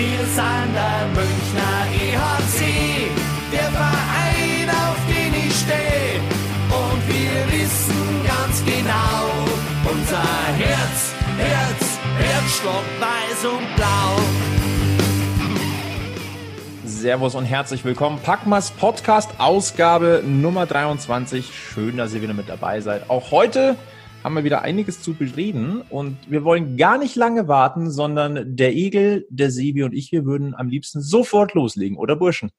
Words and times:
Wir 0.00 0.24
sind 0.24 0.72
der 0.72 1.08
Münchner 1.08 1.84
EHC, 1.92 3.10
der 3.52 3.70
Verein, 3.70 4.70
auf 4.70 4.96
den 5.06 5.34
ich 5.34 5.54
stehe. 5.54 6.22
Und 6.70 7.06
wir 7.06 7.52
wissen 7.52 8.24
ganz 8.26 8.64
genau, 8.64 9.28
unser 9.84 10.22
Herz, 10.56 11.12
Herz, 11.36 11.98
Herzschlag 12.16 12.84
weiß 12.98 13.44
und 13.44 13.76
blau. 13.76 14.16
Servus 16.86 17.34
und 17.34 17.44
herzlich 17.44 17.84
willkommen. 17.84 18.20
Packmas 18.22 18.70
Podcast, 18.70 19.32
Ausgabe 19.36 20.22
Nummer 20.26 20.64
23. 20.64 21.52
Schön, 21.54 21.98
dass 21.98 22.14
ihr 22.14 22.22
wieder 22.22 22.32
mit 22.32 22.48
dabei 22.48 22.80
seid. 22.80 23.10
Auch 23.10 23.32
heute 23.32 23.76
haben 24.22 24.34
wir 24.34 24.44
wieder 24.44 24.62
einiges 24.62 25.02
zu 25.02 25.14
bereden 25.14 25.82
und 25.88 26.18
wir 26.30 26.44
wollen 26.44 26.76
gar 26.76 26.98
nicht 26.98 27.16
lange 27.16 27.48
warten, 27.48 27.90
sondern 27.90 28.56
der 28.56 28.74
Egel, 28.74 29.26
der 29.30 29.50
Sebi 29.50 29.82
und 29.82 29.92
ich, 29.92 30.12
wir 30.12 30.24
würden 30.24 30.54
am 30.54 30.68
liebsten 30.68 31.00
sofort 31.00 31.54
loslegen, 31.54 31.96
oder 31.96 32.16
Burschen? 32.16 32.50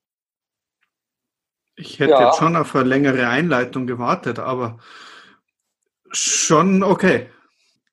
Ich 1.76 2.00
hätte 2.00 2.12
ja. 2.12 2.28
jetzt 2.28 2.38
schon 2.38 2.56
auf 2.56 2.76
eine 2.76 2.88
längere 2.88 3.28
Einleitung 3.28 3.88
gewartet, 3.88 4.40
aber 4.40 4.80
schon 6.12 6.84
okay. 6.84 7.28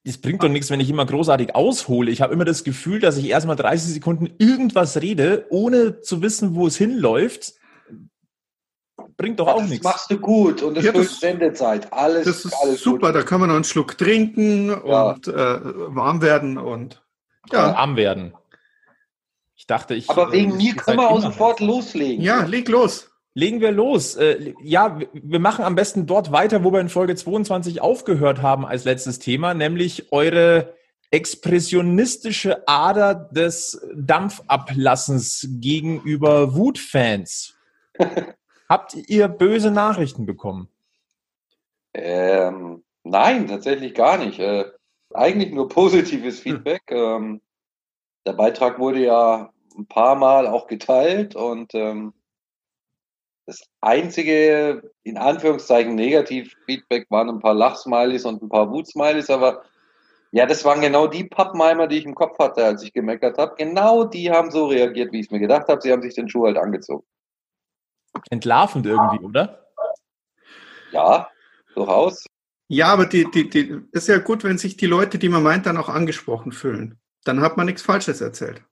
Das 0.05 0.19
bringt 0.19 0.43
doch 0.43 0.49
nichts, 0.49 0.71
wenn 0.71 0.81
ich 0.81 0.89
immer 0.89 1.05
großartig 1.05 1.55
aushole. 1.55 2.11
Ich 2.11 2.23
habe 2.23 2.33
immer 2.33 2.47
das 2.47 2.65
Gefühl, 2.65 3.01
dass 3.01 3.19
ich 3.19 3.29
erstmal 3.29 3.57
30 3.57 3.93
Sekunden 3.93 4.31
irgendwas 4.39 5.01
rede, 5.03 5.47
ohne 5.51 6.01
zu 6.01 6.23
wissen, 6.23 6.55
wo 6.55 6.67
es 6.67 6.77
hinläuft 6.77 7.58
bringt 9.19 9.39
doch 9.41 9.49
auch 9.49 9.61
das 9.61 9.69
nichts. 9.69 9.83
Das 9.85 9.93
machst 9.93 10.11
du 10.11 10.19
gut 10.19 10.63
und 10.63 10.79
es 10.79 10.85
ja, 10.85 10.93
füllt 10.93 11.11
Sendezeit. 11.11 11.93
Alles, 11.93 12.25
das 12.25 12.47
ist 12.47 12.55
alles 12.55 12.81
super, 12.81 13.09
gut. 13.09 13.17
da 13.17 13.23
kann 13.23 13.41
man 13.41 13.51
noch 13.51 13.57
einen 13.57 13.65
Schluck 13.65 13.99
trinken 13.99 14.69
ja. 14.69 15.11
und 15.11 15.29
äh, 15.29 15.35
warm 15.35 16.23
werden 16.23 16.57
und 16.57 17.03
ja. 17.53 17.75
warm 17.75 17.97
werden. 17.97 18.33
Ich 19.57 19.67
dachte, 19.67 19.95
ich. 19.95 20.09
Aber 20.09 20.33
wegen 20.33 20.57
mir 20.57 20.75
können 20.77 20.99
wir 20.99 21.11
auch 21.11 21.21
sofort 21.21 21.61
loslegen. 21.61 22.25
Ja, 22.25 22.45
leg 22.45 22.69
los. 22.69 23.11
Legen 23.35 23.61
wir 23.61 23.73
los. 23.73 24.15
Äh, 24.15 24.55
ja, 24.63 24.99
wir 25.13 25.41
machen 25.41 25.65
am 25.65 25.75
besten 25.75 26.07
dort 26.07 26.33
weiter, 26.33 26.65
wo 26.65 26.73
wir 26.73 26.81
in 26.81 26.89
Folge 26.89 27.15
22 27.15 27.81
aufgehört 27.81 28.41
haben 28.41 28.65
als 28.65 28.85
letztes 28.85 29.19
Thema, 29.19 29.53
nämlich 29.53 30.13
eure 30.13 30.75
expressionistische 31.11 32.69
Ader 32.69 33.15
des 33.15 33.81
Dampfablassens 33.95 35.49
gegenüber 35.61 36.55
Wutfans. 36.55 37.55
Habt 38.69 38.95
ihr 38.95 39.29
böse 39.29 39.71
Nachrichten 39.71 40.27
bekommen? 40.27 40.69
Ähm, 41.95 42.85
nein, 43.03 43.47
tatsächlich 43.47 43.95
gar 43.95 44.19
nicht. 44.19 44.39
Äh, 44.39 44.67
eigentlich 45.15 45.53
nur 45.53 45.69
positives 45.69 46.45
hm. 46.45 46.57
Feedback. 46.57 46.83
Ähm, 46.89 47.41
der 48.27 48.35
Beitrag 48.35 48.79
wurde 48.79 49.05
ja 49.05 49.51
ein 49.77 49.87
paar 49.87 50.17
Mal 50.17 50.47
auch 50.47 50.67
geteilt 50.67 51.35
und 51.35 51.75
ähm, 51.75 52.13
das 53.47 53.63
einzige, 53.81 54.83
in 55.05 55.17
Anführungszeichen, 55.17 55.95
Negativ-Feedback 55.95 57.07
waren 57.09 57.31
ein 57.31 57.41
paar 57.41 57.55
Lachsmileys 57.55 58.27
und 58.27 58.43
ein 58.43 58.51
paar 58.51 58.71
Wutsmileys, 58.71 59.31
aber 59.31 59.63
ja, 60.33 60.45
das 60.45 60.67
waren 60.67 60.83
genau 60.83 61.07
die 61.07 61.25
Pappenheimer, 61.25 61.87
die 61.87 61.97
ich 61.97 62.05
im 62.05 62.15
Kopf 62.15 62.39
hatte, 62.39 62.63
als 62.63 62.83
ich 62.83 62.93
gemeckert 62.93 63.39
habe. 63.39 63.55
Genau 63.57 64.05
die 64.05 64.31
haben 64.31 64.51
so 64.51 64.67
reagiert, 64.67 65.13
wie 65.13 65.21
ich 65.21 65.27
es 65.27 65.33
mir 65.33 65.39
gedacht 65.39 65.69
habe. 65.69 65.81
Sie 65.81 65.91
haben 65.91 66.03
sich 66.03 66.15
den 66.15 66.29
Schuh 66.29 66.45
halt 66.45 66.59
angezogen 66.59 67.07
entlarvend 68.31 68.87
irgendwie, 68.87 69.25
oder? 69.25 69.67
Ja, 70.93 71.29
durchaus. 71.75 72.25
Ja, 72.69 72.89
aber 72.89 73.07
die, 73.07 73.31
die, 73.31 73.49
die 73.49 73.81
ist 73.93 74.09
ja 74.09 74.19
gut, 74.19 74.45
wenn 74.45 74.59
sich 74.59 74.77
die 74.77 74.87
Leute, 74.87 75.19
die 75.19 75.29
man 75.29 75.43
meint, 75.43 75.67
dann 75.67 75.79
auch 75.79 75.89
angesprochen 75.89 76.53
fühlen. 76.53 76.99
Dann 77.25 77.41
hat 77.41 77.57
man 77.57 77.67
nichts 77.67 77.83
Falsches 77.83 78.21
erzählt. 78.21 78.63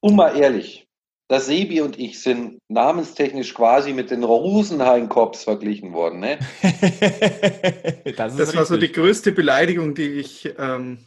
Und 0.00 0.14
mal 0.14 0.36
ehrlich, 0.36 0.86
das 1.28 1.46
Sebi 1.46 1.80
und 1.80 1.98
ich 1.98 2.22
sind 2.22 2.58
namenstechnisch 2.68 3.52
quasi 3.52 3.92
mit 3.92 4.10
den 4.10 4.24
Rosenheim-Cops 4.24 5.44
verglichen 5.44 5.92
worden. 5.92 6.20
Ne? 6.20 6.38
das, 8.16 8.36
das 8.36 8.56
war 8.56 8.64
so 8.64 8.76
die 8.76 8.92
größte 8.92 9.32
Beleidigung, 9.32 9.94
die 9.94 10.12
ich. 10.12 10.54
Ähm 10.58 10.98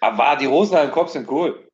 aber 0.00 0.36
die 0.36 0.46
Rosenheim-Cops 0.46 1.14
sind 1.14 1.30
cool. 1.30 1.68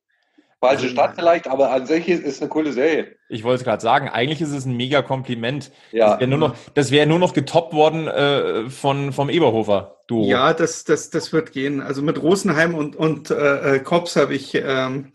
Falsche 0.59 0.83
also, 0.83 0.93
Stadt 0.93 1.15
vielleicht, 1.15 1.47
aber 1.47 1.71
an 1.71 1.85
sich 1.85 2.09
ist 2.09 2.25
es 2.25 2.41
eine 2.41 2.49
coole 2.49 2.73
Serie. 2.73 3.15
Ich 3.29 3.43
wollte 3.43 3.61
es 3.61 3.63
gerade 3.63 3.81
sagen, 3.81 4.09
eigentlich 4.09 4.41
ist 4.41 4.51
es 4.51 4.65
ein 4.65 4.75
mega 4.75 5.01
Kompliment. 5.01 5.71
Ja. 5.91 6.09
Das 6.09 6.19
wäre 6.19 6.29
nur, 6.29 6.39
noch, 6.39 6.55
wär 6.75 7.05
nur 7.05 7.19
noch 7.19 7.33
getoppt 7.33 7.73
worden 7.73 8.07
äh, 8.07 8.69
von, 8.69 9.13
vom 9.13 9.29
Eberhofer 9.29 10.01
Duo. 10.07 10.25
Ja, 10.25 10.53
das, 10.53 10.83
das, 10.83 11.11
das 11.11 11.31
wird 11.31 11.53
gehen. 11.53 11.81
Also 11.81 12.01
mit 12.01 12.21
Rosenheim 12.21 12.75
und, 12.75 12.97
und 12.97 13.31
äh, 13.31 13.75
äh 13.75 13.79
Kops 13.79 14.17
habe 14.17 14.33
ich 14.33 14.53
ähm, 14.55 15.13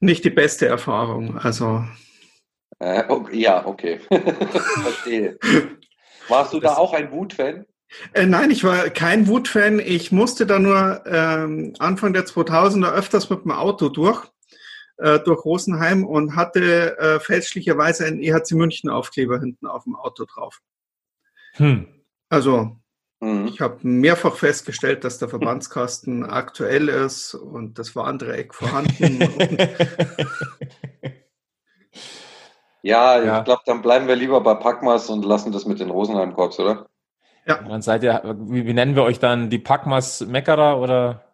nicht 0.00 0.24
die 0.24 0.30
beste 0.30 0.66
Erfahrung. 0.66 1.38
Also. 1.38 1.84
Äh, 2.80 3.04
okay, 3.08 3.38
ja, 3.38 3.64
okay. 3.66 4.00
Verstehe. 4.08 5.38
Warst 6.28 6.52
du 6.52 6.58
das, 6.58 6.74
da 6.74 6.78
auch 6.78 6.92
ein 6.92 7.12
Wut-Fan? 7.12 7.66
Äh, 8.14 8.26
nein, 8.26 8.50
ich 8.50 8.64
war 8.64 8.90
kein 8.90 9.28
Wut-Fan. 9.28 9.78
Ich 9.78 10.10
musste 10.10 10.44
da 10.44 10.58
nur 10.58 11.04
ähm, 11.06 11.74
Anfang 11.78 12.12
der 12.14 12.24
2000er 12.24 12.92
öfters 12.92 13.30
mit 13.30 13.44
dem 13.44 13.52
Auto 13.52 13.88
durch 13.88 14.26
äh, 14.98 15.20
durch 15.20 15.44
Rosenheim 15.44 16.04
und 16.04 16.36
hatte 16.36 16.98
äh, 16.98 17.20
fälschlicherweise 17.20 18.06
einen 18.06 18.20
EHC 18.20 18.52
München 18.52 18.90
Aufkleber 18.90 19.38
hinten 19.38 19.66
auf 19.66 19.84
dem 19.84 19.94
Auto 19.96 20.24
drauf. 20.24 20.60
Hm. 21.54 21.86
Also 22.28 22.76
mhm. 23.20 23.46
ich 23.46 23.60
habe 23.60 23.78
mehrfach 23.82 24.36
festgestellt, 24.36 25.04
dass 25.04 25.18
der 25.18 25.28
Verbandskasten 25.28 26.24
aktuell 26.24 26.88
ist 26.88 27.34
und 27.34 27.78
das 27.78 27.94
Warndreieck 27.94 28.54
vorhanden. 28.54 29.20
ja, 32.82 33.22
ja, 33.22 33.38
ich 33.38 33.44
glaube, 33.44 33.62
dann 33.66 33.82
bleiben 33.82 34.08
wir 34.08 34.16
lieber 34.16 34.40
bei 34.40 34.54
Packmas 34.54 35.08
und 35.10 35.24
lassen 35.24 35.52
das 35.52 35.66
mit 35.66 35.80
den 35.80 35.90
Rosenheim-Korps, 35.90 36.58
oder? 36.58 36.86
Ja. 37.46 37.62
Dann 37.62 37.82
seid 37.82 38.02
ihr, 38.02 38.22
wie, 38.48 38.66
wie, 38.66 38.74
nennen 38.74 38.96
wir 38.96 39.04
euch 39.04 39.20
dann, 39.20 39.50
die 39.50 39.60
Packmas 39.60 40.20
Meckerer 40.20 40.80
oder? 40.80 41.24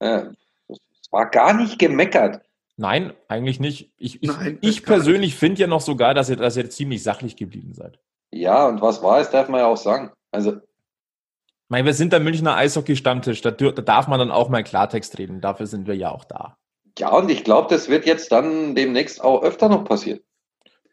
Ja, 0.00 0.30
es 0.68 1.12
war 1.12 1.28
gar 1.28 1.52
nicht 1.52 1.78
gemeckert. 1.78 2.40
Nein, 2.80 3.12
eigentlich 3.26 3.58
nicht. 3.58 3.92
Ich, 3.98 4.22
ich, 4.22 4.28
Nein, 4.28 4.58
ich 4.62 4.84
persönlich 4.84 5.34
finde 5.34 5.60
ja 5.60 5.66
noch 5.66 5.80
sogar, 5.80 6.14
dass 6.14 6.30
ihr, 6.30 6.36
dass 6.36 6.56
ihr 6.56 6.70
ziemlich 6.70 7.02
sachlich 7.02 7.34
geblieben 7.34 7.74
seid. 7.74 7.98
Ja, 8.30 8.68
und 8.68 8.80
was 8.80 9.02
war 9.02 9.18
es, 9.18 9.30
darf 9.30 9.48
man 9.48 9.60
ja 9.60 9.66
auch 9.66 9.76
sagen. 9.76 10.12
Also. 10.30 10.52
Ich 10.52 11.70
meine, 11.70 11.86
wir 11.86 11.94
sind 11.94 12.12
der 12.12 12.20
Münchner 12.20 12.54
Eishockey-Stammtisch, 12.54 13.42
da, 13.42 13.50
da 13.50 13.70
darf 13.72 14.06
man 14.06 14.20
dann 14.20 14.30
auch 14.30 14.48
mal 14.48 14.62
Klartext 14.62 15.18
reden. 15.18 15.40
Dafür 15.40 15.66
sind 15.66 15.88
wir 15.88 15.96
ja 15.96 16.12
auch 16.12 16.24
da. 16.24 16.56
Ja, 16.96 17.10
und 17.10 17.28
ich 17.32 17.42
glaube, 17.42 17.66
das 17.68 17.88
wird 17.88 18.06
jetzt 18.06 18.30
dann 18.30 18.76
demnächst 18.76 19.20
auch 19.22 19.42
öfter 19.42 19.68
noch 19.68 19.84
passieren. 19.84 20.20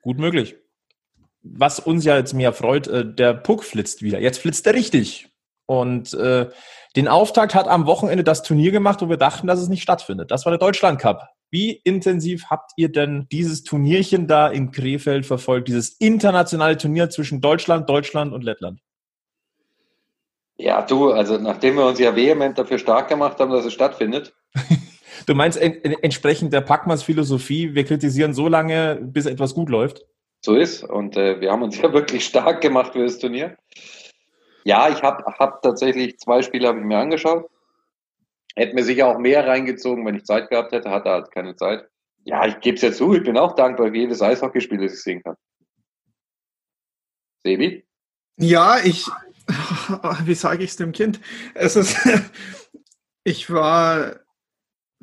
Gut 0.02 0.18
möglich. 0.18 0.56
Was 1.44 1.80
uns 1.80 2.04
ja 2.04 2.18
jetzt 2.18 2.34
mehr 2.34 2.52
freut, 2.52 2.88
äh, 2.88 3.06
der 3.06 3.36
Puck 3.36 3.64
flitzt 3.64 4.02
wieder. 4.02 4.20
Jetzt 4.20 4.40
flitzt 4.40 4.66
er 4.66 4.74
richtig. 4.74 5.30
Und 5.68 6.16
äh, 6.16 6.50
den 6.96 7.08
Auftakt 7.08 7.54
hat 7.54 7.68
am 7.68 7.86
Wochenende 7.86 8.24
das 8.24 8.42
Turnier 8.42 8.72
gemacht, 8.72 9.04
wo 9.04 9.10
wir 9.10 9.18
dachten, 9.18 9.46
dass 9.46 9.60
es 9.60 9.68
nicht 9.68 9.84
stattfindet. 9.84 10.32
Das 10.32 10.46
war 10.46 10.52
der 10.52 10.60
Deutschland 10.60 11.00
Cup. 11.00 11.35
Wie 11.56 11.72
intensiv 11.86 12.48
habt 12.50 12.72
ihr 12.76 12.92
denn 12.92 13.28
dieses 13.32 13.64
Turnierchen 13.64 14.28
da 14.28 14.50
in 14.50 14.72
Krefeld 14.72 15.26
verfolgt, 15.26 15.70
dieses 15.70 15.88
internationale 15.88 16.76
Turnier 16.76 17.10
zwischen 17.10 17.40
Deutschland, 17.40 17.90
Deutschland 17.90 18.34
und 18.34 18.44
Lettland? 18.44 18.82
Ja, 20.58 20.82
du, 20.82 21.12
also 21.12 21.38
nachdem 21.38 21.78
wir 21.78 21.86
uns 21.86 21.98
ja 21.98 22.14
vehement 22.14 22.58
dafür 22.58 22.78
stark 22.78 23.08
gemacht 23.08 23.40
haben, 23.40 23.52
dass 23.52 23.64
es 23.64 23.72
stattfindet. 23.72 24.34
du 25.28 25.34
meinst 25.34 25.58
en 25.58 25.82
entsprechend 26.02 26.52
der 26.52 26.60
Packmas 26.60 27.04
Philosophie, 27.04 27.74
wir 27.74 27.86
kritisieren 27.86 28.34
so 28.34 28.50
lange, 28.50 29.00
bis 29.02 29.26
etwas 29.26 29.54
gut 29.54 29.70
läuft? 29.70 30.06
So 30.42 30.56
ist. 30.56 30.84
Und 30.84 31.16
äh, 31.16 31.40
wir 31.40 31.54
haben 31.54 31.64
uns 31.64 31.78
ja 31.78 31.94
wirklich 31.94 32.26
stark 32.26 32.60
gemacht 32.60 32.92
für 32.92 33.04
das 33.06 33.18
Turnier. 33.18 33.56
Ja, 34.66 34.90
ich 34.90 35.02
habe 35.02 35.24
hab 35.40 35.62
tatsächlich 35.62 36.20
zwei 36.20 36.42
Spiele 36.42 36.68
habe 36.68 36.80
ich 36.80 36.86
mir 36.86 36.98
angeschaut. 36.98 37.46
Hätte 38.56 38.74
mir 38.74 38.84
sicher 38.84 39.08
auch 39.08 39.20
mehr 39.20 39.46
reingezogen, 39.46 40.06
wenn 40.06 40.16
ich 40.16 40.24
Zeit 40.24 40.50
gehabt 40.50 40.72
hätte, 40.72 40.90
hatte 40.90 41.10
halt 41.10 41.32
keine 41.32 41.56
Zeit. 41.56 41.88
Ja, 42.24 42.48
ich 42.48 42.60
gebe 42.60 42.76
es 42.76 42.82
ja 42.82 42.92
zu, 42.92 43.14
ich 43.14 43.24
bin 43.24 43.38
auch 43.38 43.56
dankbar 43.56 43.88
für 43.90 43.96
jedes 43.96 44.22
Eishockeyspiel, 44.22 44.80
das 44.80 44.94
ich 44.94 45.04
sehen 45.04 45.22
kann. 45.22 45.36
Sebi? 47.44 47.86
Ja, 48.38 48.80
ich, 48.84 49.06
wie 50.26 50.34
sage 50.34 50.64
ich 50.64 50.72
es 50.72 50.76
dem 50.78 50.92
Kind? 50.92 51.20
Es 51.54 51.76
ist, 51.76 51.98
ich 53.24 53.52
war 53.52 54.20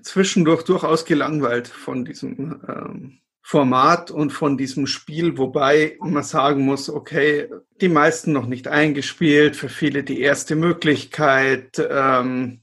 zwischendurch 0.02 0.64
durchaus 0.64 1.04
gelangweilt 1.04 1.68
von 1.68 2.04
diesem 2.04 2.60
ähm, 2.66 3.18
Format 3.42 4.10
und 4.10 4.30
von 4.30 4.56
diesem 4.56 4.86
Spiel, 4.86 5.36
wobei 5.36 5.96
man 6.00 6.22
sagen 6.22 6.64
muss, 6.64 6.88
okay, 6.88 7.48
die 7.80 7.88
meisten 7.88 8.32
noch 8.32 8.46
nicht 8.46 8.66
eingespielt, 8.66 9.56
für 9.56 9.68
viele 9.68 10.04
die 10.04 10.20
erste 10.20 10.56
Möglichkeit. 10.56 11.84
Ähm, 11.90 12.61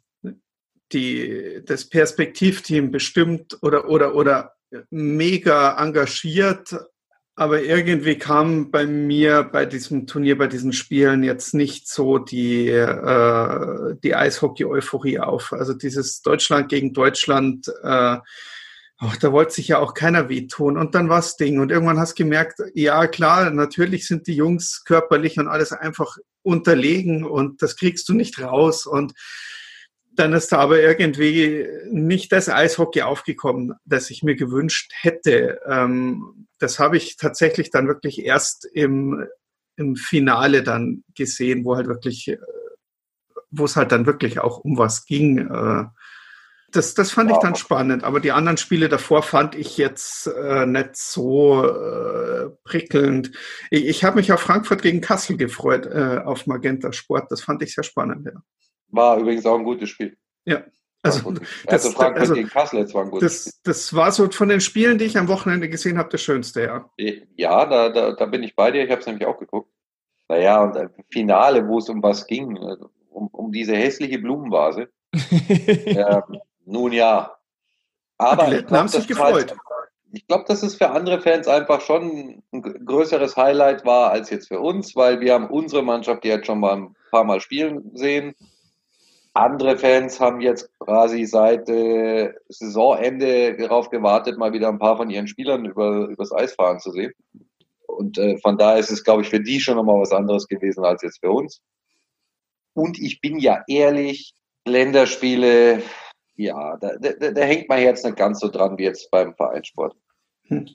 die, 0.91 1.61
das 1.65 1.89
Perspektivteam 1.89 2.91
bestimmt 2.91 3.57
oder, 3.61 3.89
oder, 3.89 4.15
oder 4.15 4.53
mega 4.89 5.81
engagiert, 5.81 6.75
aber 7.35 7.61
irgendwie 7.61 8.17
kam 8.17 8.69
bei 8.69 8.85
mir 8.85 9.43
bei 9.43 9.65
diesem 9.65 10.07
Turnier, 10.07 10.37
bei 10.37 10.47
diesen 10.47 10.73
Spielen 10.73 11.23
jetzt 11.23 11.53
nicht 11.53 11.87
so 11.87 12.17
die, 12.17 12.67
äh, 12.67 13.95
die 14.03 14.13
Eishockey-Euphorie 14.13 15.19
auf. 15.19 15.53
Also 15.53 15.73
dieses 15.73 16.21
Deutschland 16.21 16.67
gegen 16.67 16.93
Deutschland 16.93 17.71
äh, 17.81 18.17
ach, 18.99 19.15
da 19.17 19.31
wollte 19.31 19.53
sich 19.53 19.69
ja 19.69 19.79
auch 19.79 19.93
keiner 19.93 20.29
wehtun. 20.29 20.77
Und 20.77 20.93
dann 20.93 21.09
war's 21.09 21.37
Ding. 21.37 21.59
Und 21.59 21.71
irgendwann 21.71 21.99
hast 21.99 22.15
gemerkt, 22.15 22.59
ja 22.73 23.07
klar, 23.07 23.49
natürlich 23.49 24.07
sind 24.07 24.27
die 24.27 24.35
Jungs 24.35 24.83
körperlich 24.83 25.39
und 25.39 25.47
alles 25.47 25.71
einfach 25.71 26.17
unterlegen 26.43 27.23
und 27.25 27.61
das 27.61 27.75
kriegst 27.75 28.07
du 28.09 28.13
nicht 28.13 28.39
raus. 28.39 28.85
Und 28.85 29.13
dann 30.19 30.33
ist 30.33 30.51
da 30.51 30.57
aber 30.59 30.81
irgendwie 30.81 31.65
nicht 31.89 32.31
das 32.31 32.49
Eishockey 32.49 33.01
aufgekommen, 33.03 33.73
das 33.85 34.09
ich 34.09 34.21
mir 34.21 34.35
gewünscht 34.35 34.91
hätte. 34.93 35.61
Ähm, 35.65 36.47
das 36.59 36.77
habe 36.77 36.97
ich 36.97 37.15
tatsächlich 37.15 37.71
dann 37.71 37.87
wirklich 37.87 38.25
erst 38.25 38.65
im, 38.65 39.25
im 39.77 39.95
Finale 39.95 40.61
dann 40.61 41.03
gesehen, 41.15 41.63
wo 41.63 41.75
halt 41.75 41.87
wirklich, 41.87 42.27
äh, 42.27 42.37
wo 43.49 43.65
es 43.65 43.77
halt 43.77 43.91
dann 43.93 44.05
wirklich 44.05 44.39
auch 44.39 44.57
um 44.59 44.77
was 44.77 45.05
ging. 45.05 45.37
Äh, 45.37 45.85
das, 46.71 46.93
das 46.93 47.11
fand 47.11 47.31
ich 47.31 47.37
dann 47.37 47.55
spannend, 47.55 48.03
aber 48.03 48.19
die 48.19 48.31
anderen 48.31 48.57
Spiele 48.57 48.89
davor 48.89 49.23
fand 49.23 49.55
ich 49.55 49.77
jetzt 49.77 50.27
äh, 50.27 50.65
nicht 50.65 50.97
so 50.97 51.65
äh, 51.65 52.49
prickelnd. 52.63 53.31
Ich, 53.71 53.85
ich 53.85 54.03
habe 54.03 54.17
mich 54.17 54.31
auf 54.31 54.41
Frankfurt 54.41 54.81
gegen 54.81 55.01
Kassel 55.01 55.37
gefreut, 55.37 55.87
äh, 55.87 56.21
auf 56.23 56.45
Magenta 56.45 56.93
Sport. 56.93 57.31
Das 57.31 57.41
fand 57.41 57.63
ich 57.63 57.73
sehr 57.73 57.83
spannend, 57.83 58.27
ja. 58.27 58.41
War 58.91 59.17
übrigens 59.17 59.45
auch 59.45 59.57
ein 59.57 59.63
gutes 59.63 59.89
Spiel. 59.89 60.17
Ja. 60.45 60.63
Also, 61.01 61.31
das, 61.31 61.47
also 61.67 61.91
Frankfurt 61.91 62.19
also, 62.19 62.33
gegen 62.33 62.49
Kassel 62.49 62.79
jetzt 62.79 62.93
war 62.93 63.03
ein 63.03 63.11
gutes 63.11 63.43
das, 63.45 63.53
Spiel. 63.53 63.61
Das 63.63 63.93
war 63.95 64.11
so 64.11 64.29
von 64.29 64.49
den 64.49 64.59
Spielen, 64.59 64.97
die 64.97 65.05
ich 65.05 65.17
am 65.17 65.29
Wochenende 65.29 65.69
gesehen 65.69 65.97
habe, 65.97 66.09
das 66.09 66.21
Schönste, 66.21 66.63
ja. 66.63 66.89
Ja, 67.37 67.65
da, 67.65 67.89
da, 67.89 68.11
da 68.11 68.25
bin 68.25 68.43
ich 68.43 68.55
bei 68.55 68.71
dir. 68.71 68.83
Ich 68.83 68.91
habe 68.91 68.99
es 68.99 69.07
nämlich 69.07 69.25
auch 69.25 69.37
geguckt. 69.37 69.71
Naja, 70.27 70.61
und 70.61 70.75
im 70.75 70.89
Finale, 71.09 71.67
wo 71.67 71.77
es 71.77 71.89
um 71.89 72.03
was 72.03 72.27
ging, 72.27 72.57
um, 73.09 73.27
um 73.27 73.51
diese 73.51 73.75
hässliche 73.75 74.19
Blumenvase. 74.19 74.89
ja, 75.85 76.23
nun 76.65 76.91
ja. 76.91 77.35
Aber 78.17 78.47
die 78.47 78.75
haben 78.75 78.89
sich 78.89 79.07
gefreut. 79.07 79.55
ich 80.11 80.27
glaube, 80.27 80.43
dass 80.47 80.63
es 80.63 80.75
für 80.75 80.89
andere 80.89 81.21
Fans 81.21 81.47
einfach 81.47 81.79
schon 81.79 82.43
ein 82.51 82.85
größeres 82.85 83.37
Highlight 83.37 83.85
war 83.85 84.11
als 84.11 84.29
jetzt 84.29 84.49
für 84.49 84.59
uns, 84.59 84.95
weil 84.97 85.21
wir 85.21 85.33
haben 85.33 85.49
unsere 85.49 85.81
Mannschaft 85.81 86.25
jetzt 86.25 86.45
schon 86.45 86.59
mal 86.59 86.75
ein 86.75 86.95
paar 87.09 87.23
Mal 87.23 87.39
spielen 87.39 87.91
sehen. 87.95 88.35
Andere 89.39 89.77
Fans 89.77 90.19
haben 90.19 90.41
jetzt 90.41 90.69
quasi 90.79 91.25
seit 91.25 91.69
äh, 91.69 92.33
Saisonende 92.49 93.55
darauf 93.55 93.89
gewartet, 93.89 94.37
mal 94.37 94.53
wieder 94.53 94.67
ein 94.69 94.79
paar 94.79 94.97
von 94.97 95.09
ihren 95.09 95.27
Spielern 95.27 95.65
über, 95.65 96.07
übers 96.07 96.33
Eis 96.33 96.53
fahren 96.53 96.79
zu 96.79 96.91
sehen. 96.91 97.13
Und 97.87 98.17
äh, 98.17 98.37
von 98.39 98.57
daher 98.57 98.79
ist 98.79 98.91
es, 98.91 99.03
glaube 99.03 99.21
ich, 99.21 99.29
für 99.29 99.39
die 99.39 99.59
schon 99.59 99.75
nochmal 99.75 99.99
was 99.99 100.11
anderes 100.11 100.47
gewesen 100.47 100.83
als 100.83 101.01
jetzt 101.03 101.19
für 101.19 101.31
uns. 101.31 101.61
Und 102.73 102.99
ich 102.99 103.21
bin 103.21 103.39
ja 103.39 103.63
ehrlich, 103.67 104.33
Länderspiele, 104.65 105.83
ja, 106.35 106.77
da, 106.77 106.97
da, 106.97 107.31
da 107.31 107.41
hängt 107.41 107.69
mein 107.69 107.81
Herz 107.81 108.03
nicht 108.03 108.17
ganz 108.17 108.39
so 108.39 108.49
dran 108.49 108.77
wie 108.77 108.83
jetzt 108.83 109.09
beim 109.09 109.33
Vereinssport. 109.35 109.95
Hm. 110.47 110.69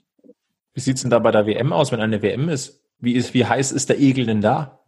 Wie 0.73 0.79
sieht 0.79 0.97
es 0.97 1.03
denn 1.03 1.11
da 1.11 1.19
bei 1.19 1.31
der 1.31 1.45
WM 1.45 1.71
aus, 1.71 1.91
wenn 1.91 2.01
eine 2.01 2.21
WM 2.21 2.49
ist? 2.49 2.83
Wie, 2.97 3.13
ist, 3.13 3.33
wie 3.33 3.45
heiß 3.45 3.71
ist 3.71 3.89
der 3.89 3.99
Egel 3.99 4.25
denn 4.25 4.41
da? 4.41 4.83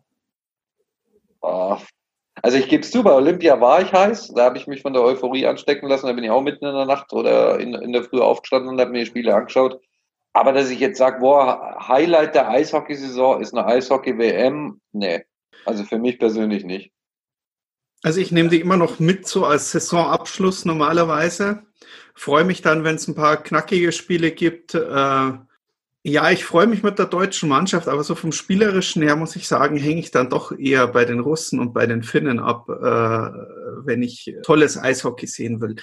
Ah, 1.42 1.80
also 2.44 2.58
ich 2.58 2.70
gebe 2.70 2.84
es 2.84 2.92
zu, 2.92 3.04
bei 3.04 3.14
Olympia 3.14 3.60
war 3.60 3.82
ich 3.82 3.92
heiß, 3.92 4.34
da 4.36 4.46
habe 4.46 4.58
ich 4.58 4.68
mich 4.68 4.82
von 4.82 4.94
der 4.94 5.02
Euphorie 5.02 5.46
anstecken 5.46 5.88
lassen, 5.90 6.08
da 6.08 6.14
bin 6.14 6.24
ich 6.24 6.30
auch 6.30 6.42
mitten 6.42 6.66
in 6.66 6.74
der 6.74 6.86
Nacht 6.86 7.14
oder 7.14 7.60
in, 7.60 7.74
in 7.74 7.94
der 7.94 8.04
Früh 8.04 8.20
aufgestanden 8.20 8.70
und 8.70 8.80
habe 8.80 8.92
mir 8.92 9.00
die 9.00 9.06
Spiele 9.08 9.34
angeschaut. 9.34 9.80
Aber 10.34 10.54
dass 10.54 10.70
ich 10.70 10.80
jetzt 10.80 11.00
sage, 11.00 11.20
boah, 11.20 11.78
Highlight 11.88 12.36
der 12.36 12.50
Eishockeysaison 12.50 13.42
ist 13.42 13.54
eine 13.54 13.66
Eishockey-WM, 13.66 14.80
nee. 14.92 15.26
Also 15.66 15.84
für 15.84 15.98
mich 15.98 16.20
persönlich 16.20 16.64
nicht. 16.64 16.92
Also 18.04 18.22
ich 18.22 18.32
nehme 18.32 18.50
die 18.50 18.62
immer 18.62 18.78
noch 18.78 19.00
mit 19.00 19.28
so 19.28 19.46
als 19.46 19.72
Saisonabschluss 19.72 20.66
normalerweise. 20.66 21.64
Freue 22.14 22.44
mich 22.44 22.62
dann, 22.62 22.84
wenn 22.84 22.96
es 22.96 23.08
ein 23.08 23.16
paar 23.16 23.38
knackige 23.38 23.92
Spiele 23.92 24.32
gibt. 24.32 24.76
Äh, 24.76 25.32
ja, 26.08 26.32
ich 26.32 26.46
freue 26.46 26.68
mich 26.68 26.84
mit 26.84 27.00
der 27.00 27.06
deutschen 27.08 27.50
Mannschaft, 27.50 27.90
aber 27.90 28.02
so 28.02 28.16
vom 28.16 28.32
Spielerischen 28.32 29.02
her 29.02 29.18
muss 29.18 29.36
ich 29.36 29.46
sagen, 29.46 29.76
hänge 29.76 30.00
ich 30.00 30.10
dann 30.10 30.30
doch 30.30 30.58
eher 30.58 30.88
bei 30.88 31.04
den 31.04 31.20
Russen 31.20 31.60
und 31.60 31.74
bei 31.74 31.86
den 31.86 32.02
Finnen 32.02 32.40
ab, 32.40 32.70
äh, 32.70 33.30
wenn 33.86 34.02
ich 34.02 34.34
tolles 34.42 34.78
Eishockey 34.78 35.28
sehen 35.28 35.60
will. 35.60 35.76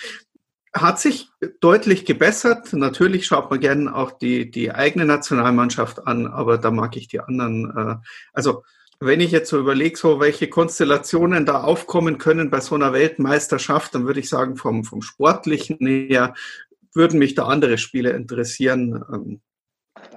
Hat 0.72 0.98
sich 0.98 1.28
deutlich 1.60 2.06
gebessert. 2.06 2.72
Natürlich 2.72 3.26
schaut 3.26 3.50
man 3.50 3.60
gerne 3.60 3.94
auch 3.94 4.12
die, 4.12 4.50
die 4.50 4.72
eigene 4.72 5.04
Nationalmannschaft 5.04 6.06
an, 6.06 6.26
aber 6.26 6.56
da 6.56 6.70
mag 6.70 6.96
ich 6.96 7.06
die 7.06 7.20
anderen. 7.20 7.70
Äh, 7.76 7.96
also 8.32 8.64
wenn 9.00 9.20
ich 9.20 9.30
jetzt 9.30 9.50
so 9.50 9.58
überlege, 9.58 9.98
so 9.98 10.20
welche 10.20 10.48
Konstellationen 10.48 11.44
da 11.44 11.64
aufkommen 11.64 12.16
können 12.16 12.48
bei 12.48 12.60
so 12.60 12.76
einer 12.76 12.94
Weltmeisterschaft, 12.94 13.94
dann 13.94 14.06
würde 14.06 14.20
ich 14.20 14.30
sagen, 14.30 14.56
vom, 14.56 14.84
vom 14.84 15.02
Sportlichen 15.02 15.76
her 15.86 16.32
würden 16.94 17.18
mich 17.18 17.34
da 17.34 17.44
andere 17.44 17.76
Spiele 17.76 18.12
interessieren. 18.12 19.04
Ähm. 19.12 19.40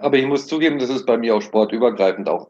Aber 0.01 0.17
ich 0.17 0.25
muss 0.25 0.47
zugeben, 0.47 0.79
das 0.79 0.89
ist 0.89 1.05
bei 1.05 1.17
mir 1.17 1.35
auch 1.35 1.41
sportübergreifend 1.41 2.29
auch. 2.29 2.49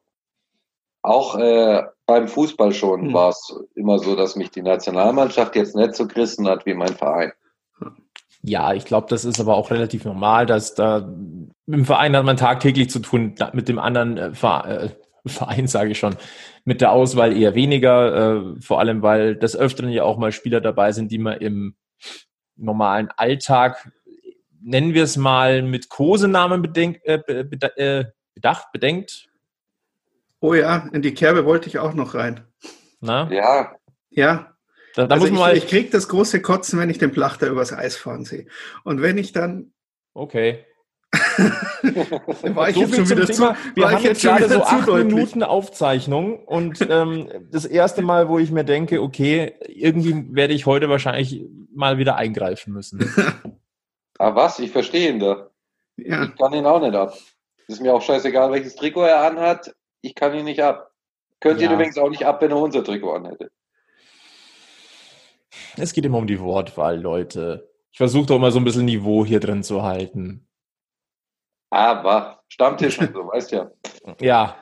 Auch 1.01 1.37
äh, 1.37 1.83
beim 2.05 2.27
Fußball 2.27 2.73
schon 2.73 3.07
hm. 3.07 3.13
war 3.13 3.29
es 3.29 3.55
immer 3.75 3.99
so, 3.99 4.15
dass 4.15 4.35
mich 4.35 4.51
die 4.51 4.61
Nationalmannschaft 4.61 5.55
jetzt 5.55 5.75
nicht 5.75 5.95
so 5.95 6.07
gerissen 6.07 6.47
hat 6.47 6.65
wie 6.65 6.73
mein 6.73 6.95
Verein. 6.95 7.31
Ja, 8.41 8.73
ich 8.73 8.85
glaube, 8.85 9.07
das 9.09 9.25
ist 9.25 9.39
aber 9.39 9.55
auch 9.55 9.71
relativ 9.71 10.05
normal, 10.05 10.45
dass 10.45 10.73
da 10.73 11.09
im 11.67 11.85
Verein 11.85 12.15
hat 12.15 12.23
man 12.23 12.37
tagtäglich 12.37 12.89
zu 12.89 12.99
tun 12.99 13.35
mit 13.53 13.67
dem 13.67 13.79
anderen 13.79 14.17
äh, 14.17 14.29
äh 14.29 14.89
Verein, 15.27 15.67
sage 15.67 15.91
ich 15.91 15.99
schon, 15.99 16.15
mit 16.63 16.79
der 16.79 16.93
Auswahl 16.93 17.35
eher 17.35 17.53
weniger, 17.53 18.37
äh, 18.37 18.61
vor 18.61 18.79
allem 18.79 19.01
weil 19.01 19.35
des 19.35 19.57
Öfteren 19.57 19.89
ja 19.89 20.03
auch 20.03 20.17
mal 20.17 20.31
Spieler 20.31 20.61
dabei 20.61 20.93
sind, 20.93 21.11
die 21.11 21.17
man 21.17 21.37
im 21.39 21.75
normalen 22.55 23.09
Alltag, 23.17 23.91
nennen 24.61 24.93
wir 24.93 25.03
es 25.03 25.17
mal, 25.17 25.61
mit 25.61 25.89
Kosenamen 25.89 26.61
bedenk, 26.61 26.99
äh, 27.03 27.19
äh, 27.27 28.05
bedacht, 28.33 28.71
bedenkt. 28.71 29.27
Oh 30.39 30.53
ja, 30.53 30.89
in 30.93 31.01
die 31.01 31.13
Kerbe 31.13 31.45
wollte 31.45 31.67
ich 31.67 31.79
auch 31.79 31.93
noch 31.93 32.13
rein. 32.13 32.45
Na? 33.01 33.29
Ja. 33.31 33.75
Ja. 34.09 34.53
Da, 34.95 35.07
da 35.07 35.15
also 35.15 35.27
muss 35.27 35.39
man 35.39 35.55
ich, 35.55 35.63
ich 35.63 35.69
kriege 35.69 35.89
das 35.89 36.07
große 36.07 36.41
Kotzen, 36.41 36.79
wenn 36.79 36.89
ich 36.89 36.97
den 36.97 37.11
Plachter 37.11 37.47
übers 37.47 37.73
Eis 37.73 37.95
fahren 37.95 38.25
sehe. 38.25 38.47
Und 38.83 39.01
wenn 39.01 39.17
ich 39.17 39.31
dann 39.31 39.71
Okay 40.13 40.65
war 42.53 42.69
ich 42.69 42.75
so 42.75 42.81
jetzt 42.81 42.95
schon 42.95 43.09
wieder 43.09 43.25
Thema. 43.25 43.55
Zu, 43.55 43.75
wir 43.75 43.91
haben 43.91 44.03
jetzt 44.03 44.21
gerade 44.21 44.49
so 44.49 44.63
acht 44.63 44.87
deutlich. 44.87 45.13
Minuten 45.13 45.43
Aufzeichnung 45.43 46.39
und 46.43 46.85
ähm, 46.89 47.29
das 47.51 47.65
erste 47.65 48.01
Mal, 48.01 48.27
wo 48.27 48.39
ich 48.39 48.51
mir 48.51 48.63
denke, 48.63 49.01
okay, 49.01 49.53
irgendwie 49.67 50.35
werde 50.35 50.53
ich 50.53 50.65
heute 50.65 50.89
wahrscheinlich 50.89 51.45
mal 51.73 51.97
wieder 51.97 52.15
eingreifen 52.15 52.73
müssen. 52.73 52.99
ah 54.19 54.35
was? 54.35 54.59
Ich 54.59 54.71
verstehe 54.71 55.09
ihn 55.09 55.19
da. 55.19 55.49
Ja. 55.97 56.23
Ich 56.23 56.35
kann 56.35 56.53
ihn 56.53 56.65
auch 56.65 56.81
nicht 56.81 56.95
ab. 56.95 57.13
Ist 57.67 57.81
mir 57.81 57.93
auch 57.93 58.01
scheißegal, 58.01 58.51
welches 58.51 58.75
Trikot 58.75 59.03
er 59.03 59.25
anhat. 59.25 59.75
Ich 60.01 60.15
kann 60.15 60.33
ihn 60.35 60.45
nicht 60.45 60.61
ab. 60.61 60.91
Könnt 61.39 61.59
ja. 61.59 61.67
ihr 61.67 61.73
übrigens 61.73 61.97
auch 61.97 62.09
nicht 62.09 62.25
ab, 62.25 62.41
wenn 62.41 62.51
er 62.51 62.57
unser 62.57 62.83
Trikot 62.83 63.13
anhätte. 63.13 63.51
Es 65.75 65.93
geht 65.93 66.05
immer 66.05 66.17
um 66.17 66.27
die 66.27 66.39
Wortwahl, 66.39 66.99
Leute. 66.99 67.69
Ich 67.91 67.97
versuche 67.97 68.27
doch 68.27 68.35
immer 68.35 68.51
so 68.51 68.59
ein 68.59 68.63
bisschen 68.63 68.85
Niveau 68.85 69.25
hier 69.25 69.39
drin 69.39 69.63
zu 69.63 69.83
halten. 69.83 70.47
Aber 71.69 72.37
Stammtisch 72.49 72.99
und 72.99 73.13
so, 73.13 73.27
weißt 73.27 73.51
ja. 73.51 73.71
Ja, 74.21 74.55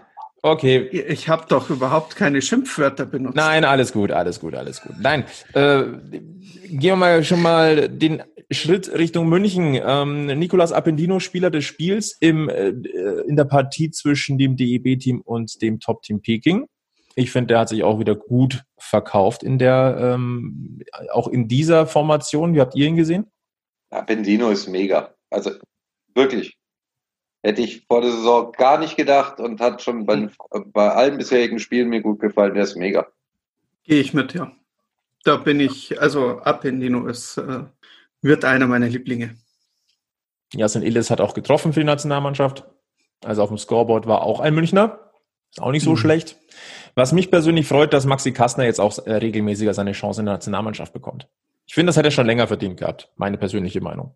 okay. 0.45 0.87
Ich 1.07 1.27
habe 1.27 1.45
doch 1.47 1.69
überhaupt 1.69 2.15
keine 2.15 2.41
Schimpfwörter 2.41 3.05
benutzt. 3.05 3.35
Nein, 3.35 3.65
alles 3.65 3.91
gut, 3.91 4.11
alles 4.11 4.39
gut, 4.39 4.55
alles 4.55 4.81
gut. 4.81 4.95
Nein, 4.99 5.25
äh, 5.53 5.83
gehen 6.67 6.81
wir 6.81 6.95
mal 6.95 7.23
schon 7.23 7.41
mal 7.41 7.89
den 7.89 8.23
Schritt 8.51 8.93
Richtung 8.93 9.27
München. 9.27 9.79
Ähm, 9.83 10.27
Nicolas 10.27 10.71
Appendino, 10.71 11.19
Spieler 11.19 11.49
des 11.49 11.65
Spiels 11.65 12.15
im, 12.19 12.49
äh, 12.49 12.69
in 13.27 13.35
der 13.35 13.45
Partie 13.45 13.91
zwischen 13.91 14.37
dem 14.37 14.55
DEB-Team 14.55 15.21
und 15.21 15.61
dem 15.61 15.79
Top-Team 15.79 16.21
Peking. 16.21 16.67
Ich 17.15 17.31
finde, 17.31 17.47
der 17.47 17.59
hat 17.59 17.69
sich 17.69 17.83
auch 17.83 17.99
wieder 17.99 18.15
gut 18.15 18.63
verkauft 18.77 19.41
in 19.41 19.57
der, 19.57 19.97
ähm, 19.99 20.81
auch 21.11 21.27
in 21.27 21.47
dieser 21.47 21.87
Formation. 21.87 22.53
Wie 22.53 22.59
habt 22.59 22.75
ihr 22.75 22.87
ihn 22.87 22.97
gesehen? 22.97 23.31
Appendino 23.89 24.49
ist 24.49 24.67
mega. 24.67 25.15
Also 25.29 25.51
wirklich. 26.13 26.57
Hätte 27.45 27.61
ich 27.61 27.85
vor 27.85 28.01
der 28.01 28.09
Saison 28.09 28.51
gar 28.53 28.79
nicht 28.79 28.97
gedacht 28.97 29.39
und 29.39 29.61
hat 29.61 29.79
schon 29.83 30.07
bei, 30.07 30.29
bei 30.73 30.89
allen 30.89 31.19
bisherigen 31.19 31.59
Spielen 31.59 31.89
mir 31.89 32.01
gut 32.01 32.19
gefallen. 32.19 32.55
Der 32.55 32.63
ist 32.63 32.75
mega. 32.75 33.05
Gehe 33.83 34.01
ich 34.01 34.15
mit, 34.15 34.33
ja. 34.33 34.51
Da 35.25 35.37
bin 35.37 35.59
ich, 35.59 36.01
also 36.01 36.39
Appendino 36.39 37.05
ist, 37.05 37.37
äh, 37.37 37.65
wird 38.23 38.45
einer 38.45 38.65
meiner 38.65 38.87
Lieblinge. 38.87 39.35
Jasin 40.53 40.81
Illes 40.81 41.11
hat 41.11 41.21
auch 41.21 41.35
getroffen 41.35 41.71
für 41.71 41.81
die 41.81 41.85
Nationalmannschaft. 41.85 42.63
Also 43.23 43.43
auf 43.43 43.49
dem 43.49 43.59
Scoreboard 43.59 44.07
war 44.07 44.23
auch 44.23 44.39
ein 44.39 44.55
Münchner. 44.55 45.11
Ist 45.51 45.61
auch 45.61 45.69
nicht 45.69 45.83
so 45.83 45.91
mhm. 45.91 45.97
schlecht. 45.97 46.37
Was 46.95 47.11
mich 47.11 47.29
persönlich 47.29 47.67
freut, 47.67 47.93
dass 47.93 48.07
Maxi 48.07 48.31
Kastner 48.31 48.63
jetzt 48.63 48.81
auch 48.81 48.97
äh, 49.05 49.13
regelmäßiger 49.13 49.75
seine 49.75 49.91
Chance 49.91 50.21
in 50.21 50.25
der 50.25 50.33
Nationalmannschaft 50.33 50.93
bekommt. 50.93 51.29
Ich 51.67 51.75
finde, 51.75 51.91
das 51.91 51.97
hätte 51.97 52.07
er 52.07 52.11
schon 52.11 52.25
länger 52.25 52.47
verdient 52.47 52.77
gehabt. 52.77 53.11
Meine 53.17 53.37
persönliche 53.37 53.81
Meinung. 53.81 54.15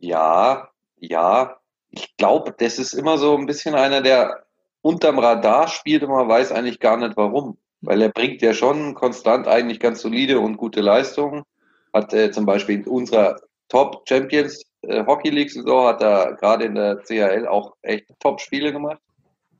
Ja, 0.00 0.70
ja 0.98 1.60
ich 1.96 2.16
glaube, 2.16 2.54
das 2.58 2.78
ist 2.78 2.92
immer 2.92 3.18
so 3.18 3.36
ein 3.36 3.46
bisschen 3.46 3.74
einer, 3.74 4.00
der 4.00 4.44
unterm 4.82 5.18
Radar 5.18 5.68
spielt 5.68 6.02
und 6.02 6.10
man 6.10 6.28
weiß 6.28 6.52
eigentlich 6.52 6.80
gar 6.80 6.96
nicht 6.96 7.16
warum. 7.16 7.58
Weil 7.80 8.02
er 8.02 8.08
bringt 8.08 8.42
ja 8.42 8.54
schon 8.54 8.94
konstant 8.94 9.46
eigentlich 9.46 9.78
ganz 9.80 10.00
solide 10.00 10.40
und 10.40 10.56
gute 10.56 10.80
Leistungen. 10.80 11.44
Hat 11.92 12.12
äh, 12.12 12.30
zum 12.30 12.46
Beispiel 12.46 12.76
in 12.76 12.86
unserer 12.86 13.36
Top 13.68 14.08
Champions 14.08 14.64
äh, 14.82 15.04
Hockey 15.06 15.30
League 15.30 15.50
Saison, 15.50 15.86
hat 15.86 16.02
er 16.02 16.34
gerade 16.34 16.64
in 16.64 16.74
der 16.74 16.98
CHL 16.98 17.46
auch 17.46 17.74
echt 17.82 18.06
Top 18.20 18.40
Spiele 18.40 18.72
gemacht. 18.72 19.00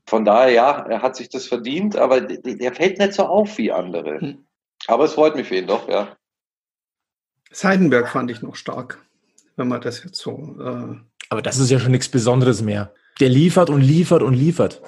Von 0.06 0.24
daher, 0.24 0.50
ja, 0.50 0.86
er 0.86 1.02
hat 1.02 1.16
sich 1.16 1.28
das 1.28 1.46
verdient, 1.46 1.96
aber 1.96 2.20
der, 2.20 2.74
fällt 2.74 2.98
nicht 2.98 3.14
so 3.14 3.24
auf 3.24 3.56
wie 3.56 3.72
andere. 3.72 4.20
Hm. 4.20 4.46
Aber 4.86 5.04
es 5.04 5.14
freut 5.14 5.36
mich 5.36 5.48
für 5.48 5.56
ihn 5.56 5.66
doch, 5.66 5.88
ja. 5.88 6.16
Seidenberg 7.50 8.08
fand 8.08 8.30
ich 8.30 8.42
noch 8.42 8.56
stark, 8.56 8.98
wenn 9.56 9.68
man 9.68 9.80
das 9.80 10.04
jetzt 10.04 10.16
so. 10.16 10.56
Äh, 10.60 10.96
Aber 11.34 11.42
das 11.42 11.58
ist 11.58 11.68
ja 11.68 11.80
schon 11.80 11.90
nichts 11.90 12.08
Besonderes 12.08 12.62
mehr. 12.62 12.92
Der 13.18 13.28
liefert 13.28 13.68
und 13.68 13.80
liefert 13.80 14.22
und 14.22 14.34
liefert. 14.34 14.80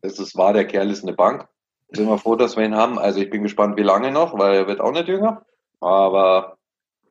Das 0.00 0.20
ist 0.20 0.36
wahr, 0.36 0.52
der 0.52 0.64
Kerl 0.64 0.90
ist 0.90 1.02
eine 1.02 1.12
Bank. 1.12 1.48
Sind 1.90 2.06
wir 2.06 2.18
froh, 2.18 2.36
dass 2.36 2.56
wir 2.56 2.64
ihn 2.64 2.76
haben. 2.76 3.00
Also 3.00 3.18
ich 3.18 3.30
bin 3.30 3.42
gespannt, 3.42 3.76
wie 3.76 3.82
lange 3.82 4.12
noch, 4.12 4.38
weil 4.38 4.54
er 4.54 4.68
wird 4.68 4.80
auch 4.80 4.92
nicht 4.92 5.08
jünger. 5.08 5.44
Aber 5.80 6.56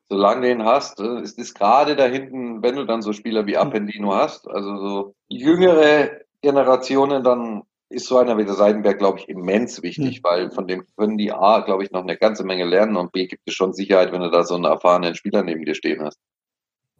solange 0.08 0.48
du 0.48 0.51
ihn 0.53 0.63
hast, 0.63 1.01
äh, 1.01 1.20
ist 1.20 1.38
es 1.38 1.53
gerade 1.53 1.98
da 1.98 2.06
hinten, 2.06 2.63
wenn 2.63 2.77
du 2.77 2.86
dann 2.86 3.01
so 3.01 3.12
Spieler 3.12 3.46
wie 3.46 3.58
Appendino 3.58 4.15
hast, 4.15 4.48
also 4.48 4.77
so 4.77 5.15
jüngere 5.27 6.12
Generationen, 6.42 7.25
dann 7.25 7.63
ist 7.89 8.08
so 8.08 8.20
einer 8.20 8.38
wie 8.38 8.46
der 8.46 8.53
Seidenberg, 8.53 9.00
glaube 9.00 9.20
ich, 9.20 9.27
immens 9.27 9.84
wichtig, 9.84 10.15
Hm. 10.15 10.24
weil 10.24 10.51
von 10.51 10.65
dem 10.65 10.86
können 10.96 11.18
die 11.18 11.34
A, 11.34 11.60
glaube 11.60 11.84
ich, 11.84 11.92
noch 11.92 12.03
eine 12.03 12.15
ganze 12.15 12.46
Menge 12.46 12.63
lernen 12.63 12.96
und 12.96 13.12
B 13.12 13.27
gibt 13.27 13.44
es 13.48 13.53
schon 13.53 13.74
Sicherheit, 13.74 14.13
wenn 14.13 14.22
du 14.22 14.32
da 14.32 14.46
so 14.46 14.56
einen 14.56 14.63
erfahrenen 14.63 15.13
Spieler 15.13 15.44
neben 15.44 15.65
dir 15.65 15.75
stehen 15.75 16.01
hast. 16.01 16.18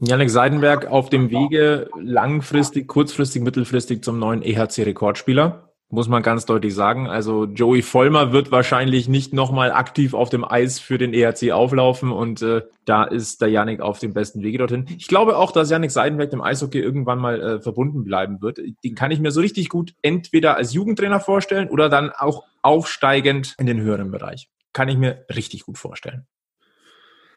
Janik 0.06 0.30
Seidenberg 0.30 0.88
auf 0.88 1.10
dem 1.10 1.30
Wege 1.30 1.90
langfristig, 1.98 2.90
kurzfristig, 2.90 3.42
mittelfristig 3.42 4.04
zum 4.04 4.20
neuen 4.20 4.42
EHC-Rekordspieler. 4.42 5.70
Muss 5.90 6.10
man 6.10 6.24
ganz 6.24 6.46
deutlich 6.46 6.76
sagen. 6.76 7.08
Also 7.08 7.46
Joey 7.46 7.82
Vollmer 7.84 8.34
wird 8.34 8.52
wahrscheinlich 8.52 9.08
nicht 9.08 9.32
nochmal 9.32 9.72
aktiv 9.72 10.14
auf 10.14 10.30
dem 10.30 10.44
Eis 10.44 10.80
für 10.80 10.98
den 10.98 11.14
EHC 11.14 11.52
auflaufen 11.54 12.12
und 12.12 12.42
äh, 12.42 12.64
da 12.84 13.06
ist 13.06 13.42
der 13.42 13.48
Janik 13.48 13.80
auf 13.80 14.00
dem 14.00 14.14
besten 14.14 14.42
Wege 14.42 14.58
dorthin. 14.58 14.88
Ich 14.98 15.08
glaube 15.08 15.38
auch, 15.38 15.54
dass 15.54 15.70
Janik 15.70 15.92
Seidenberg 15.92 16.32
dem 16.32 16.42
Eishockey 16.42 16.80
irgendwann 16.80 17.20
mal 17.20 17.40
äh, 17.40 17.62
verbunden 17.62 18.04
bleiben 18.04 18.42
wird. 18.42 18.60
Den 18.84 18.96
kann 18.96 19.12
ich 19.12 19.22
mir 19.22 19.32
so 19.32 19.40
richtig 19.40 19.70
gut 19.70 19.94
entweder 20.02 20.58
als 20.58 20.74
Jugendtrainer 20.74 21.22
vorstellen 21.22 21.70
oder 21.70 21.88
dann 21.88 22.12
auch 22.12 22.44
aufsteigend 22.62 23.56
in 23.58 23.68
den 23.68 23.80
höheren 23.80 24.12
Bereich. 24.12 24.50
Kann 24.74 24.90
ich 24.90 24.98
mir 24.98 25.26
richtig 25.34 25.64
gut 25.64 25.78
vorstellen. 25.78 26.26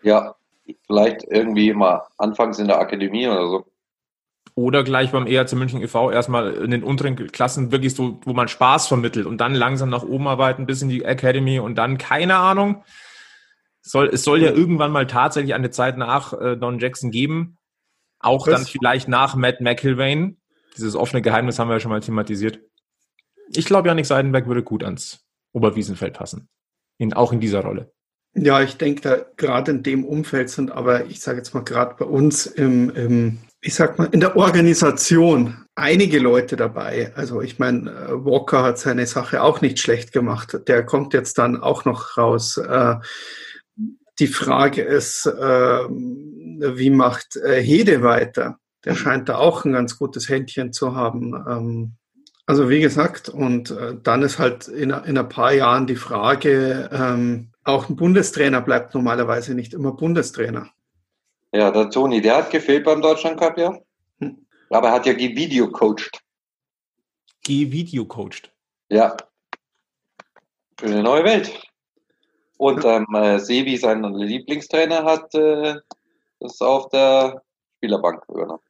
Ja, 0.02 0.34
vielleicht 0.86 1.24
irgendwie 1.30 1.72
mal 1.72 2.02
anfangs 2.18 2.58
in 2.58 2.68
der 2.68 2.78
Akademie 2.78 3.26
oder 3.28 3.48
so. 3.48 3.66
Oder 4.54 4.84
gleich 4.84 5.12
beim 5.12 5.26
ERC 5.26 5.52
München 5.52 5.82
e.V. 5.82 6.10
erstmal 6.10 6.54
in 6.54 6.70
den 6.70 6.82
unteren 6.82 7.14
Klassen 7.30 7.72
wirklich 7.72 7.94
so, 7.94 8.20
wo 8.24 8.32
man 8.32 8.48
Spaß 8.48 8.88
vermittelt 8.88 9.26
und 9.26 9.38
dann 9.38 9.54
langsam 9.54 9.90
nach 9.90 10.02
oben 10.02 10.26
arbeiten 10.28 10.64
bis 10.64 10.80
in 10.80 10.88
die 10.88 11.04
Academy 11.04 11.58
und 11.58 11.74
dann, 11.76 11.98
keine 11.98 12.36
Ahnung, 12.36 12.82
soll, 13.82 14.08
es 14.08 14.24
soll 14.24 14.42
ja 14.42 14.50
irgendwann 14.50 14.92
mal 14.92 15.06
tatsächlich 15.06 15.54
eine 15.54 15.70
Zeit 15.70 15.98
nach 15.98 16.32
äh, 16.32 16.56
Don 16.56 16.78
Jackson 16.78 17.10
geben. 17.10 17.58
Auch 18.18 18.46
dann 18.46 18.64
vielleicht 18.64 19.08
nach 19.08 19.36
Matt 19.36 19.60
McIlvain. 19.60 20.38
Dieses 20.76 20.96
offene 20.96 21.22
Geheimnis 21.22 21.58
haben 21.58 21.68
wir 21.68 21.74
ja 21.74 21.80
schon 21.80 21.92
mal 21.92 22.00
thematisiert. 22.00 22.60
Ich 23.48 23.66
glaube, 23.66 23.88
Janik 23.88 24.06
Seidenberg 24.06 24.46
würde 24.46 24.62
gut 24.62 24.82
ans 24.82 25.24
Oberwiesenfeld 25.52 26.14
passen. 26.14 26.48
In, 26.98 27.12
auch 27.12 27.32
in 27.32 27.40
dieser 27.40 27.60
Rolle. 27.60 27.92
Ja, 28.36 28.60
ich 28.60 28.76
denke, 28.76 29.00
da 29.00 29.16
gerade 29.36 29.70
in 29.70 29.82
dem 29.82 30.04
Umfeld 30.04 30.50
sind 30.50 30.70
aber, 30.70 31.06
ich 31.06 31.20
sage 31.20 31.38
jetzt 31.38 31.54
mal 31.54 31.64
gerade 31.64 31.94
bei 31.98 32.04
uns 32.04 32.46
im, 32.46 32.90
im, 32.90 33.38
ich 33.62 33.74
sag 33.74 33.98
mal, 33.98 34.08
in 34.12 34.20
der 34.20 34.36
Organisation 34.36 35.64
einige 35.74 36.18
Leute 36.18 36.56
dabei. 36.56 37.12
Also 37.16 37.40
ich 37.40 37.58
meine, 37.58 37.90
äh, 37.90 38.24
Walker 38.24 38.62
hat 38.62 38.78
seine 38.78 39.06
Sache 39.06 39.42
auch 39.42 39.62
nicht 39.62 39.78
schlecht 39.78 40.12
gemacht. 40.12 40.58
Der 40.68 40.84
kommt 40.84 41.14
jetzt 41.14 41.38
dann 41.38 41.60
auch 41.60 41.84
noch 41.86 42.18
raus. 42.18 42.58
Äh, 42.58 42.96
die 44.18 44.26
Frage 44.26 44.82
ist, 44.82 45.26
äh, 45.26 45.30
wie 45.88 46.90
macht 46.90 47.36
äh, 47.36 47.62
Hede 47.62 48.02
weiter? 48.02 48.58
Der 48.84 48.94
scheint 48.94 49.28
da 49.28 49.36
auch 49.36 49.64
ein 49.64 49.72
ganz 49.72 49.98
gutes 49.98 50.28
Händchen 50.28 50.72
zu 50.72 50.94
haben. 50.94 51.34
Ähm, 51.48 51.92
also 52.46 52.68
wie 52.68 52.80
gesagt, 52.80 53.28
und 53.28 53.74
dann 54.04 54.22
ist 54.22 54.38
halt 54.38 54.68
in, 54.68 54.90
in 54.90 55.18
ein 55.18 55.28
paar 55.28 55.52
Jahren 55.52 55.88
die 55.88 55.96
Frage, 55.96 56.88
ähm, 56.92 57.50
auch 57.66 57.88
ein 57.88 57.96
Bundestrainer 57.96 58.60
bleibt 58.60 58.94
normalerweise 58.94 59.54
nicht 59.54 59.74
immer 59.74 59.92
Bundestrainer. 59.92 60.70
Ja, 61.52 61.70
der 61.70 61.90
Toni, 61.90 62.20
der 62.20 62.36
hat 62.36 62.50
gefehlt 62.50 62.84
beim 62.84 63.00
Deutschland 63.00 63.38
Cup, 63.38 63.56
ja. 63.58 63.78
Hm. 64.20 64.46
Aber 64.70 64.88
er 64.88 64.94
hat 64.94 65.06
ja 65.06 65.16
Video 65.16 65.70
coacht. 65.70 66.20
Geh 67.42 67.70
Video 67.70 68.04
coacht. 68.04 68.52
Ja. 68.88 69.16
Für 70.78 70.86
eine 70.86 71.02
neue 71.02 71.24
Welt. 71.24 71.62
Und 72.58 72.84
ähm, 72.84 73.06
äh, 73.14 73.38
Sebi, 73.38 73.76
sein 73.76 74.02
Lieblingstrainer, 74.02 75.04
hat 75.04 75.34
äh, 75.34 75.76
das 76.40 76.60
auf 76.60 76.88
der 76.90 77.42
Spielerbank 77.76 78.22
übernommen. 78.28 78.62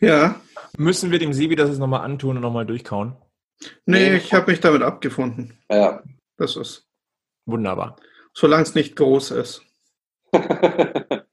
Ja, 0.00 0.40
Müssen 0.76 1.12
wir 1.12 1.18
dem 1.18 1.32
Sebi 1.32 1.54
das 1.54 1.68
jetzt 1.68 1.78
nochmal 1.78 2.04
antun 2.04 2.36
und 2.36 2.42
nochmal 2.42 2.66
durchkauen? 2.66 3.16
nee, 3.86 4.10
Nee. 4.10 4.16
ich 4.16 4.34
habe 4.34 4.50
mich 4.50 4.60
damit 4.60 4.82
abgefunden. 4.82 5.56
Ja. 5.70 6.02
Das 6.36 6.56
ist, 6.56 6.86
Wunderbar. 7.46 7.96
solange 8.32 8.62
es 8.62 8.74
nicht 8.74 8.96
groß 8.96 9.30
ist. 9.32 9.62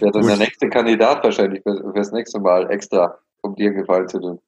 Ja, 0.00 0.10
dann 0.12 0.22
Gut. 0.22 0.30
der 0.30 0.36
nächste 0.36 0.68
Kandidat 0.68 1.24
wahrscheinlich 1.24 1.60
für, 1.64 1.92
fürs 1.92 2.12
nächste 2.12 2.38
Mal 2.38 2.70
extra, 2.70 3.18
um 3.42 3.56
dir 3.56 3.66
einen 3.70 3.78
Gefallen 3.80 4.06
zu 4.08 4.20
tun. 4.20 4.40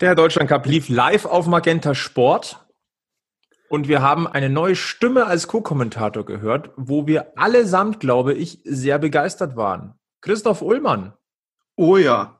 Der 0.00 0.16
Deutschland 0.16 0.48
Cup 0.50 0.66
lief 0.66 0.88
live 0.88 1.26
auf 1.26 1.46
Magenta 1.46 1.94
Sport 1.94 2.58
und 3.68 3.86
wir 3.86 4.02
haben 4.02 4.26
eine 4.26 4.48
neue 4.48 4.74
Stimme 4.74 5.26
als 5.26 5.46
Co-Kommentator 5.46 6.24
gehört, 6.26 6.70
wo 6.76 7.06
wir 7.06 7.38
allesamt, 7.38 8.00
glaube 8.00 8.34
ich, 8.34 8.58
sehr 8.64 8.98
begeistert 8.98 9.54
waren. 9.54 9.94
Christoph 10.22 10.60
Ullmann. 10.62 11.12
Oh 11.76 11.96
ja, 11.96 12.38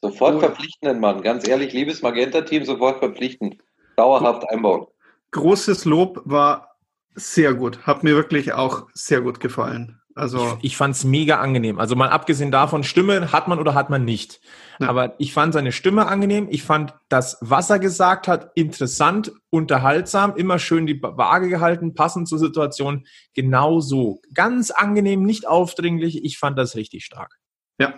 Sofort 0.00 0.36
Oh. 0.36 0.40
verpflichten 0.40 0.88
den 0.88 1.00
Mann. 1.00 1.22
Ganz 1.22 1.46
ehrlich, 1.48 1.72
liebes 1.72 2.02
Magenta-Team, 2.02 2.64
sofort 2.64 2.98
verpflichten. 3.00 3.60
Dauerhaft 3.96 4.48
einbauen. 4.48 4.86
Großes 5.32 5.84
Lob 5.84 6.22
war 6.24 6.76
sehr 7.14 7.54
gut. 7.54 7.86
Hat 7.86 8.04
mir 8.04 8.14
wirklich 8.14 8.52
auch 8.52 8.88
sehr 8.94 9.20
gut 9.20 9.40
gefallen. 9.40 9.98
Also 10.14 10.58
Ich 10.60 10.76
fand 10.76 10.94
es 10.94 11.04
mega 11.04 11.40
angenehm. 11.40 11.78
Also 11.78 11.96
mal 11.96 12.10
abgesehen 12.10 12.50
davon, 12.50 12.84
Stimme 12.84 13.32
hat 13.32 13.48
man 13.48 13.58
oder 13.58 13.74
hat 13.74 13.88
man 13.88 14.04
nicht. 14.04 14.40
Ja. 14.78 14.88
Aber 14.88 15.14
ich 15.18 15.32
fand 15.32 15.54
seine 15.54 15.72
Stimme 15.72 16.06
angenehm. 16.06 16.48
Ich 16.50 16.62
fand 16.62 16.94
das, 17.08 17.38
was 17.40 17.70
er 17.70 17.78
gesagt 17.78 18.28
hat, 18.28 18.52
interessant, 18.54 19.32
unterhaltsam, 19.48 20.36
immer 20.36 20.58
schön 20.58 20.86
die 20.86 21.02
Waage 21.02 21.48
gehalten, 21.48 21.94
passend 21.94 22.28
zur 22.28 22.38
Situation. 22.38 23.06
Genau 23.34 23.80
so. 23.80 24.20
Ganz 24.34 24.70
angenehm, 24.70 25.22
nicht 25.22 25.48
aufdringlich. 25.48 26.24
Ich 26.24 26.38
fand 26.38 26.58
das 26.58 26.76
richtig 26.76 27.04
stark. 27.04 27.38
ja. 27.78 27.94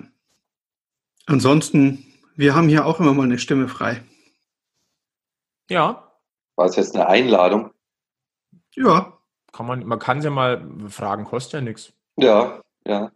Ansonsten, 1.26 2.04
wir 2.36 2.54
haben 2.54 2.68
hier 2.68 2.84
auch 2.84 3.00
immer 3.00 3.14
mal 3.14 3.22
eine 3.22 3.38
Stimme 3.38 3.66
frei. 3.66 4.02
Ja, 5.70 6.13
War 6.56 6.66
es 6.66 6.76
jetzt 6.76 6.94
eine 6.94 7.08
Einladung? 7.08 7.70
Ja, 8.74 9.18
kann 9.52 9.66
man, 9.66 9.84
man 9.84 9.98
kann 9.98 10.22
ja 10.22 10.30
mal 10.30 10.66
fragen, 10.88 11.24
kostet 11.24 11.54
ja 11.54 11.60
nichts. 11.60 11.92
Ja, 12.16 12.60
ja. 12.86 13.10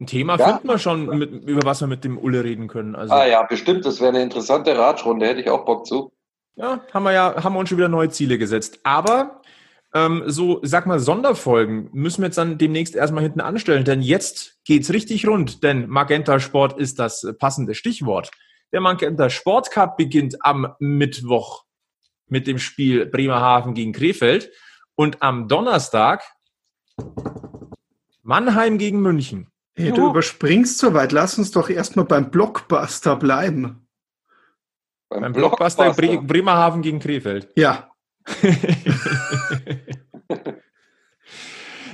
Ein 0.00 0.06
Thema 0.06 0.36
Ja. 0.38 0.48
finden 0.48 0.68
wir 0.68 0.78
schon, 0.78 1.06
mit, 1.18 1.30
über 1.44 1.64
was 1.64 1.80
wir 1.80 1.86
mit 1.86 2.04
dem 2.04 2.18
Ulle 2.18 2.44
reden 2.44 2.68
können. 2.68 2.94
Also, 2.96 3.14
Ah 3.14 3.26
ja, 3.26 3.42
bestimmt. 3.44 3.84
Das 3.86 4.00
wäre 4.00 4.10
eine 4.10 4.22
interessante 4.22 4.76
Ratschrunde. 4.76 5.26
Hätte 5.26 5.40
ich 5.40 5.50
auch 5.50 5.64
Bock 5.64 5.86
zu. 5.86 6.12
Ja, 6.56 6.80
haben 6.92 7.04
wir 7.04 7.12
ja, 7.12 7.42
haben 7.42 7.54
wir 7.54 7.60
uns 7.60 7.68
schon 7.68 7.78
wieder 7.78 7.88
neue 7.88 8.10
Ziele 8.10 8.38
gesetzt. 8.38 8.80
Aber 8.84 9.40
ähm, 9.94 10.24
so, 10.26 10.60
sag 10.62 10.86
mal, 10.86 10.98
Sonderfolgen 10.98 11.88
müssen 11.92 12.22
wir 12.22 12.26
jetzt 12.26 12.38
dann 12.38 12.58
demnächst 12.58 12.96
erstmal 12.96 13.22
hinten 13.22 13.40
anstellen, 13.40 13.84
denn 13.84 14.02
jetzt 14.02 14.58
geht's 14.64 14.92
richtig 14.92 15.26
rund, 15.26 15.62
denn 15.62 15.88
Magenta 15.88 16.40
Sport 16.40 16.78
ist 16.78 16.98
das 16.98 17.26
passende 17.38 17.74
Stichwort. 17.74 18.30
Der 18.72 18.80
Magenta 18.80 19.30
Sport 19.30 19.70
Cup 19.70 19.96
beginnt 19.96 20.36
am 20.44 20.74
Mittwoch 20.80 21.64
mit 22.26 22.46
dem 22.46 22.58
Spiel 22.58 23.06
Bremerhaven 23.06 23.74
gegen 23.74 23.92
Krefeld 23.92 24.50
und 24.94 25.22
am 25.22 25.48
Donnerstag 25.48 26.22
Mannheim 28.22 28.78
gegen 28.78 29.00
München. 29.00 29.50
hey, 29.76 29.92
du 29.92 30.10
überspringst 30.10 30.78
so 30.78 30.94
weit. 30.94 31.12
Lass 31.12 31.38
uns 31.38 31.50
doch 31.50 31.68
erstmal 31.68 32.06
beim 32.06 32.30
Blockbuster 32.30 33.16
bleiben. 33.16 33.88
Beim 35.08 35.32
Blockbuster 35.32 35.92
Bre 35.92 36.22
Bremerhaven 36.22 36.82
gegen 36.82 37.00
Krefeld. 37.00 37.48
Ja, 37.56 37.90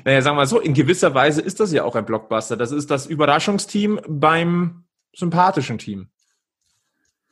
Naja, 0.04 0.22
sagen 0.22 0.36
wir 0.36 0.40
mal 0.40 0.46
so, 0.46 0.60
in 0.60 0.74
gewisser 0.74 1.14
Weise 1.14 1.40
ist 1.40 1.60
das 1.60 1.72
ja 1.72 1.84
auch 1.84 1.94
ein 1.94 2.06
Blockbuster. 2.06 2.56
Das 2.56 2.72
ist 2.72 2.90
das 2.90 3.06
Überraschungsteam 3.06 4.00
beim 4.08 4.84
sympathischen 5.14 5.78
Team. 5.78 6.08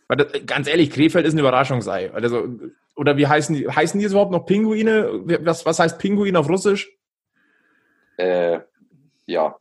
Weil 0.09 0.19
das, 0.19 0.47
ganz 0.47 0.69
ehrlich, 0.69 0.90
Krefeld 0.90 1.26
ist 1.26 1.35
ein 1.35 1.38
Überraschungsei. 1.38 2.12
Also, 2.12 2.59
oder 2.99 3.17
wie 3.17 3.26
heißen 3.26 3.55
die? 3.55 3.69
Heißen 3.69 3.99
die 3.99 4.02
jetzt 4.05 4.12
überhaupt 4.12 4.33
noch 4.33 4.45
Pinguine? 4.45 5.09
Was, 5.45 5.64
was 5.64 5.78
heißt 5.78 5.99
Pinguin 5.99 6.37
auf 6.37 6.49
Russisch? 6.49 6.90
Äh, 8.17 8.61
ja. 9.26 9.57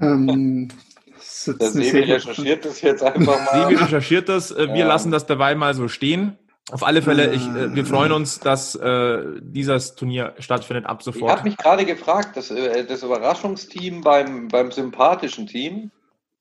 ähm, 0.00 0.68
das 1.16 1.24
ist 1.24 1.46
jetzt 1.46 1.60
Der 1.60 1.68
Sebi 1.70 2.12
recherchiert 2.12 2.64
das 2.64 2.80
jetzt 2.80 3.02
einfach 3.02 3.52
Sebi 3.52 3.74
mal. 3.74 3.82
recherchiert 3.84 4.28
das. 4.28 4.50
Äh, 4.50 4.68
Wir 4.68 4.76
Ja. 4.76 4.86
lassen 4.88 5.10
das 5.12 5.26
dabei 5.26 5.54
mal 5.54 5.74
so 5.74 5.88
stehen. 5.88 6.38
Auf 6.70 6.84
alle 6.84 7.02
Fälle, 7.02 7.32
ich, 7.32 7.46
äh, 7.48 7.74
wir 7.74 7.84
freuen 7.84 8.12
uns, 8.12 8.38
dass 8.38 8.74
äh, 8.76 9.22
dieses 9.40 9.94
Turnier 9.96 10.34
stattfindet 10.38 10.86
ab 10.86 10.98
Ich 11.00 11.04
sofort. 11.04 11.30
habe 11.32 11.42
mich 11.42 11.56
gerade 11.56 11.84
gefragt, 11.84 12.36
das, 12.36 12.50
äh, 12.50 12.84
das 12.86 13.02
Überraschungsteam 13.02 14.00
beim, 14.00 14.48
beim 14.48 14.70
sympathischen 14.70 15.46
Team, 15.46 15.90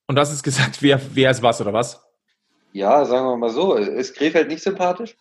Und 0.07 0.15
das 0.15 0.31
ist 0.31 0.43
gesagt, 0.43 0.81
wer, 0.81 1.01
wer 1.13 1.31
ist 1.31 1.41
was 1.41 1.59
oder 1.59 1.73
was? 1.73 2.01
ja, 2.73 3.03
sagen 3.03 3.25
wir 3.25 3.35
mal 3.35 3.49
so, 3.49 3.73
ist 3.75 4.15
Krefeld 4.15 4.47
nicht 4.47 4.63
sympathisch? 4.63 5.17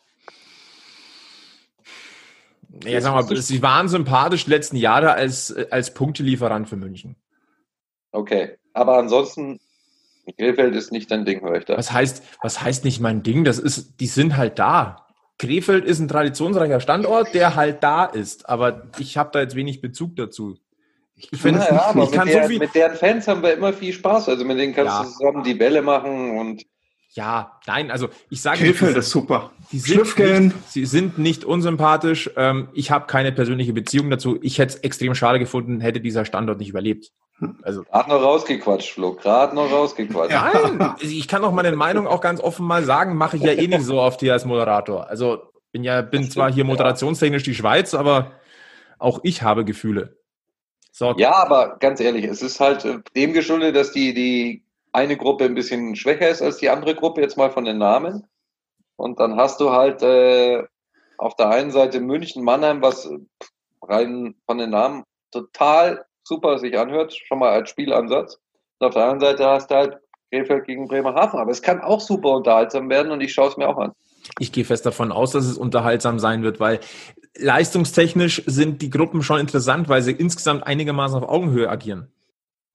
Ja, 2.85 3.01
sag 3.01 3.15
mal, 3.15 3.37
sie 3.37 3.63
waren 3.63 3.89
sympathisch 3.89 4.45
die 4.45 4.51
letzten 4.51 4.77
Jahre 4.77 5.13
als, 5.13 5.55
als 5.71 5.93
Punktelieferant 5.93 6.69
für 6.69 6.77
München. 6.77 7.17
Okay, 8.13 8.57
aber 8.73 8.99
ansonsten, 8.99 9.61
Krefeld 10.39 10.75
ist 10.77 10.93
nicht 10.93 11.11
dein 11.11 11.25
Ding, 11.25 11.41
höre 11.43 11.57
ich 11.59 11.65
da. 11.65 11.77
Was 11.77 11.93
heißt, 11.93 12.23
was 12.43 12.63
heißt 12.63 12.85
nicht 12.85 13.01
mein 13.01 13.23
Ding? 13.23 13.45
Das 13.45 13.59
ist, 13.59 14.01
die 14.01 14.07
sind 14.07 14.37
halt 14.37 14.59
da. 14.59 15.07
Krefeld 15.39 15.85
ist 15.85 15.99
ein 16.01 16.09
traditionsreicher 16.09 16.81
Standort, 16.81 17.35
der 17.35 17.57
halt 17.57 17.83
da 17.83 18.05
ist. 18.05 18.49
Aber 18.49 18.83
ich 18.99 19.17
habe 19.17 19.31
da 19.33 19.41
jetzt 19.41 19.57
wenig 19.57 19.81
Bezug 19.81 20.15
dazu. 20.17 20.57
Ich 21.17 21.41
finde, 21.41 21.61
Ja, 21.61 21.75
ja, 21.75 21.83
aber 21.87 22.05
ich 22.05 22.13
kann 22.13 22.27
mit, 22.27 22.35
so 22.35 22.39
der, 22.41 22.49
viel. 22.49 22.59
mit 22.59 22.75
deren 22.75 22.97
Fans 22.97 23.27
haben 23.27 23.43
wir 23.43 23.55
immer 23.55 23.73
viel 23.73 23.93
Spaß. 23.93 24.29
Also 24.29 24.45
mit 24.45 24.59
denen 24.59 24.75
kannst 24.75 24.93
Ja. 24.93 25.03
du 25.03 25.09
zusammen 25.09 25.43
die 25.43 25.55
Bälle 25.55 25.83
machen 25.83 26.39
und 26.39 26.63
Ja, 27.13 27.59
nein, 27.67 27.91
also 27.91 28.09
ich 28.29 28.41
sage 28.41 28.59
Krefeld 28.59 28.97
ist 28.97 29.11
super. 29.11 29.51
Die 29.73 29.79
sind 29.79 30.17
nicht, 30.17 30.55
sie 30.69 30.87
sind 30.87 31.19
nicht 31.19 31.45
unsympathisch. 31.45 32.31
Ähm, 32.37 32.69
ich 32.73 32.93
habe 32.93 33.07
keine 33.07 33.33
persönliche 33.33 33.73
Beziehung 33.73 34.11
dazu. 34.11 34.39
Ich 34.43 34.59
hätte 34.59 34.75
es 34.75 34.81
extrem 34.81 35.15
schade 35.17 35.41
gefunden, 35.41 35.81
hätte 35.81 36.01
dieser 36.01 36.25
Standort 36.25 36.59
nicht 36.59 36.69
überlebt. 36.69 37.11
Also 37.63 37.83
gerade 37.83 38.11
noch 38.11 38.23
rausgequatscht, 38.23 38.93
Flo, 38.93 39.15
gerade 39.15 39.57
noch 39.57 39.73
rausgequatscht. 39.73 40.31
Nein, 40.31 40.95
ich 41.01 41.27
kann 41.27 41.43
auch 41.43 41.53
meine 41.53 41.75
Meinung 41.75 42.07
auch 42.07 42.21
ganz 42.21 42.41
offen 42.41 42.67
mal 42.67 42.85
sagen, 42.85 43.17
mache 43.17 43.37
ich 43.39 43.43
ja 43.43 43.53
eh 43.53 43.67
nicht 43.67 43.85
so 43.85 44.01
oft 44.01 44.21
hier 44.21 44.33
als 44.35 44.45
Moderator. 44.45 45.09
Also 45.09 45.51
bin 45.73 45.83
ja 45.83 46.03
bin 46.03 46.23
Das 46.23 46.31
zwar 46.31 46.47
stimmt, 46.47 46.55
hier 46.57 46.65
moderationstechnisch 46.65 47.43
die 47.43 47.55
Schweiz, 47.55 47.95
aber 47.95 48.33
auch 48.99 49.21
ich 49.23 49.43
habe 49.43 49.65
Gefühle. 49.65 50.19
So, 50.93 51.15
Ja, 51.17 51.35
aber 51.35 51.77
ganz 51.79 52.01
ehrlich, 52.01 52.25
es 52.25 52.43
ist 52.43 52.61
halt 52.61 52.85
äh, 52.85 52.99
dem 53.17 53.33
geschuldet, 53.33 53.75
dass 53.75 53.93
die, 53.93 54.13
die 54.13 54.65
eine 54.93 55.17
Gruppe 55.17 55.45
ein 55.45 55.55
bisschen 55.55 55.97
schwächer 55.97 56.29
ist 56.29 56.43
als 56.43 56.59
die 56.59 56.69
andere 56.69 56.95
Gruppe, 56.95 57.21
jetzt 57.21 57.37
mal 57.37 57.51
von 57.51 57.65
den 57.65 57.79
Namen. 57.79 58.27
Und 58.97 59.21
dann 59.21 59.37
hast 59.37 59.61
du 59.61 59.71
halt 59.71 60.03
äh, 60.03 60.63
auf 61.19 61.37
der 61.37 61.49
einen 61.51 61.71
Seite 61.71 62.01
München, 62.01 62.45
Mannheim, 62.45 62.83
was 62.83 63.11
rein 63.83 64.35
von 64.47 64.59
den 64.59 64.71
Namen 64.71 65.05
total 65.31 66.05
super 66.23 66.59
sich 66.59 66.79
anhört, 66.79 67.15
schon 67.15 67.39
mal 67.39 67.51
als 67.51 67.71
Spielansatz. 67.71 68.39
Und 68.79 68.89
auf 68.89 68.95
der 68.95 69.05
anderen 69.05 69.21
Seite 69.21 69.47
hast 69.47 69.71
du 69.71 69.75
halt 69.75 69.99
Krefeld 70.31 70.67
gegen 70.67 70.89
Bremerhaven. 70.89 71.39
Aber 71.39 71.51
es 71.51 71.63
kann 71.63 71.81
auch 71.81 72.01
super 72.01 72.31
unterhaltsam 72.31 72.89
werden 72.89 73.13
und 73.13 73.21
ich 73.21 73.33
schaue 73.33 73.49
es 73.49 73.57
mir 73.57 73.69
auch 73.69 73.79
an. 73.79 73.93
ich 74.39 74.53
gehe 74.53 74.65
fest 74.65 74.87
davon 74.87 75.13
aus, 75.13 75.33
dass 75.33 75.47
es 75.47 75.59
unterhaltsam 75.59 76.19
sein 76.19 76.43
wird, 76.43 76.61
weil 76.61 76.81
leistungstechnisch 77.37 78.43
sind 78.47 78.83
die 78.83 78.91
Gruppen 78.91 79.23
schon 79.23 79.41
interessant, 79.41 79.89
weil 79.89 80.03
sie 80.03 80.13
insgesamt 80.13 80.67
einigermaßen 80.67 81.19
auf 81.19 81.29
Augenhöhe 81.29 81.69
agieren. 81.69 82.13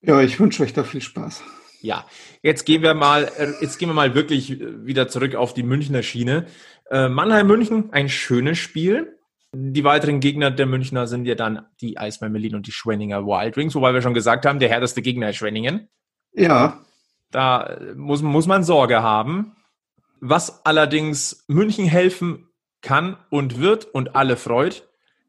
Ja, 0.02 0.22
ich 0.22 0.40
wünsche 0.40 0.64
euch 0.64 0.74
da 0.74 0.84
viel 0.84 1.02
Spaß. 1.02 1.44
Ja, 1.86 2.08
jetzt 2.42 2.66
gehen 2.66 2.82
wir 2.82 2.96
mal, 2.96 3.32
äh, 3.38 3.54
jetzt 3.62 3.78
gehen 3.78 3.90
wir 3.90 3.94
mal 3.94 4.16
wirklich 4.16 4.60
äh, 4.60 4.86
wieder 4.88 5.08
zurück 5.08 5.36
auf 5.36 5.54
die 5.54 5.62
Münchner 5.62 6.02
Schiene. 6.02 6.48
Äh, 6.90 7.10
Mannheim-München, 7.10 7.94
ein 7.94 8.10
schönes 8.10 8.58
Spiel. 8.58 9.20
Die 9.54 9.84
weiteren 9.84 10.20
Gegner 10.20 10.50
der 10.50 10.66
Münchner 10.66 11.06
sind 11.06 11.26
ja 11.26 11.36
dann 11.36 11.68
die 11.82 12.00
Eisbären 12.00 12.34
Berlin 12.34 12.56
und 12.56 12.66
die 12.66 12.72
Schwenninger 12.72 13.26
Wild 13.26 13.56
Wings, 13.56 13.76
wobei 13.76 13.94
wir 13.94 14.02
schon 14.02 14.16
gesagt 14.16 14.48
haben, 14.48 14.58
der 14.58 14.70
härteste 14.70 15.04
Gegner 15.04 15.30
ist 15.30 15.36
Schwenningen. 15.38 15.88
Ja, 16.34 16.84
Da 17.32 17.78
muss, 17.96 18.24
muss 18.24 18.48
man 18.48 18.64
Sorge 18.64 19.04
haben. 19.04 19.56
Was 20.20 20.66
allerdings 20.66 21.46
München 21.48 21.86
helfen 21.86 22.50
kann 22.82 23.18
und 23.30 23.60
wird 23.60 23.86
und 23.86 24.16
alle 24.16 24.38
freut, 24.38 24.88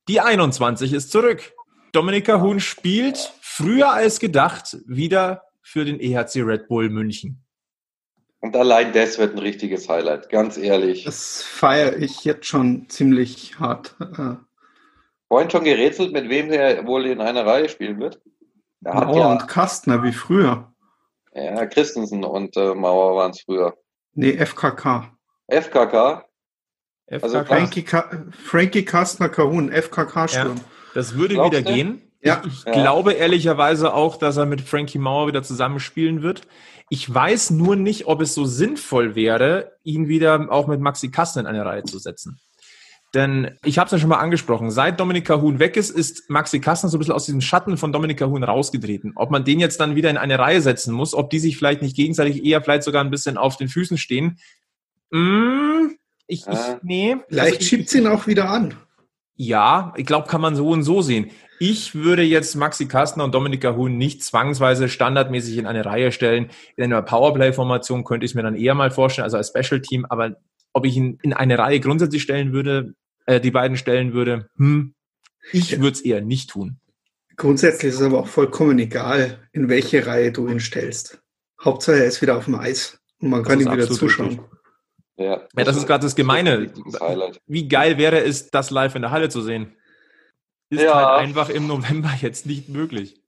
die 0.08 0.20
21 0.20 0.94
ist 0.94 1.10
zurück. 1.10 1.52
Dominika 1.92 2.40
Huhn 2.40 2.60
spielt 2.60 3.32
früher 3.42 3.92
als 3.92 4.20
gedacht 4.20 4.78
wieder 4.86 5.42
für 5.66 5.84
den 5.84 5.98
EHC 5.98 6.42
Red 6.42 6.68
Bull 6.68 6.88
München. 6.88 7.42
Und 8.40 8.54
allein 8.54 8.92
das 8.92 9.18
wird 9.18 9.32
ein 9.32 9.40
richtiges 9.40 9.88
Highlight, 9.88 10.28
ganz 10.28 10.56
ehrlich. 10.56 11.02
das 11.04 11.42
feiere 11.42 11.96
ich 11.96 12.24
jetzt 12.24 12.46
schon 12.46 12.88
ziemlich 12.88 13.58
hart. 13.58 13.96
Äh, 14.00 14.36
Vorhin 15.28 15.50
schon 15.50 15.64
gerätselt, 15.64 16.12
mit 16.12 16.28
wem 16.28 16.52
er 16.52 16.86
wohl 16.86 17.06
in 17.06 17.20
einer 17.20 17.44
Reihe 17.44 17.68
spielen 17.68 17.98
wird. 17.98 18.20
Er 18.84 18.94
hat 18.94 19.06
Mauer 19.08 19.16
ja, 19.18 19.32
und 19.32 19.48
Kastner 19.48 20.04
wie 20.04 20.12
früher. 20.12 20.72
ja 21.34 21.66
Christensen 21.66 22.22
und 22.22 22.56
äh, 22.56 22.72
Mauer 22.72 23.16
waren 23.16 23.32
es 23.32 23.40
früher. 23.40 23.76
Nee, 24.14 24.36
FKK. 24.36 25.12
FKK, 25.48 26.24
Also 27.10 27.38
FKK. 27.40 27.46
Frankie, 27.46 27.82
Ka 27.82 28.26
Frankie 28.30 28.84
Kastner 28.84 29.28
Kahun, 29.28 29.72
FKK-Sturm. 29.72 30.60
Das 30.94 31.16
würde 31.16 31.34
Glaubst 31.34 31.50
wieder 31.52 31.62
du? 31.68 31.74
gehen. 31.74 32.05
Ja. 32.22 32.42
Ich, 32.46 32.52
ich 32.58 32.64
Ja. 32.64 32.72
glaube 32.72 33.12
ehrlicherweise 33.12 33.94
auch, 33.94 34.16
dass 34.16 34.36
er 34.36 34.46
mit 34.46 34.60
Frankie 34.60 34.98
Mauer 34.98 35.28
wieder 35.28 35.42
zusammenspielen 35.42 36.22
wird. 36.22 36.42
Ich 36.88 37.12
weiß 37.12 37.50
nur 37.50 37.76
nicht, 37.76 38.06
ob 38.06 38.20
es 38.20 38.34
so 38.34 38.44
sinnvoll 38.44 39.14
wäre, 39.14 39.72
ihn 39.82 40.08
wieder 40.08 40.46
auch 40.50 40.66
mit 40.68 40.80
Maxi 40.80 41.10
Kastner 41.10 41.42
in 41.42 41.46
eine 41.48 41.64
Reihe 41.64 41.82
zu 41.84 41.98
setzen. 41.98 42.38
Denn 43.14 43.56
ich 43.64 43.78
habe 43.78 43.86
es 43.86 43.92
ja 43.92 43.98
schon 43.98 44.08
mal 44.08 44.18
angesprochen, 44.18 44.70
seit 44.70 45.00
Dominika 45.00 45.40
Huhn 45.40 45.58
weg 45.58 45.76
ist, 45.76 45.90
ist 45.90 46.28
Maxi 46.28 46.60
Kastner 46.60 46.90
so 46.90 46.96
ein 46.96 46.98
bisschen 46.98 47.14
aus 47.14 47.24
diesem 47.24 47.40
Schatten 47.40 47.76
von 47.76 47.92
Dominika 47.92 48.26
Huhn 48.26 48.42
rausgetreten. 48.42 49.12
Ob 49.16 49.30
man 49.30 49.44
den 49.44 49.58
jetzt 49.58 49.80
dann 49.80 49.94
wieder 49.96 50.10
in 50.10 50.16
eine 50.16 50.38
Reihe 50.38 50.60
setzen 50.60 50.92
muss, 50.92 51.14
ob 51.14 51.30
die 51.30 51.38
sich 51.38 51.56
vielleicht 51.56 51.82
nicht 51.82 51.96
gegenseitig 51.96 52.44
eher 52.44 52.62
vielleicht 52.62 52.82
sogar 52.82 53.02
ein 53.02 53.10
bisschen 53.10 53.36
auf 53.38 53.56
den 53.56 53.68
Füßen 53.68 53.96
stehen. 53.96 54.38
Mm, 55.10 55.90
ich, 56.26 56.40
ich, 56.40 56.46
Ja. 56.46 56.78
nee. 56.82 57.16
Vielleicht 57.28 57.56
Also 57.56 57.66
schiebt 57.66 57.88
sie 57.88 57.98
ihn 57.98 58.06
auch 58.08 58.26
wieder 58.26 58.50
an. 58.50 58.74
ja, 59.36 59.92
ich 59.96 60.04
glaube, 60.06 60.28
kann 60.28 60.40
man 60.40 60.56
so 60.56 60.68
und 60.70 60.82
so 60.82 61.00
sehen. 61.02 61.30
Ich 61.58 61.94
würde 61.94 62.22
jetzt 62.22 62.54
Maxi 62.54 62.86
Kastner 62.86 63.24
und 63.24 63.34
Dominika 63.34 63.74
Huhn 63.74 63.96
nicht 63.96 64.22
zwangsweise 64.22 64.88
standardmäßig 64.88 65.56
in 65.58 65.66
eine 65.66 65.84
Reihe 65.84 66.12
stellen. 66.12 66.50
In 66.76 66.84
einer 66.84 67.02
Powerplay-Formation 67.02 68.04
könnte 68.04 68.26
ich 68.26 68.32
es 68.32 68.34
mir 68.34 68.42
dann 68.42 68.54
eher 68.56 68.74
mal 68.74 68.90
vorstellen, 68.90 69.24
also 69.24 69.36
als 69.38 69.48
Special-Team, 69.56 70.04
aber 70.08 70.36
ob 70.72 70.84
ich 70.84 70.96
ihn 70.96 71.18
in 71.22 71.32
eine 71.32 71.58
Reihe 71.58 71.80
grundsätzlich 71.80 72.22
stellen 72.22 72.52
würde, 72.52 72.94
äh, 73.24 73.40
die 73.40 73.50
beiden 73.50 73.76
stellen 73.76 74.12
würde, 74.12 74.48
hm, 74.56 74.94
ich 75.52 75.70
Ja. 75.72 75.78
würde 75.78 75.92
es 75.92 76.00
eher 76.02 76.20
nicht 76.20 76.50
tun. 76.50 76.78
Grundsätzlich 77.36 77.90
ist 77.92 78.00
es 78.00 78.06
aber 78.06 78.18
auch 78.20 78.28
vollkommen 78.28 78.78
egal, 78.78 79.38
in 79.52 79.68
welche 79.68 80.06
Reihe 80.06 80.32
du 80.32 80.48
ihn 80.48 80.60
stellst. 80.60 81.20
Hauptsache, 81.62 81.98
er 81.98 82.06
ist 82.06 82.20
wieder 82.22 82.36
auf 82.36 82.44
dem 82.46 82.54
Eis 82.56 82.98
und 83.20 83.30
man 83.30 83.42
Das 83.42 83.48
kann 83.48 83.60
ihm 83.60 83.72
wieder 83.72 83.88
zuschauen. 83.90 84.28
richtig. 84.28 84.46
ja. 85.18 85.42
Ja, 85.56 85.64
das 85.64 85.76
ist 85.76 85.86
gerade 85.86 86.04
das 86.04 86.14
Gemeine. 86.16 86.70
Wie 87.46 87.68
geil 87.68 87.96
wäre 87.98 88.20
es, 88.22 88.50
das 88.50 88.70
live 88.70 88.94
in 88.94 89.02
der 89.02 89.10
Halle 89.10 89.28
zu 89.30 89.40
sehen? 89.40 89.74
Ist 90.70 90.82
Ja. 90.82 90.94
halt 90.94 91.20
einfach 91.28 91.48
im 91.48 91.66
November 91.66 92.10
jetzt 92.20 92.46
nicht 92.46 92.68
möglich. 92.68 93.20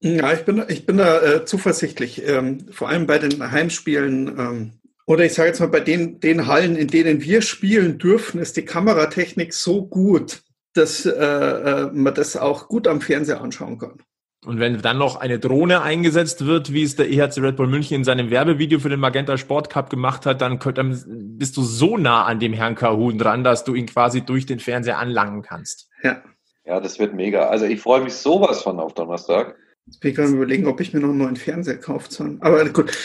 Ja, 0.00 0.32
ich 0.32 0.40
bin, 0.44 0.64
ich 0.68 0.84
bin 0.84 0.96
da 0.96 1.20
äh, 1.22 1.44
zuversichtlich. 1.44 2.26
Ähm, 2.26 2.66
vor 2.72 2.88
allem 2.88 3.06
bei 3.06 3.18
den 3.18 3.52
Heimspielen 3.52 4.28
ähm, 4.38 4.72
oder 5.06 5.24
ich 5.24 5.34
sage 5.34 5.48
jetzt 5.48 5.60
mal 5.60 5.66
bei 5.66 5.80
den, 5.80 6.20
den 6.20 6.46
Hallen, 6.46 6.76
in 6.76 6.88
denen 6.88 7.22
wir 7.22 7.42
spielen 7.42 7.98
dürfen, 7.98 8.40
ist 8.40 8.56
die 8.56 8.64
Kameratechnik 8.64 9.52
so 9.52 9.84
gut, 9.86 10.42
dass 10.74 11.06
äh, 11.06 11.10
äh, 11.12 11.90
man 11.92 12.14
das 12.14 12.36
auch 12.36 12.68
gut 12.68 12.86
am 12.88 13.00
Fernseher 13.00 13.40
anschauen 13.40 13.78
kann. 13.78 13.98
Und 14.44 14.58
wenn 14.58 14.80
dann 14.82 14.98
noch 14.98 15.16
eine 15.16 15.38
Drohne 15.38 15.82
eingesetzt 15.82 16.46
wird, 16.46 16.72
wie 16.72 16.82
es 16.82 16.96
der 16.96 17.08
EHC 17.08 17.38
Red 17.38 17.56
Bull 17.56 17.68
München 17.68 17.94
in 17.96 18.04
seinem 18.04 18.30
Werbevideo 18.30 18.80
für 18.80 18.88
den 18.88 18.98
Magenta 18.98 19.38
Sport 19.38 19.70
Cup 19.70 19.88
gemacht 19.88 20.26
hat, 20.26 20.40
dann, 20.40 20.58
könnt, 20.58 20.78
dann 20.78 21.00
bist 21.38 21.56
du 21.56 21.62
so 21.62 21.96
nah 21.96 22.24
an 22.24 22.40
dem 22.40 22.52
Herrn 22.52 22.74
Kahun 22.74 23.18
dran, 23.18 23.44
dass 23.44 23.62
du 23.62 23.74
ihn 23.74 23.86
quasi 23.86 24.22
durch 24.22 24.46
den 24.46 24.58
Fernseher 24.58 24.98
anlangen 24.98 25.42
kannst. 25.42 25.88
Ja. 26.02 26.22
Ja, 26.64 26.80
das 26.80 26.98
wird 26.98 27.14
mega. 27.14 27.48
Also 27.48 27.64
ich 27.64 27.80
freue 27.80 28.02
mich 28.02 28.14
sowas 28.14 28.62
von 28.62 28.78
auf 28.78 28.94
Donnerstag. 28.94 29.56
Jetzt 29.86 30.00
bin 30.00 30.10
ich 30.10 30.16
gerade 30.16 30.30
überlegen, 30.32 30.66
ob 30.68 30.80
ich 30.80 30.92
mir 30.92 31.00
noch 31.00 31.08
einen 31.08 31.18
neuen 31.18 31.36
Fernseher 31.36 31.78
kaufen 31.78 32.10
soll. 32.10 32.36
Aber 32.40 32.64
gut. 32.68 32.96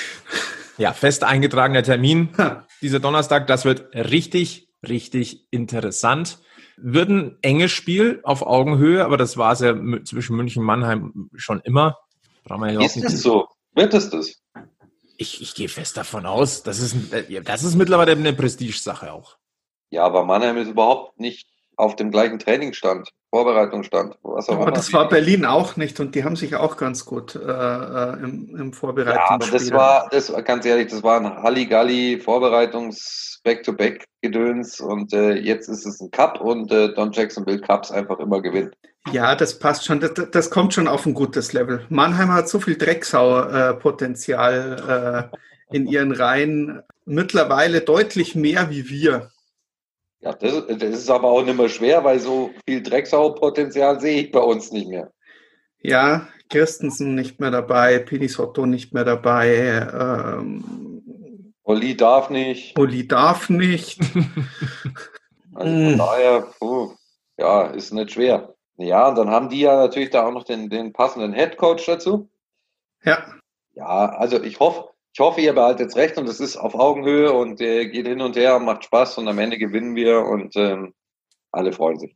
Ja, 0.78 0.94
fest 0.94 1.24
eingetragener 1.24 1.82
Termin. 1.82 2.30
Ha. 2.38 2.68
Dieser 2.82 3.00
Donnerstag, 3.00 3.48
das 3.48 3.66
wird 3.66 3.96
richtig, 3.96 4.70
richtig 4.88 5.48
interessant. 5.50 6.40
Wird 6.78 7.10
ein 7.10 7.38
enges 7.42 7.72
Spiel 7.72 8.20
auf 8.22 8.44
Augenhöhe, 8.46 9.04
aber 9.04 9.18
das 9.18 9.38
war 9.38 9.54
es 9.54 9.62
ja 9.62 9.76
zwischen 10.04 10.36
München 10.36 10.60
und 10.60 10.68
Mannheim 10.68 11.32
schon 11.36 11.60
immer. 11.62 11.98
Brauchen 12.44 12.62
wir 12.62 12.74
ja 12.74 12.82
Ist 12.86 12.96
nicht 12.96 13.06
es 13.08 13.22
so? 13.24 13.48
Wird 13.74 13.96
es 13.96 14.12
das? 14.12 14.36
Ich, 15.18 15.42
ich 15.42 15.56
gehe 15.56 15.68
fest 15.70 15.98
davon 15.98 16.28
aus, 16.28 16.62
das 16.62 16.80
ist, 16.80 16.94
ein- 16.94 17.32
äh, 17.32 17.42
das 17.42 17.64
ist 17.64 17.74
mittlerweile 17.76 18.12
eine 18.12 18.34
Prestigesache 18.34 19.12
auch. 19.12 19.38
Ja, 19.90 20.04
aber 20.04 20.24
Mannheim 20.24 20.58
ist 20.58 20.68
überhaupt 20.70 21.20
nicht 21.20 21.48
auf 21.78 21.96
dem 21.96 22.12
gleichen 22.12 22.40
Trainingsstand, 22.40 23.14
Vorbereitungsstand, 23.30 24.18
was 24.24 24.50
auch 24.50 24.56
Aber 24.56 24.64
immer. 24.64 24.72
das 24.72 24.92
war 24.94 25.08
Berlin 25.08 25.46
auch 25.46 25.78
nicht 25.78 26.00
und 26.00 26.16
die 26.16 26.24
haben 26.24 26.36
sich 26.36 26.56
auch 26.56 26.76
ganz 26.76 27.06
gut 27.06 27.36
äh, 27.36 27.40
äh, 27.40 28.14
im, 28.24 28.56
im 28.58 28.72
Ja, 28.74 29.30
aber 29.30 29.46
das 29.46 29.72
war, 29.72 30.10
das 30.10 30.34
war 30.34 30.42
ganz 30.42 30.66
ehrlich, 30.66 30.88
das 30.88 31.04
war 31.04 31.20
ein 31.20 31.44
Halligalli 31.44 32.20
Vorbereitungs 32.20 33.40
Back-to-Back 33.44 34.06
Gedöns 34.22 34.82
und 34.82 35.14
äh, 35.14 35.36
jetzt 35.36 35.70
ist 35.70 35.86
es 35.86 36.02
ein 36.02 36.10
Cup 36.12 36.42
und 36.42 36.72
äh, 36.72 36.94
Don 36.94 37.12
Jackson 37.12 37.46
will 37.46 37.62
Cups 37.62 37.92
einfach 37.92 38.20
immer 38.20 38.42
gewinnen. 38.42 38.72
Ja, 39.12 39.36
das 39.36 39.60
passt 39.60 39.86
schon. 39.86 40.00
Das, 40.00 40.14
das 40.32 40.50
kommt 40.50 40.74
schon 40.74 40.88
auf 40.88 41.06
ein 41.06 41.14
gutes 41.14 41.54
Level. 41.54 41.86
Mannheim 41.90 42.34
hat 42.34 42.50
so 42.50 42.60
viel 42.60 42.76
Drecksau-Potenzial 42.78 45.30
äh, 45.72 45.76
in 45.76 45.86
ihren 45.88 46.12
Reihen. 46.12 46.82
Mittlerweile 47.06 47.82
deutlich 47.82 48.36
mehr 48.36 48.70
wie 48.70 48.90
wir. 48.90 49.32
Ja, 50.22 50.34
das, 50.34 50.66
das 50.68 50.90
ist 50.90 51.10
aber 51.10 51.30
auch 51.30 51.44
nicht 51.44 51.58
mehr 51.58 51.70
schwer, 51.70 52.04
weil 52.04 52.20
so 52.20 52.52
viel 52.66 52.82
Drecksau-Potenzial 52.82 54.00
sehe 54.00 54.22
ich 54.22 54.32
bei 54.32 54.40
uns 54.40 54.72
nicht 54.72 54.88
mehr. 54.88 55.12
Ja, 55.80 56.28
Kirstensen 56.50 57.14
nicht 57.16 57.40
mehr 57.40 57.52
dabei, 57.52 58.00
Pinisotto 58.00 58.66
nicht 58.66 58.94
mehr 58.94 59.06
dabei, 59.06 59.88
ähm, 59.94 61.54
Oli 61.68 61.98
darf 61.98 62.30
nicht. 62.30 62.80
Oli 62.80 63.08
darf 63.08 63.50
nicht. 63.50 64.00
Also 65.54 65.74
von 65.74 65.98
daher, 65.98 66.48
puh, 66.60 66.92
ja, 67.40 67.64
ist 67.72 67.92
nicht 67.92 68.12
schwer. 68.12 68.54
Ja, 68.78 69.08
und 69.10 69.16
dann 69.16 69.32
haben 69.32 69.50
die 69.50 69.62
ja 69.62 69.76
natürlich 69.76 70.12
da 70.12 70.28
auch 70.28 70.32
noch 70.32 70.44
den, 70.44 70.70
den 70.70 70.94
passenden 70.94 71.34
Headcoach 71.34 71.84
dazu. 71.88 72.30
Ja, 73.04 73.26
Ja, 73.74 74.10
also 74.10 74.40
ich 74.44 74.60
hoffe, 74.60 74.90
ich 75.18 75.20
hoffe, 75.20 75.42
ihr 75.42 75.54
behaltet 75.54 75.96
recht 75.96 76.16
und 76.20 76.30
es 76.30 76.40
ist 76.40 76.58
auf 76.58 76.76
Augenhöhe 76.76 77.34
und 77.34 77.60
äh, 77.60 77.88
geht 77.90 78.06
hin 78.06 78.22
und 78.22 78.36
her, 78.36 78.60
macht 78.60 78.84
Spaß 78.84 79.18
und 79.18 79.28
am 79.28 79.40
Ende 79.40 79.58
gewinnen 79.58 79.96
wir 79.96 80.20
und 80.20 80.56
ähm, 80.56 80.94
alle 81.52 81.74
freuen 81.74 81.98
sich. 81.98 82.16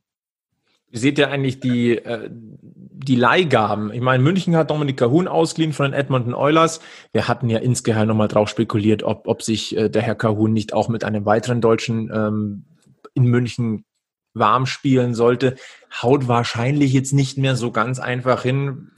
Wie 0.88 0.98
seht 0.98 1.18
ihr 1.18 1.28
eigentlich 1.28 1.58
die, 1.58 1.96
äh, 1.96 2.28
die 2.30 3.16
Leihgaben? 3.16 3.92
Ich 3.92 4.00
meine, 4.00 4.22
München 4.22 4.54
hat 4.54 4.70
Dominik 4.70 4.98
Cahun 4.98 5.26
ausgeliehen 5.26 5.72
von 5.72 5.86
den 5.86 5.94
Edmonton 5.94 6.32
Oilers. 6.32 6.78
Wir 7.10 7.26
hatten 7.26 7.50
ja 7.50 7.58
insgeheim 7.58 8.06
nochmal 8.06 8.28
drauf 8.28 8.48
spekuliert, 8.48 9.02
ob, 9.02 9.26
ob 9.26 9.42
sich 9.42 9.76
äh, 9.76 9.88
der 9.88 10.02
Herr 10.02 10.14
Cahun 10.14 10.52
nicht 10.52 10.72
auch 10.72 10.88
mit 10.88 11.02
einem 11.02 11.24
weiteren 11.24 11.60
Deutschen 11.60 12.08
ähm, 12.14 12.66
in 13.14 13.24
München 13.24 13.84
warm 14.32 14.64
spielen 14.64 15.16
sollte. 15.16 15.56
Haut 16.02 16.28
wahrscheinlich 16.28 16.92
jetzt 16.92 17.14
nicht 17.14 17.36
mehr 17.36 17.56
so 17.56 17.72
ganz 17.72 17.98
einfach 17.98 18.44
hin. 18.44 18.92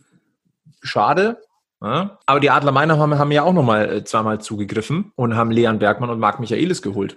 Schade. 0.83 1.39
Ja? 1.83 2.19
Aber 2.27 2.41
die 2.41 2.51
Adler 2.51 2.73
Meinheim 2.73 2.99
haben, 2.99 3.19
haben 3.19 3.33
ja 3.33 3.43
auch 3.43 3.53
nochmal 3.53 3.93
äh, 3.93 4.05
zweimal 4.05 4.41
zugegriffen 4.41 5.13
und 5.17 5.37
haben 5.37 5.51
Leon 5.51 5.79
Bergmann 5.79 6.11
und 6.11 6.19
Marc 6.19 6.41
Michaelis 6.41 6.83
geholt. 6.83 7.17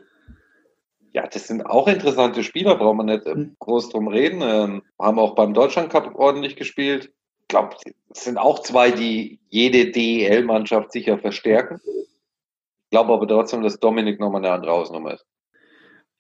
Ja, 1.14 1.26
das 1.26 1.48
sind 1.48 1.66
auch 1.66 1.88
interessante 1.88 2.44
Spieler, 2.44 2.76
braucht 2.76 2.98
man 2.98 3.08
nicht 3.08 3.26
äh, 3.26 3.48
groß 3.60 3.90
drum 3.90 4.08
reden. 4.08 4.42
Ähm, 4.42 4.84
haben 5.00 5.20
auch 5.20 5.36
beim 5.36 5.54
Deutschland 5.54 5.90
Cup 5.90 6.14
ordentlich 6.16 6.56
gespielt. 6.56 7.12
Ich 7.42 7.48
glaube, 7.48 7.76
es 8.14 8.24
sind 8.24 8.38
auch 8.38 8.60
zwei, 8.60 8.92
die 8.92 9.40
jede 9.50 9.92
DEL-Mannschaft 9.92 10.92
sicher 10.92 11.18
verstärken. 11.18 11.80
Ich 11.86 12.92
glaube 12.92 13.14
aber 13.14 13.28
trotzdem, 13.28 13.64
dass 13.64 13.80
Dominik 13.80 14.20
nochmal 14.20 14.44
eine 14.44 14.54
andere 14.54 14.72
Hausnummer 14.72 15.14
ist. 15.14 15.26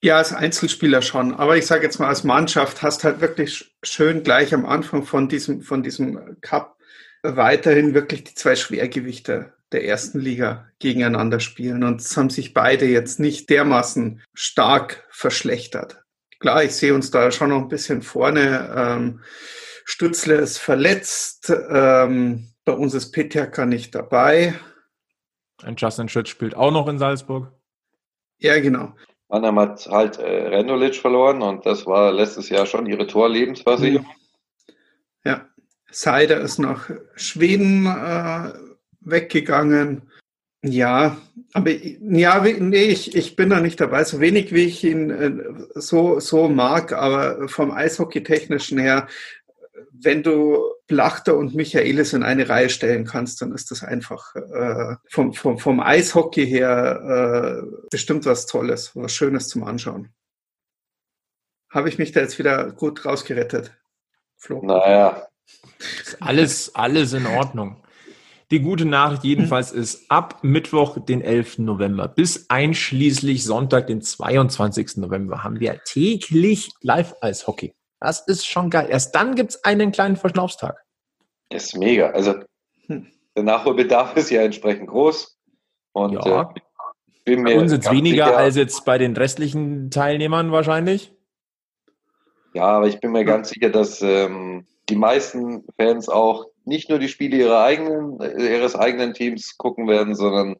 Ja, 0.01 0.17
als 0.17 0.33
Einzelspieler 0.33 1.01
schon. 1.01 1.33
Aber 1.33 1.57
ich 1.57 1.65
sage 1.65 1.83
jetzt 1.83 1.99
mal, 1.99 2.07
als 2.07 2.23
Mannschaft 2.23 2.83
hast 2.83 3.03
halt 3.03 3.19
wirklich 3.19 3.75
schön 3.83 4.23
gleich 4.23 4.53
am 4.53 4.65
Anfang 4.65 5.03
von 5.03 5.27
diesem, 5.27 5.61
von 5.61 5.81
diesem 5.81 6.39
Cup 6.41 6.76
weiterhin 7.23 7.93
wirklich 7.93 8.23
die 8.23 8.33
zwei 8.33 8.55
Schwergewichte 8.55 9.53
der 9.71 9.85
ersten 9.85 10.19
Liga 10.19 10.67
gegeneinander 10.79 11.39
spielen. 11.39 11.83
Und 11.83 12.01
es 12.01 12.15
haben 12.15 12.29
sich 12.29 12.53
beide 12.53 12.85
jetzt 12.85 13.19
nicht 13.19 13.49
dermaßen 13.49 14.21
stark 14.33 15.05
verschlechtert. 15.09 16.01
Klar, 16.39 16.63
ich 16.63 16.75
sehe 16.75 16.93
uns 16.93 17.11
da 17.11 17.31
schon 17.31 17.49
noch 17.49 17.61
ein 17.61 17.67
bisschen 17.67 18.01
vorne. 18.01 18.73
Ähm, 18.75 19.21
Stützle 19.85 20.35
ist 20.35 20.57
verletzt. 20.57 21.51
Ähm, 21.69 22.49
bei 22.63 22.73
uns 22.73 22.93
ist 22.93 23.11
Petjaka 23.11 23.65
nicht 23.65 23.95
dabei. 23.95 24.53
Ein 25.63 25.75
Justin 25.77 26.09
Schütz 26.09 26.29
spielt 26.29 26.55
auch 26.55 26.71
noch 26.71 26.87
in 26.87 26.99
Salzburg. 26.99 27.51
Ja, 28.37 28.59
genau. 28.59 28.93
Mannheim 29.29 29.59
hat 29.59 29.85
halt 29.87 30.19
äh, 30.19 30.47
Rendulic 30.47 30.95
verloren 30.95 31.41
und 31.41 31.65
das 31.65 31.85
war 31.85 32.11
letztes 32.11 32.49
Jahr 32.49 32.65
schon 32.65 32.85
ihre 32.85 33.07
Torlebensversicherung. 33.07 34.05
Ja, 35.25 35.47
Seider 35.97 36.39
ist 36.41 36.59
nach 36.59 36.91
Schweden 37.15 37.87
äh, 37.87 38.53
weggegangen. 38.99 40.03
Ja, 40.63 41.17
aber 41.53 41.71
ja, 41.71 42.39
nee, 42.39 42.83
ich, 42.83 43.15
ich 43.15 43.35
bin 43.35 43.49
da 43.49 43.59
nicht 43.59 43.81
dabei. 43.81 44.03
So 44.03 44.19
wenig 44.19 44.53
wie 44.53 44.65
ich 44.65 44.83
ihn 44.83 45.09
äh, 45.09 45.31
so, 45.73 46.19
so 46.19 46.49
mag, 46.49 46.93
aber 46.93 47.49
vom 47.49 47.71
Eishockey-technischen 47.71 48.77
her, 48.77 49.07
wenn 49.91 50.21
du 50.21 50.59
Plachter 50.85 51.35
und 51.35 51.55
Michaelis 51.55 52.13
in 52.13 52.21
eine 52.21 52.47
Reihe 52.47 52.69
stellen 52.69 53.05
kannst, 53.05 53.41
dann 53.41 53.51
ist 53.51 53.71
das 53.71 53.83
einfach 53.83 54.35
äh, 54.35 54.97
vom, 55.09 55.33
vom, 55.33 55.57
vom 55.57 55.79
Eishockey 55.79 56.45
her 56.45 57.63
äh, 57.63 57.87
bestimmt 57.89 58.27
was 58.27 58.45
Tolles, 58.45 58.95
was 58.95 59.13
Schönes 59.13 59.47
zum 59.47 59.63
Anschauen. 59.63 60.13
Habe 61.71 61.89
ich 61.89 61.97
mich 61.97 62.11
da 62.11 62.19
jetzt 62.19 62.37
wieder 62.37 62.71
gut 62.71 63.03
rausgerettet, 63.03 63.75
Flo? 64.37 64.61
Naja. 64.63 65.27
Ist 65.79 66.21
alles, 66.21 66.75
alles 66.75 67.13
in 67.13 67.25
Ordnung. 67.25 67.77
Die 68.49 68.61
gute 68.61 68.85
Nachricht 68.85 69.25
jedenfalls 69.25 69.71
ist, 69.71 70.09
ab 70.09 70.39
Mittwoch, 70.41 70.97
den 70.99 71.21
11. 71.21 71.59
November 71.59 72.07
bis 72.07 72.49
einschließlich 72.49 73.43
Sonntag, 73.43 73.87
den 73.87 74.01
22. 74.01 74.97
November, 74.97 75.43
haben 75.43 75.59
wir 75.59 75.81
täglich 75.83 76.69
Live-Eishockey. 76.81 77.73
Das 77.99 78.25
ist 78.27 78.45
schon 78.45 78.69
geil. 78.69 78.87
Erst 78.89 79.15
dann 79.15 79.35
gibt 79.35 79.51
es 79.51 79.63
einen 79.65 79.91
kleinen 79.91 80.15
Verschnaufstag. 80.15 80.81
Das 81.49 81.65
ist 81.65 81.77
mega. 81.77 82.11
Also 82.11 82.35
der 82.87 83.43
Nachholbedarf 83.43 84.15
ist 84.15 84.29
ja 84.29 84.41
entsprechend 84.41 84.87
groß. 84.87 85.37
Und 85.91 86.13
ja. 86.13 86.53
äh, 87.25 87.35
bei 87.35 87.59
uns 87.59 87.71
jetzt 87.71 87.91
weniger 87.91 88.25
sicher, 88.25 88.37
als 88.37 88.55
jetzt 88.55 88.85
bei 88.85 88.97
den 88.97 89.15
restlichen 89.17 89.91
Teilnehmern 89.91 90.51
wahrscheinlich. 90.51 91.13
Ja, 92.53 92.65
aber 92.65 92.87
ich 92.87 92.99
bin 92.99 93.11
mir 93.11 93.25
ganz 93.25 93.49
sicher, 93.49 93.69
dass 93.69 94.01
ähm, 94.01 94.65
die 94.89 94.95
meisten 94.95 95.65
Fans 95.77 96.09
auch 96.09 96.45
nicht 96.65 96.89
nur 96.89 96.99
die 96.99 97.09
Spiele 97.09 97.37
ihrer 97.37 97.63
eigenen, 97.63 98.19
ihres 98.39 98.75
eigenen 98.75 99.13
Teams 99.13 99.57
gucken 99.57 99.87
werden, 99.87 100.15
sondern 100.15 100.57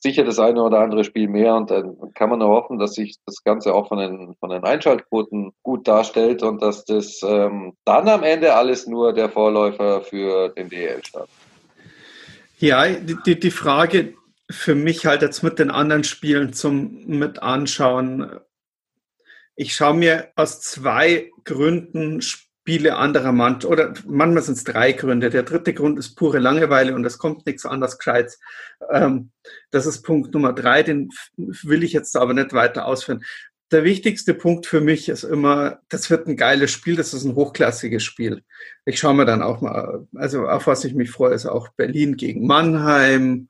sicher 0.00 0.24
das 0.24 0.38
eine 0.38 0.62
oder 0.62 0.78
andere 0.78 1.04
Spiel 1.04 1.28
mehr 1.28 1.54
und 1.56 1.70
dann 1.70 1.96
kann 2.14 2.30
man 2.30 2.38
nur 2.38 2.48
hoffen, 2.48 2.78
dass 2.78 2.94
sich 2.94 3.16
das 3.26 3.42
Ganze 3.42 3.74
auch 3.74 3.88
von 3.88 3.98
den, 3.98 4.36
von 4.38 4.50
den 4.50 4.64
Einschaltquoten 4.64 5.52
gut 5.62 5.88
darstellt 5.88 6.42
und 6.42 6.62
dass 6.62 6.84
das 6.84 7.20
ähm, 7.24 7.74
dann 7.84 8.08
am 8.08 8.22
Ende 8.22 8.54
alles 8.54 8.86
nur 8.86 9.12
der 9.12 9.28
Vorläufer 9.28 10.02
für 10.02 10.50
den 10.50 10.68
DL 10.68 11.04
statt. 11.04 11.28
Ja, 12.58 12.88
die, 12.88 13.38
die 13.38 13.50
Frage 13.50 14.14
für 14.50 14.74
mich 14.74 15.04
halt 15.04 15.22
jetzt 15.22 15.42
mit 15.42 15.58
den 15.58 15.70
anderen 15.70 16.04
Spielen 16.04 16.52
zum 16.52 17.06
mit 17.06 17.42
anschauen. 17.42 18.30
Ich 19.56 19.74
schaue 19.74 19.94
mir 19.94 20.28
aus 20.36 20.60
zwei 20.60 21.30
Gründen 21.44 22.22
Spiele 22.22 22.47
anderer 22.90 23.32
Mannschaft, 23.32 23.66
oder 23.66 23.94
manchmal 24.06 24.42
sind 24.42 24.58
es 24.58 24.64
drei 24.64 24.92
Gründe. 24.92 25.30
Der 25.30 25.42
dritte 25.42 25.74
Grund 25.74 25.98
ist 25.98 26.14
pure 26.16 26.38
Langeweile 26.38 26.94
und 26.94 27.04
es 27.04 27.18
kommt 27.18 27.46
nichts 27.46 27.66
anderes 27.66 27.98
Gescheites. 27.98 28.38
Ähm, 28.90 29.30
das 29.70 29.86
ist 29.86 30.02
Punkt 30.02 30.34
Nummer 30.34 30.52
drei, 30.52 30.82
den 30.82 31.10
will 31.36 31.82
ich 31.82 31.92
jetzt 31.92 32.16
aber 32.16 32.34
nicht 32.34 32.52
weiter 32.52 32.86
ausführen. 32.86 33.24
Der 33.70 33.84
wichtigste 33.84 34.32
Punkt 34.32 34.66
für 34.66 34.80
mich 34.80 35.08
ist 35.08 35.24
immer, 35.24 35.80
das 35.88 36.08
wird 36.08 36.26
ein 36.26 36.36
geiles 36.36 36.70
Spiel, 36.70 36.96
das 36.96 37.12
ist 37.12 37.24
ein 37.24 37.34
hochklassiges 37.34 38.02
Spiel. 38.02 38.42
Ich 38.86 38.98
schaue 38.98 39.14
mir 39.14 39.26
dann 39.26 39.42
auch 39.42 39.60
mal, 39.60 40.06
also 40.14 40.48
auf 40.48 40.66
was 40.66 40.84
ich 40.84 40.94
mich 40.94 41.10
freue, 41.10 41.34
ist 41.34 41.46
auch 41.46 41.68
Berlin 41.76 42.16
gegen 42.16 42.46
Mannheim. 42.46 43.48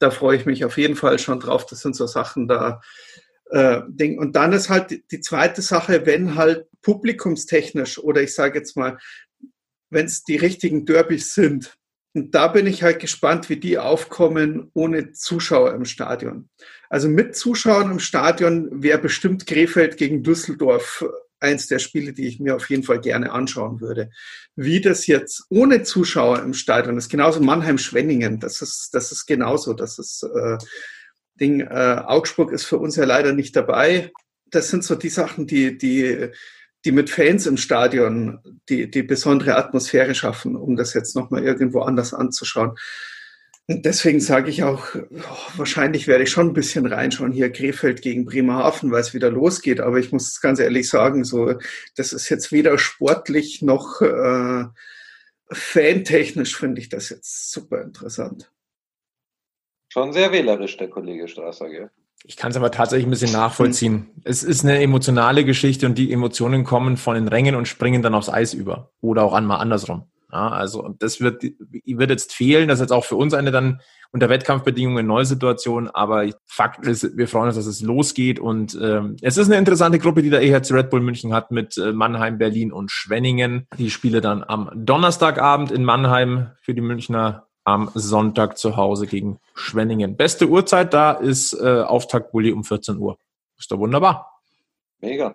Da 0.00 0.10
freue 0.10 0.36
ich 0.36 0.46
mich 0.46 0.64
auf 0.64 0.78
jeden 0.78 0.96
Fall 0.96 1.20
schon 1.20 1.38
drauf. 1.38 1.66
Das 1.66 1.80
sind 1.80 1.94
so 1.94 2.08
Sachen, 2.08 2.48
da 2.48 2.80
äh, 3.52 3.82
Ding. 3.88 4.18
Und 4.18 4.34
dann 4.34 4.52
ist 4.52 4.68
halt 4.68 5.02
die 5.10 5.20
zweite 5.20 5.62
Sache, 5.62 6.06
wenn 6.06 6.34
halt 6.34 6.66
publikumstechnisch 6.82 7.98
oder 7.98 8.22
ich 8.22 8.34
sage 8.34 8.58
jetzt 8.58 8.76
mal, 8.76 8.98
wenn 9.90 10.06
es 10.06 10.24
die 10.24 10.36
richtigen 10.36 10.86
Derbys 10.86 11.34
sind, 11.34 11.76
und 12.14 12.34
da 12.34 12.48
bin 12.48 12.66
ich 12.66 12.82
halt 12.82 12.98
gespannt, 12.98 13.48
wie 13.48 13.56
die 13.56 13.78
aufkommen 13.78 14.70
ohne 14.74 15.12
Zuschauer 15.12 15.72
im 15.72 15.86
Stadion. 15.86 16.50
Also 16.90 17.08
mit 17.08 17.36
Zuschauern 17.36 17.90
im 17.90 18.00
Stadion 18.00 18.82
wäre 18.82 18.98
bestimmt 18.98 19.46
Krefeld 19.46 19.96
gegen 19.96 20.22
Düsseldorf 20.22 21.06
eins 21.40 21.68
der 21.68 21.78
Spiele, 21.78 22.12
die 22.12 22.26
ich 22.26 22.38
mir 22.38 22.54
auf 22.54 22.68
jeden 22.68 22.82
Fall 22.82 23.00
gerne 23.00 23.32
anschauen 23.32 23.80
würde. 23.80 24.10
Wie 24.56 24.80
das 24.80 25.06
jetzt 25.06 25.44
ohne 25.48 25.82
Zuschauer 25.82 26.42
im 26.42 26.52
Stadion 26.52 26.98
ist, 26.98 27.08
genauso 27.08 27.40
Mannheim-Schwenningen, 27.40 28.40
das 28.40 28.60
ist, 28.60 28.90
das 28.92 29.10
ist 29.10 29.24
genauso. 29.26 29.72
Das 29.72 29.98
ist 29.98 30.22
äh, 30.22 30.58
Ding, 31.42 31.60
äh, 31.60 32.02
Augsburg 32.06 32.52
ist 32.52 32.64
für 32.64 32.78
uns 32.78 32.94
ja 32.94 33.04
leider 33.04 33.32
nicht 33.32 33.56
dabei. 33.56 34.12
Das 34.50 34.68
sind 34.68 34.84
so 34.84 34.94
die 34.94 35.08
Sachen, 35.08 35.48
die, 35.48 35.76
die, 35.76 36.28
die 36.84 36.92
mit 36.92 37.10
Fans 37.10 37.46
im 37.46 37.56
Stadion 37.56 38.38
die, 38.68 38.88
die 38.88 39.02
besondere 39.02 39.56
Atmosphäre 39.56 40.14
schaffen, 40.14 40.54
um 40.54 40.76
das 40.76 40.94
jetzt 40.94 41.16
nochmal 41.16 41.42
irgendwo 41.42 41.80
anders 41.80 42.14
anzuschauen. 42.14 42.76
Und 43.66 43.84
deswegen 43.84 44.20
sage 44.20 44.50
ich 44.50 44.62
auch, 44.62 44.94
oh, 44.94 45.56
wahrscheinlich 45.56 46.06
werde 46.06 46.24
ich 46.24 46.30
schon 46.30 46.48
ein 46.48 46.54
bisschen 46.54 46.86
reinschauen 46.86 47.32
hier 47.32 47.50
Krefeld 47.50 48.02
gegen 48.02 48.24
Bremerhaven, 48.24 48.92
weil 48.92 49.00
es 49.00 49.14
wieder 49.14 49.30
losgeht. 49.30 49.80
Aber 49.80 49.98
ich 49.98 50.12
muss 50.12 50.40
ganz 50.40 50.60
ehrlich 50.60 50.88
sagen, 50.88 51.24
so, 51.24 51.54
das 51.96 52.12
ist 52.12 52.28
jetzt 52.28 52.52
weder 52.52 52.78
sportlich 52.78 53.62
noch 53.62 54.00
äh, 54.00 54.64
fantechnisch 55.50 56.56
finde 56.56 56.80
ich 56.80 56.88
das 56.88 57.08
jetzt 57.08 57.52
super 57.52 57.82
interessant. 57.82 58.50
Schon 59.92 60.14
sehr 60.14 60.32
wählerisch, 60.32 60.78
der 60.78 60.88
Kollege 60.88 61.28
Strasser, 61.28 61.68
gell? 61.68 61.90
Ich 62.24 62.38
kann 62.38 62.50
es 62.50 62.56
aber 62.56 62.70
tatsächlich 62.70 63.06
ein 63.06 63.10
bisschen 63.10 63.32
nachvollziehen. 63.32 64.06
Es 64.24 64.42
ist 64.42 64.64
eine 64.64 64.80
emotionale 64.80 65.44
Geschichte 65.44 65.84
und 65.84 65.98
die 65.98 66.10
Emotionen 66.10 66.64
kommen 66.64 66.96
von 66.96 67.14
den 67.14 67.28
Rängen 67.28 67.56
und 67.56 67.68
springen 67.68 68.00
dann 68.00 68.14
aufs 68.14 68.30
Eis 68.30 68.54
über. 68.54 68.90
Oder 69.02 69.22
auch 69.22 69.34
einmal 69.34 69.60
andersrum. 69.60 70.04
Ja, 70.32 70.48
also 70.48 70.94
das 70.98 71.20
wird, 71.20 71.42
wird 71.42 72.10
jetzt 72.10 72.32
fehlen. 72.32 72.68
Das 72.68 72.78
ist 72.78 72.84
jetzt 72.84 72.92
auch 72.92 73.04
für 73.04 73.16
uns 73.16 73.34
eine 73.34 73.50
dann 73.50 73.82
unter 74.12 74.30
Wettkampfbedingungen 74.30 75.06
neue 75.06 75.26
Situation. 75.26 75.90
Aber 75.90 76.26
Fakt 76.46 76.86
ist, 76.86 77.14
wir 77.18 77.28
freuen 77.28 77.48
uns, 77.48 77.56
dass 77.56 77.66
es 77.66 77.82
losgeht. 77.82 78.40
Und 78.40 78.78
ähm, 78.80 79.16
es 79.20 79.36
ist 79.36 79.48
eine 79.48 79.58
interessante 79.58 79.98
Gruppe, 79.98 80.22
die 80.22 80.30
der 80.30 80.40
EHC 80.40 80.72
Red 80.72 80.88
Bull 80.88 81.02
München 81.02 81.34
hat 81.34 81.50
mit 81.50 81.76
äh, 81.76 81.92
Mannheim, 81.92 82.38
Berlin 82.38 82.72
und 82.72 82.90
Schwenningen. 82.90 83.66
Die 83.76 83.90
Spiele 83.90 84.22
dann 84.22 84.42
am 84.42 84.70
Donnerstagabend 84.74 85.70
in 85.70 85.84
Mannheim 85.84 86.52
für 86.62 86.72
die 86.72 86.80
Münchner 86.80 87.48
am 87.64 87.90
Sonntag 87.94 88.58
zu 88.58 88.76
Hause 88.76 89.06
gegen 89.06 89.38
Schwenningen. 89.54 90.16
Beste 90.16 90.48
Uhrzeit 90.48 90.92
da 90.92 91.12
ist 91.12 91.52
äh, 91.52 91.82
Auftaktbully 91.82 92.52
um 92.52 92.64
14 92.64 92.98
Uhr. 92.98 93.18
Ist 93.58 93.70
doch 93.70 93.78
wunderbar. 93.78 94.40
Mega. 95.00 95.34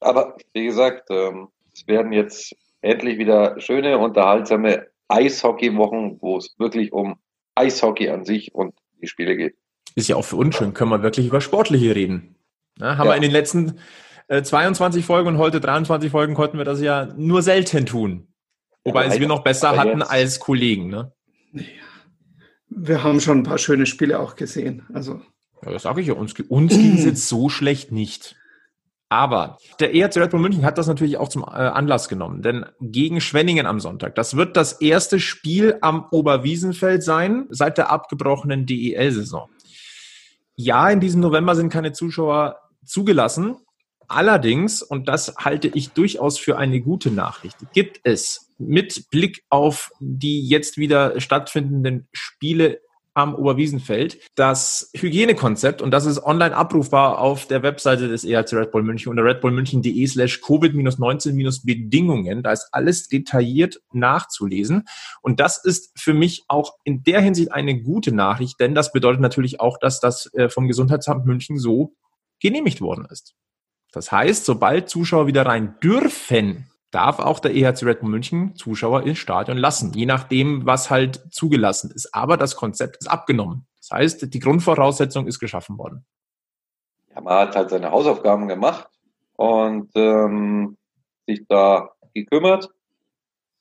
Aber 0.00 0.36
wie 0.52 0.66
gesagt, 0.66 1.10
ähm, 1.10 1.48
es 1.74 1.86
werden 1.86 2.12
jetzt 2.12 2.54
endlich 2.80 3.18
wieder 3.18 3.60
schöne, 3.60 3.98
unterhaltsame 3.98 4.86
Eishockey-Wochen, 5.08 6.18
wo 6.20 6.36
es 6.38 6.54
wirklich 6.58 6.92
um 6.92 7.16
Eishockey 7.54 8.10
an 8.10 8.24
sich 8.24 8.54
und 8.54 8.74
die 9.00 9.06
Spiele 9.06 9.36
geht. 9.36 9.56
Ist 9.94 10.08
ja 10.08 10.16
auch 10.16 10.24
für 10.24 10.36
uns 10.36 10.56
schön, 10.56 10.74
können 10.74 10.90
wir 10.90 11.02
wirklich 11.02 11.26
über 11.26 11.40
Sportliche 11.40 11.94
reden. 11.94 12.36
Ja, 12.78 12.98
haben 12.98 13.06
ja. 13.06 13.12
wir 13.12 13.16
in 13.16 13.22
den 13.22 13.30
letzten 13.30 13.80
äh, 14.28 14.42
22 14.42 15.04
Folgen 15.04 15.28
und 15.28 15.38
heute 15.38 15.60
23 15.60 16.10
Folgen 16.10 16.34
konnten 16.34 16.58
wir 16.58 16.64
das 16.64 16.80
ja 16.80 17.06
nur 17.16 17.42
selten 17.42 17.86
tun. 17.86 18.28
Wobei 18.84 19.06
ja, 19.06 19.12
es 19.12 19.20
wir 19.20 19.28
noch 19.28 19.42
besser 19.42 19.76
hatten 19.76 20.00
jetzt. 20.00 20.10
als 20.10 20.40
Kollegen. 20.40 20.88
Ne? 20.88 21.12
Wir 22.68 23.02
haben 23.02 23.20
schon 23.20 23.38
ein 23.38 23.44
paar 23.44 23.58
schöne 23.58 23.86
Spiele 23.86 24.18
auch 24.18 24.36
gesehen. 24.36 24.82
Also. 24.92 25.20
Ja, 25.64 25.72
das 25.72 25.82
sage 25.82 26.00
ich 26.00 26.08
ja. 26.08 26.14
Uns, 26.14 26.34
uns 26.48 26.72
ging 26.72 26.94
es 26.94 27.04
jetzt 27.04 27.28
so 27.28 27.48
schlecht 27.48 27.92
nicht. 27.92 28.36
Aber 29.08 29.58
der 29.78 29.94
ERC 29.94 30.16
Red 30.16 30.30
Bull 30.30 30.40
München 30.40 30.64
hat 30.64 30.78
das 30.78 30.88
natürlich 30.88 31.16
auch 31.16 31.28
zum 31.28 31.42
äh, 31.42 31.46
Anlass 31.46 32.08
genommen, 32.08 32.42
denn 32.42 32.66
gegen 32.80 33.20
Schwenningen 33.20 33.64
am 33.66 33.78
Sonntag, 33.78 34.16
das 34.16 34.36
wird 34.36 34.56
das 34.56 34.80
erste 34.80 35.20
Spiel 35.20 35.78
am 35.80 36.06
Oberwiesenfeld 36.10 37.04
sein 37.04 37.46
seit 37.50 37.78
der 37.78 37.90
abgebrochenen 37.90 38.66
DEL-Saison. 38.66 39.48
Ja, 40.56 40.90
in 40.90 40.98
diesem 40.98 41.20
November 41.20 41.54
sind 41.54 41.72
keine 41.72 41.92
Zuschauer 41.92 42.58
zugelassen. 42.84 43.56
Allerdings, 44.08 44.82
und 44.82 45.08
das 45.08 45.36
halte 45.36 45.68
ich 45.68 45.90
durchaus 45.90 46.38
für 46.38 46.58
eine 46.58 46.80
gute 46.80 47.10
Nachricht, 47.10 47.56
gibt 47.72 48.00
es 48.04 48.52
mit 48.58 49.10
Blick 49.10 49.44
auf 49.50 49.90
die 50.00 50.46
jetzt 50.46 50.78
wieder 50.78 51.20
stattfindenden 51.20 52.08
Spiele 52.12 52.80
am 53.16 53.34
Oberwiesenfeld. 53.34 54.18
Das 54.34 54.90
Hygienekonzept, 54.94 55.80
und 55.80 55.90
das 55.90 56.04
ist 56.04 56.22
online 56.22 56.54
abrufbar 56.54 57.18
auf 57.18 57.46
der 57.46 57.62
Webseite 57.62 58.08
des 58.08 58.24
EHC 58.24 58.52
Red 58.52 58.72
Bull 58.72 58.82
München 58.82 59.08
unter 59.08 59.24
redbullmünchen.de 59.24 60.06
slash 60.06 60.42
Covid-19-Bedingungen. 60.42 62.42
Da 62.42 62.52
ist 62.52 62.68
alles 62.72 63.08
detailliert 63.08 63.80
nachzulesen. 63.92 64.84
Und 65.22 65.40
das 65.40 65.64
ist 65.64 65.98
für 65.98 66.12
mich 66.12 66.44
auch 66.48 66.74
in 66.84 67.04
der 67.04 67.22
Hinsicht 67.22 67.52
eine 67.52 67.80
gute 67.80 68.14
Nachricht, 68.14 68.60
denn 68.60 68.74
das 68.74 68.92
bedeutet 68.92 69.22
natürlich 69.22 69.60
auch, 69.60 69.78
dass 69.78 69.98
das 69.98 70.30
äh, 70.34 70.50
vom 70.50 70.68
Gesundheitsamt 70.68 71.24
München 71.24 71.58
so 71.58 71.94
genehmigt 72.38 72.82
worden 72.82 73.06
ist. 73.10 73.34
Das 73.92 74.12
heißt, 74.12 74.44
sobald 74.44 74.88
Zuschauer 74.88 75.26
wieder 75.26 75.46
rein 75.46 75.76
dürfen, 75.82 76.70
darf 76.90 77.18
auch 77.18 77.40
der 77.40 77.54
EHC 77.54 77.84
Red 77.84 78.00
Bull 78.00 78.10
München 78.10 78.56
Zuschauer 78.56 79.02
ins 79.02 79.18
Stadion 79.18 79.58
lassen, 79.58 79.92
je 79.92 80.06
nachdem, 80.06 80.64
was 80.64 80.90
halt 80.90 81.22
zugelassen 81.30 81.90
ist. 81.90 82.14
Aber 82.14 82.36
das 82.36 82.56
Konzept 82.56 82.96
ist 82.98 83.06
abgenommen. 83.06 83.66
Das 83.80 83.90
heißt, 83.90 84.34
die 84.34 84.40
Grundvoraussetzung 84.40 85.26
ist 85.26 85.38
geschaffen 85.38 85.78
worden. 85.78 86.04
Ja, 87.14 87.20
man 87.20 87.34
hat 87.34 87.56
halt 87.56 87.70
seine 87.70 87.90
Hausaufgaben 87.90 88.48
gemacht 88.48 88.88
und 89.36 89.90
ähm, 89.94 90.76
sich 91.26 91.44
da 91.48 91.90
gekümmert. 92.14 92.70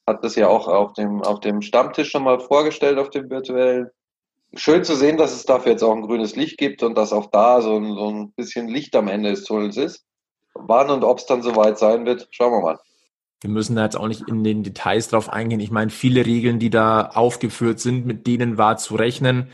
Hat 0.08 0.24
das 0.24 0.36
ja 0.36 0.48
auch 0.48 0.68
auf 0.68 0.94
dem, 0.94 1.22
auf 1.22 1.40
dem 1.40 1.62
Stammtisch 1.62 2.12
schon 2.12 2.24
mal 2.24 2.40
vorgestellt, 2.40 3.00
auf 3.00 3.10
dem 3.10 3.30
virtuellen. 3.30 3.90
Schön 4.54 4.84
zu 4.84 4.96
sehen, 4.96 5.18
dass 5.18 5.34
es 5.34 5.46
dafür 5.46 5.74
jetzt 5.74 5.84
auch 5.84 5.96
ein 5.96 6.04
grünes 6.04 6.36
Licht 6.36 6.58
gibt 6.58 6.84
und 6.84 6.98
dass 6.98 7.12
auch 7.12 7.30
da 7.32 7.62
so 7.62 7.76
ein, 7.76 7.94
so 7.94 8.10
ein 8.10 8.32
bisschen 8.32 8.68
Licht 8.68 8.96
am 8.96 9.08
Ende 9.08 9.32
des 9.32 9.44
Tunnels 9.44 9.76
ist. 9.78 10.06
Wann 10.56 10.90
und 10.90 11.04
ob 11.04 11.20
es 11.20 11.26
dann 11.26 11.44
soweit 11.44 11.78
sein 11.78 12.06
wird, 12.06 12.28
schauen 12.32 12.52
wir 12.52 12.62
mal 12.62 12.80
wir 13.46 13.52
müssen 13.52 13.76
da 13.76 13.84
jetzt 13.84 13.96
auch 13.96 14.08
nicht 14.08 14.28
in 14.28 14.44
den 14.44 14.64
Details 14.64 15.10
drauf 15.10 15.30
eingehen. 15.30 15.60
Ich 15.60 15.70
meine, 15.70 15.92
viele 15.92 16.26
Regeln, 16.26 16.58
die 16.58 16.72
da 16.72 17.12
aufgeführt 17.14 17.80
sind, 17.80 18.06
mit 18.06 18.26
denen 18.26 18.58
war 18.58 18.78
zu 18.78 18.96
rechnen. 18.96 19.50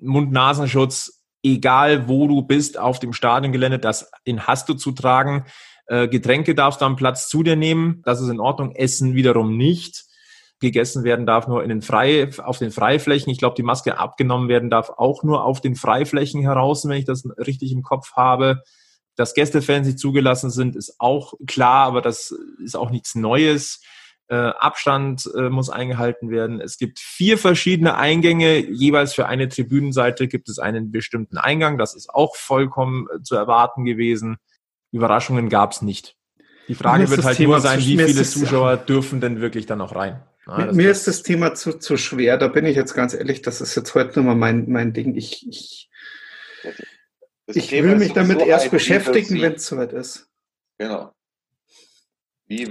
Mund-Nasenschutz, 0.00 1.22
egal 1.42 2.08
wo 2.08 2.28
du 2.28 2.42
bist 2.42 2.78
auf 2.78 2.98
dem 2.98 3.14
Stadiongelände, 3.14 3.78
das 3.78 4.10
den 4.26 4.46
hast 4.46 4.68
du 4.68 4.74
zu 4.74 4.92
tragen. 4.92 5.46
Äh, 5.86 6.08
Getränke 6.08 6.54
darfst 6.54 6.82
du 6.82 6.84
am 6.84 6.96
Platz 6.96 7.28
zu 7.28 7.42
dir 7.42 7.56
nehmen, 7.56 8.02
das 8.04 8.20
ist 8.20 8.28
in 8.28 8.38
Ordnung. 8.38 8.72
Essen 8.72 9.14
wiederum 9.14 9.56
nicht. 9.56 10.04
Gegessen 10.60 11.02
werden 11.02 11.24
darf 11.24 11.48
nur 11.48 11.62
in 11.62 11.70
den 11.70 11.82
Frei, 11.82 12.28
auf 12.44 12.58
den 12.58 12.70
Freiflächen. 12.70 13.32
Ich 13.32 13.38
glaube, 13.38 13.56
die 13.56 13.64
Maske 13.64 13.98
abgenommen 13.98 14.48
werden 14.48 14.68
darf 14.68 14.90
auch 14.90 15.22
nur 15.22 15.44
auf 15.44 15.62
den 15.62 15.74
Freiflächen 15.74 16.42
heraus, 16.42 16.86
wenn 16.86 16.98
ich 16.98 17.06
das 17.06 17.24
richtig 17.38 17.72
im 17.72 17.82
Kopf 17.82 18.12
habe. 18.12 18.62
Dass 19.16 19.34
Gästefans 19.34 19.86
nicht 19.86 19.98
zugelassen 19.98 20.50
sind, 20.50 20.76
ist 20.76 20.96
auch 20.98 21.34
klar, 21.46 21.86
aber 21.86 22.00
das 22.00 22.34
ist 22.64 22.76
auch 22.76 22.90
nichts 22.90 23.14
Neues. 23.14 23.82
Äh, 24.28 24.36
Abstand 24.36 25.28
äh, 25.36 25.50
muss 25.50 25.68
eingehalten 25.68 26.30
werden. 26.30 26.60
Es 26.60 26.78
gibt 26.78 26.98
vier 27.00 27.36
verschiedene 27.36 27.96
Eingänge. 27.96 28.58
Jeweils 28.58 29.12
für 29.12 29.26
eine 29.26 29.48
Tribünenseite 29.48 30.28
gibt 30.28 30.48
es 30.48 30.58
einen 30.58 30.90
bestimmten 30.90 31.36
Eingang. 31.36 31.76
Das 31.76 31.94
ist 31.94 32.08
auch 32.08 32.36
vollkommen 32.36 33.08
äh, 33.14 33.22
zu 33.22 33.34
erwarten 33.34 33.84
gewesen. 33.84 34.38
Überraschungen 34.90 35.50
gab 35.50 35.72
es 35.72 35.82
nicht. 35.82 36.16
Die 36.68 36.74
Frage 36.74 37.10
wird 37.10 37.24
halt 37.24 37.36
Thema 37.36 37.54
nur 37.54 37.60
sein, 37.60 37.80
wie 37.80 37.98
viele 37.98 38.22
Zuschauer 38.22 38.76
dürfen 38.78 39.20
denn 39.20 39.40
wirklich 39.40 39.66
dann 39.66 39.78
noch 39.78 39.94
rein? 39.94 40.22
Ja, 40.46 40.72
mir 40.72 40.90
ist 40.90 41.06
das 41.06 41.22
Thema 41.22 41.54
zu, 41.54 41.78
zu 41.78 41.96
schwer. 41.96 42.36
Da 42.36 42.48
bin 42.48 42.66
ich 42.66 42.76
jetzt 42.76 42.94
ganz 42.94 43.14
ehrlich, 43.14 43.42
das 43.42 43.60
ist 43.60 43.74
jetzt 43.74 43.94
heute 43.94 44.20
nur 44.20 44.34
mal 44.34 44.34
mein, 44.34 44.70
mein 44.70 44.92
Ding. 44.92 45.14
Ich, 45.14 45.46
ich, 45.48 45.90
das 47.46 47.56
ich 47.56 47.68
Thema 47.68 47.88
will 47.88 47.96
mich 47.98 48.12
damit 48.12 48.40
erst 48.40 48.70
beschäftigen, 48.70 49.40
wenn 49.40 49.54
es 49.54 49.66
soweit 49.66 49.92
ist. 49.92 50.28
Genau. 50.78 51.12
Wie 52.46 52.62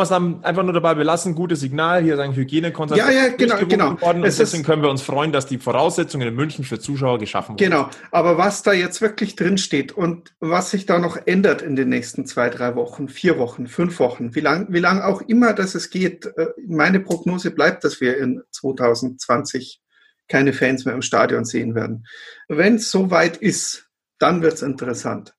es 0.00 0.08
dann 0.08 0.42
einfach 0.42 0.62
nur 0.62 0.72
dabei 0.72 0.94
belassen? 0.94 1.34
Gutes 1.34 1.60
Signal, 1.60 2.02
hier 2.02 2.16
sagen 2.16 2.34
Hygienekonzept. 2.34 2.98
Ja, 2.98 3.10
ja, 3.10 3.28
genau, 3.28 3.58
genau. 3.66 4.00
Worden, 4.00 4.22
und 4.22 4.38
deswegen 4.38 4.62
können 4.64 4.80
wir 4.80 4.88
uns 4.88 5.02
freuen, 5.02 5.30
dass 5.30 5.44
die 5.44 5.58
Voraussetzungen 5.58 6.26
in 6.26 6.34
München 6.34 6.64
für 6.64 6.80
Zuschauer 6.80 7.18
geschaffen 7.18 7.50
wurden. 7.50 7.62
Genau, 7.62 7.90
aber 8.10 8.38
was 8.38 8.62
da 8.62 8.72
jetzt 8.72 9.02
wirklich 9.02 9.36
drin 9.36 9.58
steht 9.58 9.92
und 9.92 10.34
was 10.40 10.70
sich 10.70 10.86
da 10.86 10.98
noch 10.98 11.18
ändert 11.26 11.60
in 11.60 11.76
den 11.76 11.90
nächsten 11.90 12.24
zwei, 12.24 12.48
drei 12.48 12.76
Wochen, 12.76 13.08
vier 13.08 13.38
Wochen, 13.38 13.66
fünf 13.66 13.98
Wochen, 13.98 14.34
wie 14.34 14.40
lang, 14.40 14.68
wie 14.70 14.80
lang 14.80 15.02
auch 15.02 15.20
immer 15.20 15.52
das 15.52 15.74
es 15.74 15.90
geht, 15.90 16.26
äh, 16.38 16.46
meine 16.66 17.00
Prognose 17.00 17.50
bleibt, 17.50 17.84
dass 17.84 18.00
wir 18.00 18.16
in 18.16 18.40
2020 18.52 19.82
keine 20.28 20.52
Fans 20.52 20.84
mehr 20.84 20.94
im 20.94 21.02
Stadion 21.02 21.44
sehen 21.44 21.74
werden. 21.74 22.06
Wenn 22.48 22.76
es 22.76 22.90
soweit 22.90 23.36
ist, 23.36 23.88
dann 24.18 24.42
wird 24.42 24.54
es 24.54 24.62
interessant. 24.62 25.34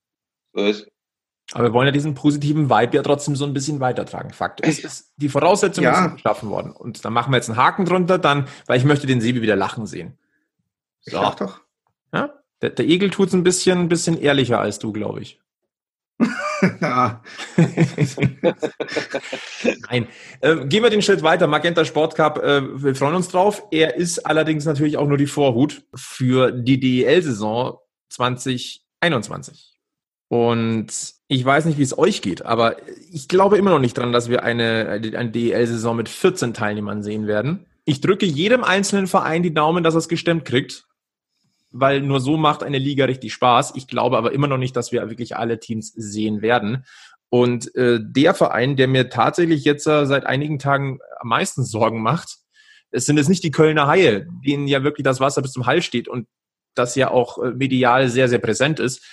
Was? 0.53 0.85
Aber 1.51 1.65
wir 1.65 1.73
wollen 1.73 1.87
ja 1.87 1.91
diesen 1.91 2.15
positiven 2.15 2.69
Vibe 2.69 2.97
ja 2.97 3.03
trotzdem 3.03 3.35
so 3.35 3.45
ein 3.45 3.53
bisschen 3.53 3.79
weitertragen. 3.79 4.31
Fakt 4.31 4.61
ist, 4.61 4.83
ist 4.83 5.13
die 5.17 5.29
Voraussetzungen 5.29 5.85
ja. 5.85 6.01
sind 6.01 6.15
geschaffen 6.15 6.49
worden. 6.49 6.71
Und 6.71 7.05
da 7.05 7.09
machen 7.11 7.31
wir 7.31 7.37
jetzt 7.37 7.49
einen 7.49 7.57
Haken 7.57 7.85
drunter, 7.85 8.17
dann, 8.17 8.47
weil 8.65 8.79
ich 8.79 8.85
möchte 8.85 9.05
den 9.05 9.21
Sebi 9.21 9.41
wieder 9.41 9.55
lachen 9.55 9.85
sehen. 9.85 10.17
So. 11.01 11.17
Ich 11.17 11.23
lach 11.23 11.35
doch. 11.35 11.61
Ja? 12.11 12.33
Der, 12.61 12.71
der 12.71 12.85
Egel 12.85 13.11
tut 13.11 13.27
es 13.27 13.33
ein 13.35 13.43
bisschen, 13.43 13.79
ein 13.79 13.89
bisschen 13.89 14.19
ehrlicher 14.19 14.59
als 14.59 14.79
du, 14.79 14.91
glaube 14.91 15.21
ich. 15.21 15.39
Nein. 19.89 20.07
Äh, 20.41 20.55
gehen 20.65 20.83
wir 20.83 20.89
den 20.89 21.01
Schritt 21.01 21.23
weiter. 21.23 21.47
Magenta 21.47 21.85
Sport 21.85 22.15
Cup, 22.15 22.37
äh, 22.43 22.83
wir 22.83 22.95
freuen 22.95 23.15
uns 23.15 23.29
drauf. 23.29 23.63
Er 23.71 23.95
ist 23.95 24.19
allerdings 24.19 24.65
natürlich 24.65 24.97
auch 24.97 25.07
nur 25.07 25.17
die 25.17 25.27
Vorhut 25.27 25.83
für 25.95 26.51
die 26.51 26.79
DEL-Saison 26.79 27.77
2021. 28.09 29.73
Und 30.27 30.87
ich 31.27 31.45
weiß 31.45 31.65
nicht, 31.65 31.77
wie 31.77 31.83
es 31.83 31.97
euch 31.97 32.21
geht, 32.21 32.45
aber 32.45 32.77
ich 33.11 33.27
glaube 33.27 33.57
immer 33.57 33.71
noch 33.71 33.79
nicht 33.79 33.97
dran, 33.97 34.11
dass 34.11 34.29
wir 34.29 34.43
eine, 34.43 34.89
eine 34.89 35.31
DEL-Saison 35.31 35.95
mit 35.95 36.09
14 36.09 36.53
Teilnehmern 36.53 37.03
sehen 37.03 37.27
werden. 37.27 37.65
Ich 37.85 38.01
drücke 38.01 38.25
jedem 38.25 38.63
einzelnen 38.63 39.07
Verein 39.07 39.43
die 39.43 39.53
Daumen, 39.53 39.83
dass 39.83 39.93
er 39.93 39.99
es 39.99 40.09
gestemmt 40.09 40.45
kriegt, 40.45 40.87
weil 41.77 42.01
nur 42.01 42.21
so 42.21 42.37
macht 42.37 42.63
eine 42.63 42.77
Liga 42.77 43.05
richtig 43.05 43.33
Spaß. 43.33 43.73
Ich 43.75 43.87
glaube 43.87 44.17
aber 44.17 44.31
immer 44.31 44.47
noch 44.47 44.57
nicht, 44.57 44.75
dass 44.75 44.91
wir 44.91 45.09
wirklich 45.09 45.35
alle 45.35 45.59
Teams 45.59 45.91
sehen 45.93 46.41
werden. 46.41 46.85
Und 47.29 47.75
äh, 47.75 47.99
der 48.01 48.33
Verein, 48.33 48.77
der 48.77 48.87
mir 48.87 49.09
tatsächlich 49.09 49.65
jetzt 49.65 49.85
äh, 49.87 50.05
seit 50.05 50.25
einigen 50.25 50.57
Tagen 50.57 50.99
am 51.19 51.27
meisten 51.27 51.65
Sorgen 51.65 52.01
macht, 52.01 52.37
es 52.91 53.05
sind 53.05 53.17
jetzt 53.17 53.27
nicht 53.27 53.43
die 53.43 53.51
Kölner 53.51 53.87
Haie, 53.87 54.25
denen 54.45 54.67
ja 54.67 54.83
wirklich 54.83 55.03
das 55.03 55.19
Wasser 55.19 55.41
bis 55.41 55.51
zum 55.51 55.65
Hals 55.65 55.83
steht 55.83 56.07
und 56.07 56.27
das 56.75 56.95
ja 56.95 57.11
auch 57.11 57.39
äh, 57.39 57.51
medial 57.51 58.07
sehr, 58.07 58.29
sehr 58.29 58.39
präsent 58.39 58.79
ist, 58.79 59.03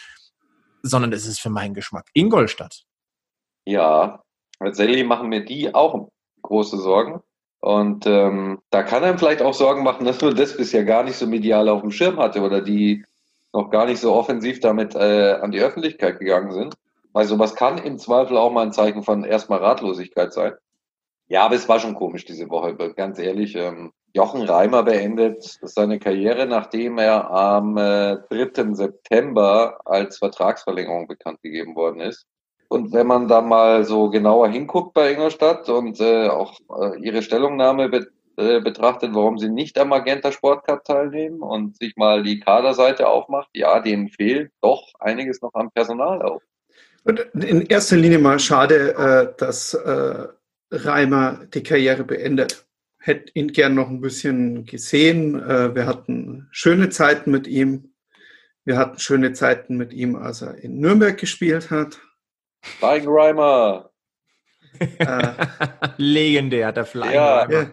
sondern 0.83 1.13
es 1.13 1.27
ist 1.27 1.41
für 1.41 1.51
meinen 1.51 1.75
Geschmack 1.75 2.09
Ingolstadt. 2.13 2.85
Ja, 3.65 4.23
tatsächlich 4.61 5.05
machen 5.05 5.29
mir 5.29 5.45
die 5.45 5.75
auch 5.75 6.11
große 6.43 6.79
Sorgen. 6.79 7.23
Und 7.63 8.09
ähm, 8.09 8.61
da 8.71 8.83
kann 8.83 9.05
einem 9.05 9.19
vielleicht 9.19 9.41
auch 9.41 9.55
Sorgen 9.55 9.85
machen, 9.85 10.05
dass 10.05 10.21
man 10.21 10.35
das 10.35 10.57
bisher 10.57 10.85
gar 10.85 11.05
nicht 11.05 11.15
so 11.15 11.29
medial 11.29 11.69
auf 11.69 11.83
dem 11.83 11.93
Schirm 11.93 12.17
hatte 12.17 12.41
oder 12.41 12.61
die 12.61 13.05
noch 13.53 13.71
gar 13.71 13.87
nicht 13.87 14.01
so 14.01 14.13
offensiv 14.13 14.59
damit 14.59 14.97
äh, 14.97 15.35
an 15.41 15.53
die 15.53 15.61
Öffentlichkeit 15.61 16.19
gegangen 16.19 16.51
sind. 16.51 16.75
Weil 17.13 17.25
sowas 17.25 17.55
kann 17.55 17.79
im 17.79 17.99
Zweifel 17.99 18.37
auch 18.37 18.51
mal 18.51 18.63
ein 18.67 18.73
Zeichen 18.73 19.05
von 19.05 19.23
erstmal 19.23 19.61
Ratlosigkeit 19.61 20.33
sein. 20.33 20.55
Ja, 21.29 21.45
aber 21.45 21.55
es 21.55 21.69
war 21.69 21.79
schon 21.79 21.95
komisch 21.95 22.25
diese 22.25 22.51
Woche, 22.51 22.75
ganz 22.97 23.21
ehrlich. 23.21 23.55
Ähm, 23.55 23.93
Jochen 24.13 24.43
Reimer 24.43 24.83
beendet 24.83 25.59
seine 25.63 26.01
Karriere, 26.01 26.47
nachdem 26.47 26.99
er 26.99 27.31
am 27.31 27.77
äh, 27.77 28.17
3. 28.29 28.75
September 28.75 29.79
als 29.85 30.19
Vertragsverlängerung 30.19 31.07
bekannt 31.07 31.41
gegeben 31.43 31.77
worden 31.77 32.01
ist. 32.01 32.27
Und 32.73 32.95
wenn 32.95 33.07
man 33.07 33.29
da 33.29 33.43
mal 33.43 33.85
so 33.85 34.09
genauer 34.09 34.49
hinguckt 34.49 34.95
bei 34.95 35.13
Ingolstadt 35.13 35.69
und 35.69 36.01
äh, 36.01 36.29
auch 36.29 36.59
äh, 36.81 36.99
ihre 37.01 37.21
Stellungnahme 37.21 37.91
be 37.91 38.07
äh, 38.39 38.63
betrachtet, 38.63 39.11
warum 39.13 39.37
sie 39.37 39.51
nicht 39.51 39.79
am 39.79 39.91
Magenta 39.91 40.33
Sportcup 40.33 40.83
teilnehmen 40.83 41.43
und 41.43 41.77
sich 41.77 41.97
mal 41.97 42.23
die 42.23 42.41
Kaderseite 42.41 43.09
aufmacht, 43.09 43.51
ja, 43.53 43.79
denen 43.81 44.09
fehlt 44.09 44.53
doch 44.63 44.85
einiges 45.01 45.43
noch 45.43 45.53
am 45.53 45.71
Personal 45.71 46.23
auch. 46.23 46.41
Und 47.05 47.21
in 47.35 47.67
erster 47.67 47.97
Linie 47.97 48.21
mal 48.21 48.39
schade, 48.39 48.95
äh, 48.95 49.39
dass 49.39 49.75
äh, 49.75 50.29
Reimer 50.71 51.41
die 51.53 51.63
Karriere 51.63 52.05
beendet. 52.05 52.65
Hätte 52.97 53.33
ihn 53.35 53.49
gern 53.49 53.75
noch 53.75 53.91
ein 53.91 54.01
bisschen 54.01 54.65
gesehen. 54.65 55.39
Äh, 55.39 55.75
wir 55.75 55.85
hatten 55.85 56.49
schöne 56.53 56.89
Zeiten 56.89 57.33
mit 57.33 57.47
ihm. 57.47 57.93
Wir 58.65 58.79
hatten 58.79 58.99
schöne 58.99 59.35
Zeiten 59.35 59.77
mit 59.77 59.93
ihm, 59.93 60.17
als 60.17 60.41
er 60.41 60.55
in 60.55 60.81
Nürnberg 60.81 61.19
gespielt 61.19 61.71
hat. 61.71 62.01
Flying 62.63 63.05
Reimer. 63.07 63.91
Äh, 64.79 65.29
Legendär, 65.97 66.73
der 66.73 66.85
Flying 66.85 67.13
ja. 67.13 67.41
Reimer. 67.41 67.53
Ja. 67.53 67.71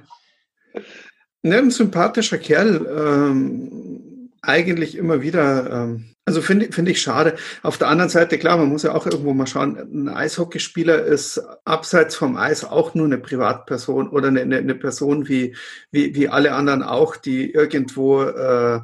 Ne, 1.42 1.58
ein 1.58 1.72
sympathischer 1.72 2.38
Kerl. 2.38 2.86
Ähm, 2.86 4.32
eigentlich 4.42 4.98
immer 4.98 5.22
wieder 5.22 5.72
ähm, 5.72 6.16
also 6.30 6.44
finde 6.44 6.72
find 6.72 6.88
ich 6.88 7.02
schade. 7.02 7.38
Auf 7.64 7.80
der 7.80 7.88
anderen 7.88 8.12
Seite, 8.12 8.38
klar, 8.38 8.56
man 8.56 8.70
muss 8.70 8.84
ja 8.84 8.94
auch 8.94 9.08
irgendwo 9.08 9.34
mal 9.34 9.48
schauen, 9.48 9.78
ein 9.78 10.10
Eishockeyspieler 10.10 11.02
ist 11.02 11.42
abseits 11.66 12.16
vom 12.16 12.38
Eis 12.38 12.64
auch 12.64 12.94
nur 12.94 13.08
eine 13.08 13.18
Privatperson 13.18 14.08
oder 14.10 14.28
eine, 14.28 14.42
eine 14.42 14.76
Person 14.76 15.28
wie, 15.28 15.56
wie, 15.90 16.14
wie 16.14 16.30
alle 16.30 16.54
anderen 16.54 16.84
auch, 16.84 17.16
die 17.16 17.50
irgendwo 17.52 18.22
äh, 18.22 18.82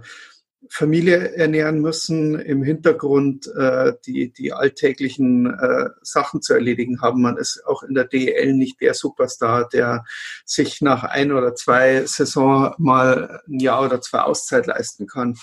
Familie 0.69 1.36
ernähren 1.36 1.80
müssen, 1.80 2.39
im 2.39 2.63
Hintergrund 2.63 3.47
äh, 3.58 3.93
die, 4.06 4.32
die 4.32 4.54
alltäglichen 4.54 5.47
äh, 5.47 5.89
Sachen 6.01 6.41
zu 6.41 6.54
erledigen 6.54 7.01
haben. 7.01 7.21
Man 7.21 7.38
ist 7.38 7.63
auch 7.65 7.84
in 7.84 7.93
der 7.93 8.06
DEL 8.06 8.54
nicht 8.54 8.82
der 8.82 8.93
Superstar, 8.93 9.67
der 9.69 10.06
sich 10.45 10.82
nach 10.82 11.04
ein 11.04 11.32
oder 11.32 11.56
zwei 11.56 12.06
Saison 12.06 12.73
mal 12.78 13.41
ein 13.47 13.60
Jahr 13.60 13.84
oder 13.84 14.01
zwei 14.01 14.21
Auszeit 14.21 14.65
leisten 14.65 15.08
kann. 15.08 15.36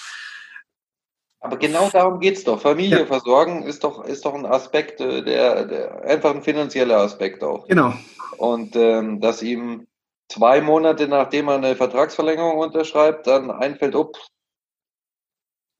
Aber 1.40 1.56
genau 1.56 1.90
darum 1.90 2.20
geht's 2.20 2.44
doch. 2.44 2.60
Familie 2.60 3.00
ja. 3.00 3.06
versorgen 3.06 3.64
ist 3.64 3.82
doch, 3.82 4.04
ist 4.04 4.24
doch 4.24 4.34
ein 4.34 4.46
Aspekt, 4.46 5.00
äh, 5.00 5.22
der, 5.22 5.66
der 5.66 6.04
einfach 6.04 6.34
ein 6.34 6.42
finanzieller 6.42 6.98
Aspekt 6.98 7.42
auch. 7.42 7.66
Genau. 7.66 7.94
Und 8.38 8.76
ähm, 8.76 9.20
dass 9.20 9.42
ihm 9.42 9.86
zwei 10.28 10.60
Monate 10.60 11.08
nachdem 11.08 11.48
er 11.48 11.56
eine 11.56 11.76
Vertragsverlängerung 11.76 12.58
unterschreibt, 12.58 13.26
dann 13.26 13.50
einfällt, 13.50 13.94
up, 13.96 14.16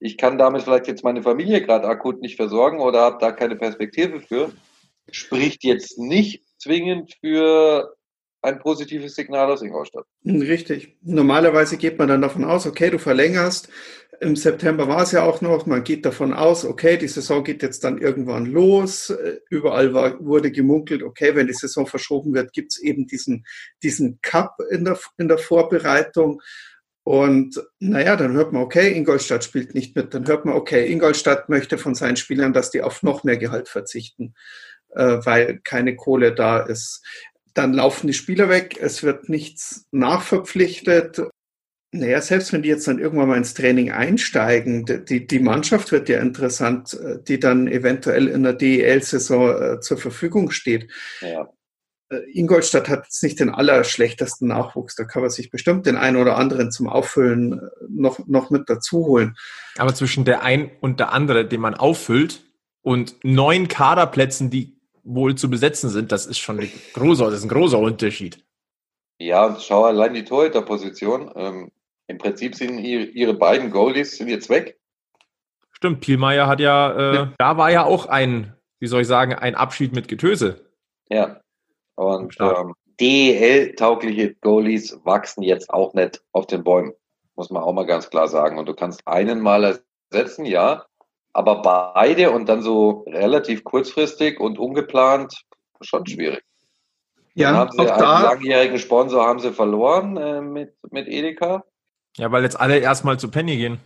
ich 0.03 0.19
kann 0.19 0.37
damit 0.37 0.63
vielleicht 0.63 0.89
jetzt 0.89 1.05
meine 1.05 1.23
Familie 1.23 1.63
gerade 1.63 1.87
akut 1.87 2.21
nicht 2.21 2.37
versorgen 2.37 2.81
oder 2.81 3.01
habe 3.01 3.19
da 3.21 3.31
keine 3.31 3.57
Perspektive 3.57 4.21
für, 4.21 4.51
spricht 5.11 5.63
jetzt 5.63 5.99
nicht 5.99 6.43
zwingend 6.59 7.15
für 7.21 7.95
ein 8.43 8.59
positives 8.59 9.15
Signal 9.15 9.53
aus 9.53 9.63
Ingolstadt. 9.63 10.05
Richtig. 10.25 10.97
Normalerweise 11.03 11.77
geht 11.77 11.99
man 11.99 12.09
dann 12.09 12.23
davon 12.23 12.43
aus, 12.45 12.67
okay, 12.67 12.91
du 12.91 12.99
verlängerst, 12.99 13.69
im 14.21 14.35
September 14.35 14.89
war 14.89 15.03
es 15.03 15.13
ja 15.13 15.23
auch 15.23 15.41
noch, 15.41 15.67
man 15.67 15.85
geht 15.85 16.05
davon 16.05 16.33
aus, 16.33 16.65
okay, 16.65 16.97
die 16.97 17.09
Saison 17.09 17.43
geht 17.43 17.63
jetzt 17.63 17.83
dann 17.85 17.99
irgendwann 17.99 18.47
los. 18.47 19.13
Überall 19.51 19.95
war, 19.95 20.25
wurde 20.25 20.53
gemunkelt, 20.53 21.03
okay, 21.03 21.35
wenn 21.35 21.47
die 21.47 21.53
Saison 21.53 21.87
verschoben 21.87 22.35
wird, 22.35 22.53
gibt 22.53 22.73
es 22.73 22.81
eben 22.81 23.07
diesen, 23.07 23.45
diesen 23.83 24.21
Cup 24.23 24.57
in 24.71 24.85
der, 24.85 24.99
in 25.19 25.29
der 25.29 25.39
Vorbereitung. 25.39 26.41
Und 27.05 27.61
naja, 27.81 28.17
dann 28.17 28.35
hört 28.35 28.53
man, 28.53 28.63
okay, 28.63 28.93
Ingolstadt 28.97 29.45
spielt 29.45 29.75
nicht 29.75 29.97
mit. 29.97 30.15
Dann 30.15 30.27
hört 30.27 30.45
man, 30.45 30.55
okay, 30.55 30.91
Ingolstadt 30.91 31.49
möchte 31.49 31.79
von 31.79 31.95
seinen 31.95 32.17
Spielern, 32.17 32.53
dass 32.53 32.71
die 32.71 32.83
auf 32.83 33.03
noch 33.03 33.25
mehr 33.25 33.39
Gehalt 33.39 33.69
verzichten, 33.69 34.35
äh, 34.91 35.19
weil 35.25 35.61
keine 35.65 35.97
Kohle 35.97 36.35
da 36.35 36.61
ist. 36.61 37.03
Dann 37.55 37.73
laufen 37.73 38.07
die 38.07 38.15
Spieler 38.15 38.49
weg, 38.49 38.79
es 38.81 39.03
wird 39.03 39.29
nichts 39.29 39.87
nachverpflichtet 39.91 41.21
naja, 41.95 42.23
selbst 42.23 42.53
wenn 42.55 42.63
die 42.63 42.71
jetzt 42.71 42.89
dann 42.89 42.99
irgendwann 42.99 43.29
mal 43.29 43.37
ins 43.37 43.53
Training 43.53 43.91
einsteigen, 43.91 44.87
die, 44.87 45.27
die 45.27 45.39
Mannschaft 45.39 45.93
wird 45.93 46.09
ja 46.09 46.21
interessant, 46.21 46.95
äh, 46.95 47.23
die 47.23 47.39
dann 47.39 47.69
eventuell 47.69 48.29
in 48.29 48.43
der 48.43 48.55
DEL-Saison 48.55 49.63
äh, 49.63 49.81
zur 49.81 49.99
Verfügung 49.99 50.51
steht. 50.51 50.91
Ja. 51.21 51.51
Äh, 52.13 52.39
Ingolstadt 52.39 52.89
hat 52.89 53.05
jetzt 53.05 53.23
nicht 53.23 53.41
den 53.41 53.51
allerschlechtesten 53.51 54.49
Nachwuchs. 54.49 54.95
Da 54.95 55.05
kann 55.05 55.23
man 55.23 55.31
sich 55.31 55.51
bestimmt 55.51 55.87
den 55.87 55.97
einen 55.97 56.17
oder 56.17 56.37
anderen 56.37 56.71
zum 56.71 56.89
Auffüllen 56.89 57.61
noch, 57.89 58.27
noch 58.27 58.51
mit 58.51 58.69
dazu 58.69 59.07
holen. 59.07 59.37
Aber 59.79 59.95
zwischen 59.95 60.25
der 60.25 60.43
ein 60.43 60.71
und 60.81 61.01
der 61.01 61.13
andere, 61.13 61.47
den 61.47 61.61
man 61.61 61.75
auffüllt, 61.75 62.43
und 62.83 63.17
neun 63.23 63.69
Kaderplätzen, 63.69 64.51
die 64.51 64.77
wohl 65.05 65.37
zu 65.37 65.49
besetzen 65.49 65.89
sind, 65.89 66.13
das 66.13 66.27
ist 66.27 66.39
schon 66.39 66.61
ein 66.61 66.71
großer, 66.95 67.27
das 67.27 67.35
ist 67.35 67.45
ein 67.45 67.49
großer 67.49 67.79
Unterschied. 67.79 68.45
Ja, 69.19 69.47
und 69.47 69.63
schau 69.63 69.85
allein 69.85 70.15
die 70.15 70.25
Torhüterposition. 70.25 71.31
Ähm, 71.37 71.71
im 72.09 72.19
Prinzip 72.19 72.55
sind 72.55 72.79
ihre, 72.81 73.05
ihre 73.05 73.35
beiden 73.35 73.71
Goalies 73.71 74.17
sind 74.17 74.29
jetzt 74.29 74.51
weg. 74.51 74.79
Stimmt, 75.73 76.01
Pielmeier 76.01 76.47
hat 76.47 76.61
ja, 76.61 76.93
äh, 76.93 77.15
ja, 77.15 77.33
da 77.39 77.57
war 77.57 77.71
ja 77.71 77.85
auch 77.85 78.07
ein, 78.07 78.55
wie 78.81 78.87
soll 78.87 79.03
ich 79.03 79.09
sagen, 79.09 79.35
ein 79.35 79.55
Abschied 79.55 79.95
mit 79.95 80.09
Getöse. 80.09 80.69
Ja. 81.09 81.42
Und 82.03 82.37
ähm, 82.41 82.75
DEL-taugliche 83.01 84.35
Goalies 84.35 84.99
wachsen 85.05 85.43
jetzt 85.43 85.71
auch 85.71 85.95
nicht 85.95 86.23
auf 86.33 86.47
den 86.47 86.65
Bäumen. 86.65 86.93
Muss 87.35 87.51
man 87.51 87.63
auch 87.63 87.73
mal 87.73 87.87
ganz 87.87 88.11
klar 88.11 88.29
sagen. 88.29 88.59
Und 88.59 88.67
du 88.67 88.75
kannst 88.75 89.07
einen 89.07 89.41
mal 89.41 89.81
ersetzen, 90.11 90.45
ja. 90.45 90.85
Aber 91.33 91.63
beide 91.63 92.31
und 92.31 92.49
dann 92.49 92.63
so 92.63 93.05
relativ 93.09 93.65
kurzfristig 93.65 94.39
und 94.39 94.59
ungeplant 94.59 95.45
schon 95.81 96.07
schwierig. 96.07 96.45
Ja, 97.35 97.51
dann 97.51 97.61
haben 97.61 97.71
sie 97.73 97.81
auch 97.81 97.91
einen 97.91 97.99
da, 97.99 98.23
langjährigen 98.23 98.79
Sponsor 98.79 99.25
haben 99.25 99.39
sie 99.39 99.53
verloren 99.53 100.17
äh, 100.19 100.41
mit, 100.43 100.75
mit 100.91 101.09
Edeka. 101.09 101.65
Ja, 102.19 102.31
weil 102.31 102.43
jetzt 102.43 102.61
alle 102.61 102.79
erstmal 102.79 103.19
zu 103.19 103.31
Penny 103.31 103.57
gehen. 103.57 103.81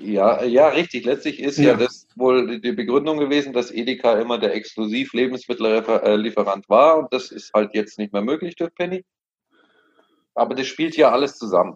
Ja, 0.00 0.44
ja, 0.44 0.68
richtig. 0.68 1.04
Letztlich 1.04 1.40
ist 1.40 1.58
ja. 1.58 1.72
ja 1.72 1.76
das 1.76 2.06
wohl 2.16 2.60
die 2.60 2.72
Begründung 2.72 3.18
gewesen, 3.18 3.52
dass 3.52 3.70
Edeka 3.70 4.18
immer 4.20 4.38
der 4.38 4.54
exklusiv 4.54 5.12
Lebensmittellieferant 5.12 6.68
war 6.68 6.98
und 6.98 7.12
das 7.12 7.30
ist 7.30 7.52
halt 7.52 7.74
jetzt 7.74 7.98
nicht 7.98 8.12
mehr 8.12 8.22
möglich 8.22 8.56
durch 8.56 8.74
Penny. 8.74 9.04
Aber 10.34 10.54
das 10.54 10.66
spielt 10.66 10.96
ja 10.96 11.10
alles 11.10 11.38
zusammen. 11.38 11.74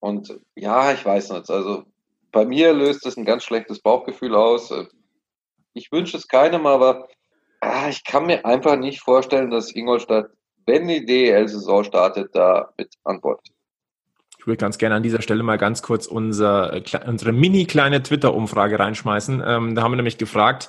Und 0.00 0.38
ja, 0.56 0.92
ich 0.92 1.04
weiß 1.04 1.30
nicht. 1.30 1.50
Also 1.50 1.84
bei 2.32 2.44
mir 2.44 2.72
löst 2.72 3.06
es 3.06 3.16
ein 3.16 3.24
ganz 3.24 3.44
schlechtes 3.44 3.80
Bauchgefühl 3.80 4.34
aus. 4.34 4.72
Ich 5.74 5.92
wünsche 5.92 6.16
es 6.16 6.28
keinem, 6.28 6.66
aber 6.66 7.08
ah, 7.60 7.88
ich 7.88 8.04
kann 8.04 8.26
mir 8.26 8.44
einfach 8.44 8.76
nicht 8.76 9.00
vorstellen, 9.00 9.50
dass 9.50 9.74
Ingolstadt, 9.74 10.30
wenn 10.66 10.88
die 10.88 11.04
DEL-Saison 11.04 11.84
startet, 11.84 12.34
da 12.34 12.72
mit 12.76 12.94
antwortet. 13.04 13.54
Ich 14.42 14.46
würde 14.48 14.56
ganz 14.56 14.76
gerne 14.76 14.96
an 14.96 15.04
dieser 15.04 15.22
Stelle 15.22 15.44
mal 15.44 15.56
ganz 15.56 15.82
kurz 15.82 16.08
unser, 16.08 16.72
äh, 16.72 16.82
unsere 17.06 17.30
mini 17.30 17.64
kleine 17.64 18.02
Twitter-Umfrage 18.02 18.76
reinschmeißen. 18.76 19.40
Ähm, 19.46 19.76
da 19.76 19.82
haben 19.82 19.92
wir 19.92 19.96
nämlich 19.96 20.18
gefragt, 20.18 20.68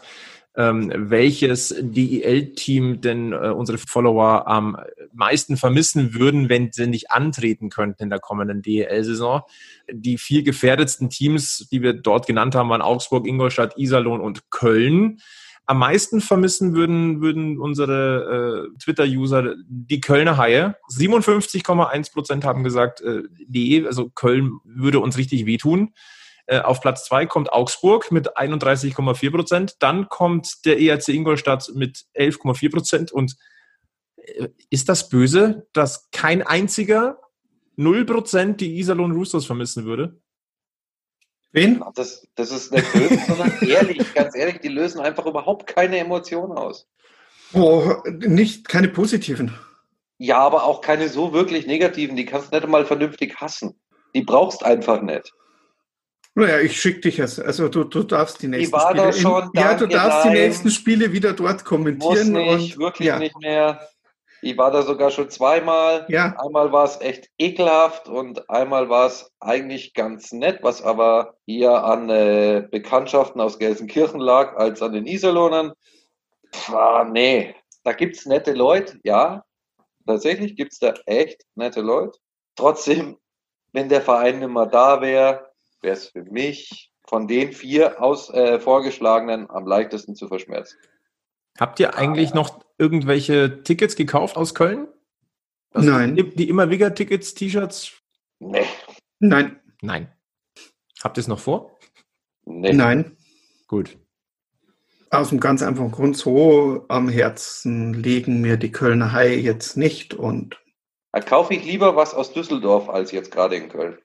ähm, 0.55 0.93
welches 0.95 1.75
DEL-Team 1.81 3.01
denn 3.01 3.33
äh, 3.33 3.49
unsere 3.49 3.79
Follower 3.79 4.47
am 4.47 4.77
meisten 5.12 5.57
vermissen 5.57 6.13
würden, 6.13 6.49
wenn 6.49 6.71
sie 6.71 6.86
nicht 6.86 7.09
antreten 7.09 7.71
könnten 7.71 8.03
in 8.03 8.09
der 8.12 8.19
kommenden 8.19 8.62
DEL-Saison. 8.62 9.41
Die 9.91 10.19
vier 10.19 10.43
gefährdetsten 10.43 11.09
Teams, 11.09 11.67
die 11.71 11.81
wir 11.81 11.93
dort 11.93 12.27
genannt 12.27 12.53
haben, 12.53 12.69
waren 12.69 12.83
Augsburg, 12.83 13.25
Ingolstadt, 13.25 13.75
Iserlohn 13.75 14.21
und 14.21 14.51
Köln 14.51 15.19
am 15.65 15.80
meisten 15.80 16.21
vermissen 16.21 16.73
würden, 16.73 17.21
würden 17.21 17.60
unsere 17.60 18.69
äh, 18.73 18.78
Twitter-User 18.80 19.56
die 19.67 20.02
Kölner 20.02 20.38
Haie. 20.38 20.76
57,1 20.89 22.12
Prozent 22.12 22.43
haben 22.43 22.63
gesagt, 22.63 23.02
äh, 23.02 23.23
nee, 23.47 23.86
also 23.86 24.10
Köln 24.10 24.60
würde 24.65 24.99
uns 24.99 25.17
richtig 25.17 25.45
wehtun. 25.45 25.93
Äh, 26.45 26.60
auf 26.60 26.82
Platz 26.82 27.06
zwei 27.06 27.26
kommt 27.26 27.54
Augsburg 27.54 28.12
mit 28.12 28.38
31,4 28.38 29.32
Prozent. 29.32 29.76
Dann 29.80 30.10
kommt 30.10 30.65
der 30.65 30.82
ERC 30.82 31.10
Ingolstadt 31.10 31.71
mit 31.73 32.06
11,4 32.15 32.72
Prozent. 32.72 33.11
Und 33.11 33.36
äh, 34.18 34.49
ist 34.70 34.89
das 34.89 35.07
böse, 35.07 35.68
dass 35.72 36.09
kein 36.11 36.41
einziger 36.41 37.20
0 37.78 38.05
Prozent 38.05 38.59
die 38.59 38.78
Iserlohn 38.80 39.14
Roosters 39.14 39.45
vermissen 39.45 39.86
würde? 39.86 40.22
Wen? 41.54 41.84
Das, 41.95 42.28
das 42.36 42.51
ist 42.51 42.72
nicht 42.74 42.91
böse, 42.91 43.20
sondern 43.28 43.54
ehrlich, 43.62 44.14
ganz 44.14 44.36
ehrlich, 44.36 44.60
die 44.60 44.68
lösen 44.68 44.99
einfach 44.99 45.26
überhaupt 45.26 45.68
keine 45.68 45.99
Emotionen 45.99 46.58
aus. 46.58 46.88
Oh, 47.54 47.93
nicht, 48.06 48.68
keine 48.68 48.89
positiven. 48.89 49.54
Ja, 50.18 50.39
aber 50.39 50.64
auch 50.64 50.82
keine 50.82 51.10
so 51.10 51.32
wirklich 51.32 51.68
negativen. 51.68 52.16
Die 52.16 52.26
kannst 52.26 52.51
du 52.51 52.58
nicht 52.58 52.68
mal 52.68 52.86
vernünftig 52.86 53.36
hassen. 53.39 53.80
Die 54.16 54.24
brauchst 54.24 54.66
einfach 54.66 55.01
nicht. 55.01 55.32
Naja, 56.36 56.60
ich 56.60 56.82
schicke 56.82 57.01
dich 57.01 57.18
jetzt. 57.18 57.39
Also 57.39 57.70
du, 57.70 57.84
du 57.84 58.01
darfst 58.01 58.41
die 58.41 58.47
nächsten 58.47 58.80
Spiele. 58.80 59.14
Schon, 59.14 59.43
in, 59.54 59.60
ja, 59.60 59.76
du 59.76 59.86
darfst 59.86 60.26
die 60.26 60.30
nächsten 60.30 60.72
Spiele 60.72 61.12
wieder 61.12 61.34
dort 61.34 61.64
kommentieren. 61.64 62.32
Muss 62.32 62.60
nicht, 62.60 62.78
und, 62.78 62.84
wirklich 62.84 63.08
ja. 63.08 63.20
nicht 63.20 63.39
mehr. 63.39 63.88
Ich 64.44 64.58
war 64.58 64.72
da 64.72 64.82
sogar 64.82 65.10
schon 65.10 65.30
zweimal. 65.30 66.06
Ja. 66.10 66.36
Einmal 66.38 66.72
war 66.74 66.84
es 66.84 67.00
echt 67.00 67.30
ekelhaft 67.38 68.10
und 68.10 68.50
einmal 68.50 68.89
war 68.89 69.08
es 69.08 69.32
eigentlich 69.39 69.94
ganz 69.94 70.34
nett, 70.34 70.60
was 70.62 70.82
aber 70.82 71.38
eher 71.48 71.86
an 71.86 72.10
äh, 72.10 72.68
Bekanntschaften 72.70 73.39
aus 73.39 73.58
Gelsenkirchen 73.58 74.20
lag 74.20 74.58
als 74.58 74.82
an 74.82 74.91
den 74.91 75.06
Iserlohnern. 75.06 75.72
Ah, 76.68 77.08
nee, 77.10 77.56
da 77.84 77.94
gibt's 77.94 78.26
nette 78.26 78.52
Leute, 78.52 79.00
ja. 79.04 79.46
Tatsächlich 80.06 80.58
gibt's 80.58 80.80
da 80.80 80.94
echt 81.06 81.44
nette 81.56 81.80
Leute. 81.80 82.20
Trotzdem, 82.56 83.18
wenn 83.72 83.88
der 83.88 84.02
Verein 84.02 84.39
nicht 84.39 84.50
mehr 84.50 84.66
da 84.66 85.02
wäre, 85.02 85.50
wäre 85.82 85.94
es 85.94 86.10
für 86.10 86.24
mich 86.24 86.91
von 87.08 87.28
den 87.28 87.54
vier 87.54 88.02
aus 88.02 88.30
äh, 88.30 88.60
vorgeschlagenen 88.60 89.50
am 89.50 89.66
leichtesten 89.66 90.16
zu 90.16 90.28
verschmerzen. 90.28 90.78
Habt 91.60 91.80
ihr 91.80 91.95
eigentlich 91.95 92.34
noch 92.34 92.64
irgendwelche 92.78 93.64
Tickets 93.64 93.95
gekauft 93.95 94.36
aus 94.38 94.56
Köln? 94.56 94.88
Also 95.72 95.89
Nein. 95.89 96.16
Die, 96.16 96.30
die 96.36 96.49
immer 96.49 96.70
wieder 96.70 96.93
Tickets, 96.93 97.34
T-Shirts? 97.34 97.93
Nee, 98.39 98.66
Nein, 99.20 99.60
Nein. 99.82 100.12
Habt 101.04 101.18
ihr 101.18 101.22
es 101.22 101.28
noch 101.28 101.39
vor? 101.39 101.78
nee. 102.45 102.74
nein. 102.74 103.18
Gut. 103.68 103.97
Aus 105.12 105.32
einem 105.32 105.39
ganz 105.39 105.62
einfachen 105.62 105.91
Grund, 105.91 106.18
so 106.18 106.86
am 106.89 107.08
Herzen 107.08 107.93
liegen 107.93 108.41
mir 108.41 108.58
die 108.58 108.72
Kölner 108.72 109.12
Haie 109.14 109.36
jetzt 109.36 109.78
nicht 109.78 110.14
und 110.14 110.60
Da 111.12 111.20
kaufe 111.22 111.54
ich 111.54 111.64
lieber 111.66 111.95
was 111.95 112.14
aus 112.14 112.34
Düsseldorf 112.34 112.89
als 112.89 113.12
jetzt 113.12 113.32
gerade 113.32 113.56
in 113.56 113.70
Köln. 113.70 113.97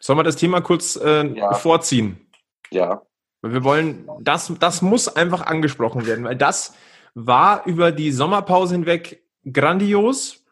Sollen 0.00 0.18
wir 0.18 0.24
das 0.24 0.36
Thema 0.36 0.60
kurz 0.60 0.96
äh, 0.96 1.26
Ja. 1.34 1.54
vorziehen? 1.54 2.30
Ja, 2.70 3.02
Wir 3.42 3.62
wollen, 3.64 4.08
das, 4.20 4.52
das 4.58 4.82
muss 4.82 5.08
einfach 5.08 5.42
angesprochen 5.42 6.06
werden, 6.06 6.24
weil 6.24 6.36
das 6.36 6.74
war 7.14 7.64
über 7.66 7.92
die 7.92 8.12
Sommerpause 8.12 8.74
hinweg 8.74 9.22
grandios, 9.50 10.44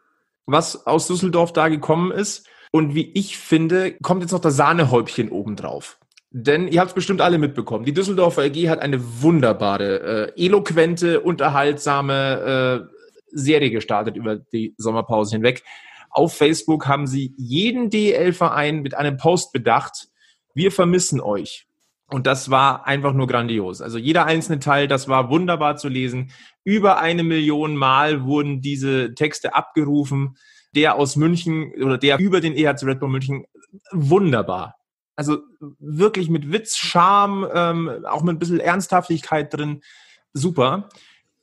was 0.47 0.87
aus 0.87 1.07
Düsseldorf 1.09 1.53
da 1.53 1.69
gekommen 1.69 2.13
ist. 2.13 2.49
Und 2.73 2.95
wie 2.95 3.11
ich 3.15 3.39
finde, 3.39 3.93
kommt 4.03 4.23
jetzt 4.23 4.33
noch 4.33 4.41
das 4.41 4.57
Sahnehäubchen 4.57 5.31
obendrauf. 5.31 5.99
Denn 6.31 6.69
ihr 6.69 6.81
habt 6.81 6.91
es 6.91 6.95
bestimmt 6.95 7.21
alle 7.21 7.39
mitbekommen. 7.39 7.85
Die 7.85 7.95
Düsseldorfer 7.95 8.43
AG 8.43 8.69
hat 8.69 8.81
eine 8.81 9.23
wunderbare, 9.23 10.35
äh, 10.37 10.45
eloquente, 10.45 11.21
unterhaltsame 11.21 12.89
äh, 12.91 12.97
Serie 13.29 13.71
gestartet 13.71 14.17
über 14.17 14.37
die 14.37 14.75
Sommerpause 14.77 15.37
hinweg. 15.37 15.63
Auf 16.11 16.35
Facebook 16.37 16.87
haben 16.87 17.07
sie 17.07 17.35
jeden 17.37 17.91
DEL-Verein 17.91 18.83
mit 18.83 18.95
einem 18.95 19.17
Post 19.17 19.53
bedacht. 19.53 20.09
Wir 20.55 20.73
vermissen 20.73 21.21
euch. 21.21 21.66
Und 22.09 22.27
das 22.27 22.51
war 22.51 22.87
einfach 22.87 23.13
nur 23.13 23.27
grandios. 23.27 23.83
Also 23.83 23.99
jeder 23.99 24.27
einzelne 24.27 24.61
Teil, 24.61 24.87
das 24.87 25.09
war 25.09 25.29
wunderbar 25.29 25.77
zu 25.77 25.89
lesen. 25.89 26.31
Über 26.63 26.99
eine 26.99 27.25
Million 27.25 27.77
Mal 27.77 28.25
wurden 28.25 28.61
diese 28.61 29.15
Texte 29.15 29.55
abgerufen. 29.55 30.37
Der 30.75 30.97
aus 30.97 31.17
München 31.17 31.73
oder 31.83 31.97
der 31.97 32.19
über 32.19 32.41
den 32.41 32.55
EHC 32.55 32.85
Red 32.85 33.01
Bull 33.01 33.09
München, 33.09 33.47
wunderbar. 33.93 34.77
Also 35.17 35.39
wirklich 35.79 36.29
mit 36.29 36.53
Witz, 36.53 36.77
Charme, 36.77 37.49
ähm, 37.55 38.05
auch 38.05 38.23
mit 38.23 38.37
ein 38.37 38.39
bisschen 38.39 38.61
Ernsthaftigkeit 38.61 39.53
drin. 39.53 39.81
Super. 40.35 40.91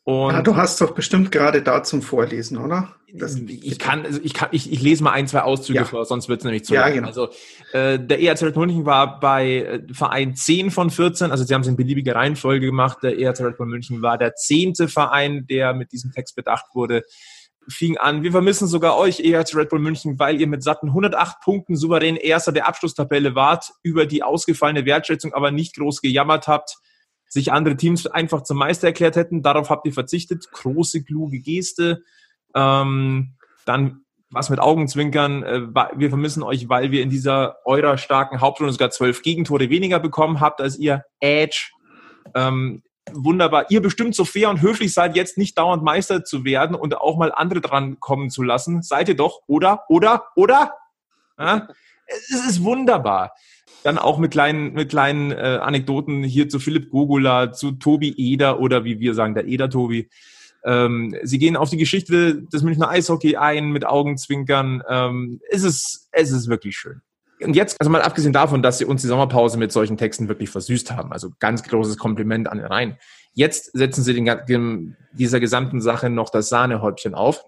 Und 0.06 0.34
ja, 0.34 0.42
du 0.42 0.58
hast 0.58 0.82
doch 0.82 0.92
bestimmt 0.92 1.32
gerade 1.32 1.62
da 1.62 1.82
zum 1.82 2.02
Vorlesen, 2.02 2.58
oder? 2.58 2.94
Das- 3.14 3.36
ich 3.38 3.80
kann, 3.80 4.06
also 4.06 4.20
ich 4.22 4.34
kann, 4.34 4.50
ich, 4.52 4.70
ich 4.72 4.82
lese 4.82 5.02
mal 5.04 5.12
ein, 5.12 5.28
zwei 5.28 5.44
Auszüge 5.44 5.80
Ja. 5.80 5.86
vor, 5.86 6.04
sonst 6.04 6.28
wird 6.28 6.40
es 6.42 6.44
nämlich 6.46 6.66
zu 6.66 6.74
Ja, 6.74 6.82
lang. 6.82 6.94
genau. 6.96 7.08
Also 7.08 7.30
äh, 7.72 7.98
der 8.00 8.20
ERZ 8.22 8.42
Bull 8.54 8.66
München 8.66 8.86
war 8.86 9.20
bei 9.22 9.60
äh, 9.60 9.94
Verein 9.94 10.36
10 10.36 10.72
von 10.72 10.90
14, 10.90 11.32
also 11.32 11.44
sie 11.46 11.54
haben 11.54 11.62
es 11.62 11.68
in 11.68 11.78
beliebiger 11.78 12.16
Reihenfolge 12.16 12.66
gemacht. 12.66 12.98
Der 13.02 13.18
ERZ 13.18 13.42
Red 13.42 13.58
Bull 13.58 13.68
München 13.68 14.02
war 14.02 14.18
der 14.18 14.36
zehnte 14.36 14.90
Verein, 14.90 15.46
der 15.48 15.74
mit 15.74 15.94
diesem 15.94 16.12
Text 16.12 16.36
bedacht 16.36 16.66
wurde. 16.74 17.04
Fing 17.70 17.98
an, 17.98 18.24
wir 18.24 18.32
vermissen 18.32 18.68
sogar 18.68 18.98
euch, 18.98 19.22
ERZ 19.22 19.56
Red 19.56 19.70
Bull 19.70 19.80
München, 19.80 20.20
weil 20.20 20.42
ihr 20.42 20.48
mit 20.48 20.64
satten 20.64 20.88
108 20.90 21.40
Punkten 21.40 21.78
souverän 21.78 22.18
Erster 22.18 22.52
der 22.52 22.68
Abschlusstabelle 22.68 23.36
wart, 23.36 23.72
über 23.84 24.06
die 24.06 24.22
ausgefallene 24.22 24.86
Wertschätzung 24.86 25.34
aber 25.34 25.52
nicht 25.52 25.78
groß 25.78 26.02
gejammert 26.02 26.48
habt 26.50 26.78
sich 27.34 27.52
andere 27.52 27.76
Teams 27.76 28.06
einfach 28.06 28.44
zum 28.44 28.58
Meister 28.58 28.88
erklärt 28.88 29.16
hätten. 29.16 29.42
Darauf 29.42 29.72
habt 29.72 29.88
ihr 29.88 29.94
verzichtet. 29.94 30.52
Große, 30.52 31.04
kluge 31.04 31.40
Geste. 31.40 32.04
Ähm, 32.56 33.34
dann 33.66 34.02
was 34.30 34.52
mit 34.52 34.60
Augenzwinkern. 34.60 35.44
Äh, 35.44 35.62
wir 35.96 36.10
vermissen 36.10 36.44
euch, 36.44 36.70
weil 36.70 36.92
wir 36.92 37.02
in 37.02 37.10
dieser 37.10 37.58
eurer 37.66 37.98
starken 37.98 38.40
Hauptrunde 38.40 38.72
sogar 38.72 38.92
zwölf 38.92 39.24
Gegentore 39.24 39.70
weniger 39.72 40.00
bekommen 40.00 40.42
habt 40.42 40.62
als 40.62 40.78
ihr. 40.78 41.06
Edge. 41.20 41.72
Ähm, 42.36 42.84
wunderbar. 43.12 43.66
Ihr 43.70 43.82
bestimmt 43.82 44.16
so 44.16 44.26
fair 44.26 44.52
und 44.52 44.62
höflich 44.62 44.94
seid, 44.94 45.16
jetzt 45.16 45.38
nicht 45.38 45.58
dauernd 45.58 45.84
Meister 45.84 46.24
zu 46.24 46.46
werden 46.46 46.76
und 46.76 46.96
auch 46.96 47.18
mal 47.18 47.32
andere 47.32 47.62
dran 47.62 48.00
kommen 48.00 48.30
zu 48.30 48.44
lassen. 48.44 48.84
Seid 48.84 49.10
ihr 49.10 49.16
doch, 49.16 49.42
oder? 49.48 49.86
Oder? 49.90 50.26
Oder? 50.36 50.74
Ja? 51.40 51.68
Es 52.06 52.30
ist 52.48 52.64
wunderbar. 52.64 53.32
Dann 53.84 53.98
auch 53.98 54.18
mit 54.18 54.32
kleinen, 54.32 54.74
mit 54.74 54.90
kleinen 54.90 55.32
äh, 55.32 55.60
Anekdoten 55.62 56.24
hier 56.24 56.50
zu 56.50 56.60
Philipp 56.60 56.90
Gogula, 56.90 57.52
zu 57.52 57.74
Tobi 57.74 58.14
Eder 58.18 58.60
oder 58.60 58.84
wie 58.86 59.00
wir 59.00 59.14
sagen, 59.14 59.34
der 59.36 59.46
Eder-Tobi. 59.46 60.10
Ähm, 60.66 61.16
sie 61.24 61.40
gehen 61.40 61.58
auf 61.58 61.70
die 61.70 61.78
Geschichte 61.78 62.44
des 62.44 62.64
Münchner 62.64 62.90
Eishockey 62.90 63.36
ein 63.36 63.72
mit 63.72 63.86
Augenzwinkern. 63.86 64.82
Ähm, 64.88 65.42
es, 65.50 65.64
ist, 65.64 66.08
es 66.12 66.32
ist 66.32 66.48
wirklich 66.48 66.78
schön. 66.78 67.02
Und 67.42 67.56
jetzt, 67.56 67.76
also 67.80 67.90
mal 67.90 68.02
abgesehen 68.02 68.34
davon, 68.34 68.62
dass 68.62 68.78
sie 68.78 68.86
uns 68.86 69.02
die 69.02 69.08
Sommerpause 69.08 69.58
mit 69.58 69.72
solchen 69.72 69.98
Texten 69.98 70.30
wirklich 70.30 70.50
versüßt 70.50 70.92
haben, 70.92 71.12
also 71.12 71.32
ganz 71.40 71.64
großes 71.64 71.98
Kompliment 71.98 72.48
an 72.48 72.60
den 72.60 72.68
Rhein. 72.68 72.98
Jetzt 73.34 73.72
setzen 73.74 74.04
sie 74.04 74.14
den, 74.14 74.32
dem, 74.48 74.96
dieser 75.12 75.40
gesamten 75.40 75.82
Sache 75.82 76.10
noch 76.10 76.30
das 76.30 76.50
Sahnehäubchen 76.50 77.14
auf. 77.16 77.44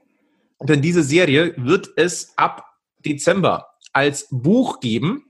Denn 0.61 0.81
diese 0.81 1.03
Serie 1.03 1.53
wird 1.57 1.89
es 1.95 2.33
ab 2.37 2.65
Dezember 3.05 3.67
als 3.93 4.27
Buch 4.31 4.79
geben. 4.79 5.24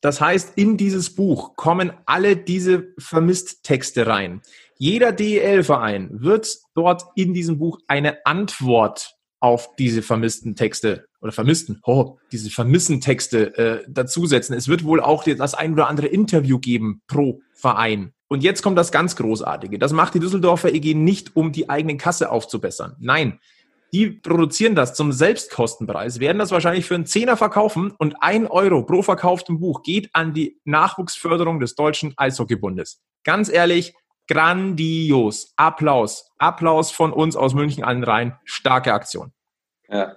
Das 0.00 0.20
heißt, 0.20 0.52
in 0.56 0.76
dieses 0.76 1.14
Buch 1.14 1.56
kommen 1.56 1.92
alle 2.04 2.36
diese 2.36 2.88
Vermisst-Texte 2.98 4.06
rein. 4.06 4.42
Jeder 4.78 5.12
DEL-Verein 5.12 6.10
wird 6.12 6.58
dort 6.74 7.04
in 7.14 7.32
diesem 7.32 7.58
Buch 7.58 7.78
eine 7.88 8.24
Antwort 8.26 9.16
auf 9.40 9.74
diese 9.76 10.02
vermissten 10.02 10.54
Texte 10.54 11.06
oder 11.20 11.32
vermissten, 11.32 11.80
oh, 11.84 12.18
diese 12.32 12.50
vermissen 12.50 13.00
Texte 13.00 13.56
äh, 13.56 13.84
dazusetzen. 13.88 14.54
Es 14.54 14.68
wird 14.68 14.84
wohl 14.84 15.00
auch 15.00 15.24
das 15.24 15.54
ein 15.54 15.72
oder 15.72 15.88
andere 15.88 16.06
Interview 16.06 16.58
geben 16.58 17.02
pro 17.06 17.40
Verein. 17.52 18.12
Und 18.28 18.42
jetzt 18.42 18.62
kommt 18.62 18.76
das 18.76 18.92
ganz 18.92 19.16
Großartige. 19.16 19.78
Das 19.78 19.92
macht 19.92 20.14
die 20.14 20.20
Düsseldorfer 20.20 20.72
EG 20.72 20.94
nicht, 20.94 21.36
um 21.36 21.52
die 21.52 21.70
eigene 21.70 21.96
Kasse 21.96 22.30
aufzubessern. 22.30 22.96
Nein, 22.98 23.38
die 23.92 24.10
produzieren 24.10 24.74
das 24.74 24.94
zum 24.94 25.12
Selbstkostenpreis, 25.12 26.20
werden 26.20 26.38
das 26.38 26.50
wahrscheinlich 26.50 26.86
für 26.86 26.94
einen 26.94 27.06
Zehner 27.06 27.36
verkaufen 27.36 27.92
und 27.98 28.16
ein 28.20 28.46
Euro 28.46 28.82
pro 28.82 29.02
verkauftem 29.02 29.60
Buch 29.60 29.82
geht 29.82 30.10
an 30.12 30.34
die 30.34 30.60
Nachwuchsförderung 30.64 31.60
des 31.60 31.74
Deutschen 31.74 32.14
Eishockeybundes. 32.16 33.00
Ganz 33.24 33.48
ehrlich, 33.48 33.94
grandios. 34.28 35.52
Applaus. 35.56 36.32
Applaus 36.38 36.90
von 36.90 37.12
uns 37.12 37.36
aus 37.36 37.54
München 37.54 37.84
allen 37.84 38.04
rein. 38.04 38.38
Starke 38.44 38.92
Aktion. 38.92 39.32
Ja, 39.88 40.16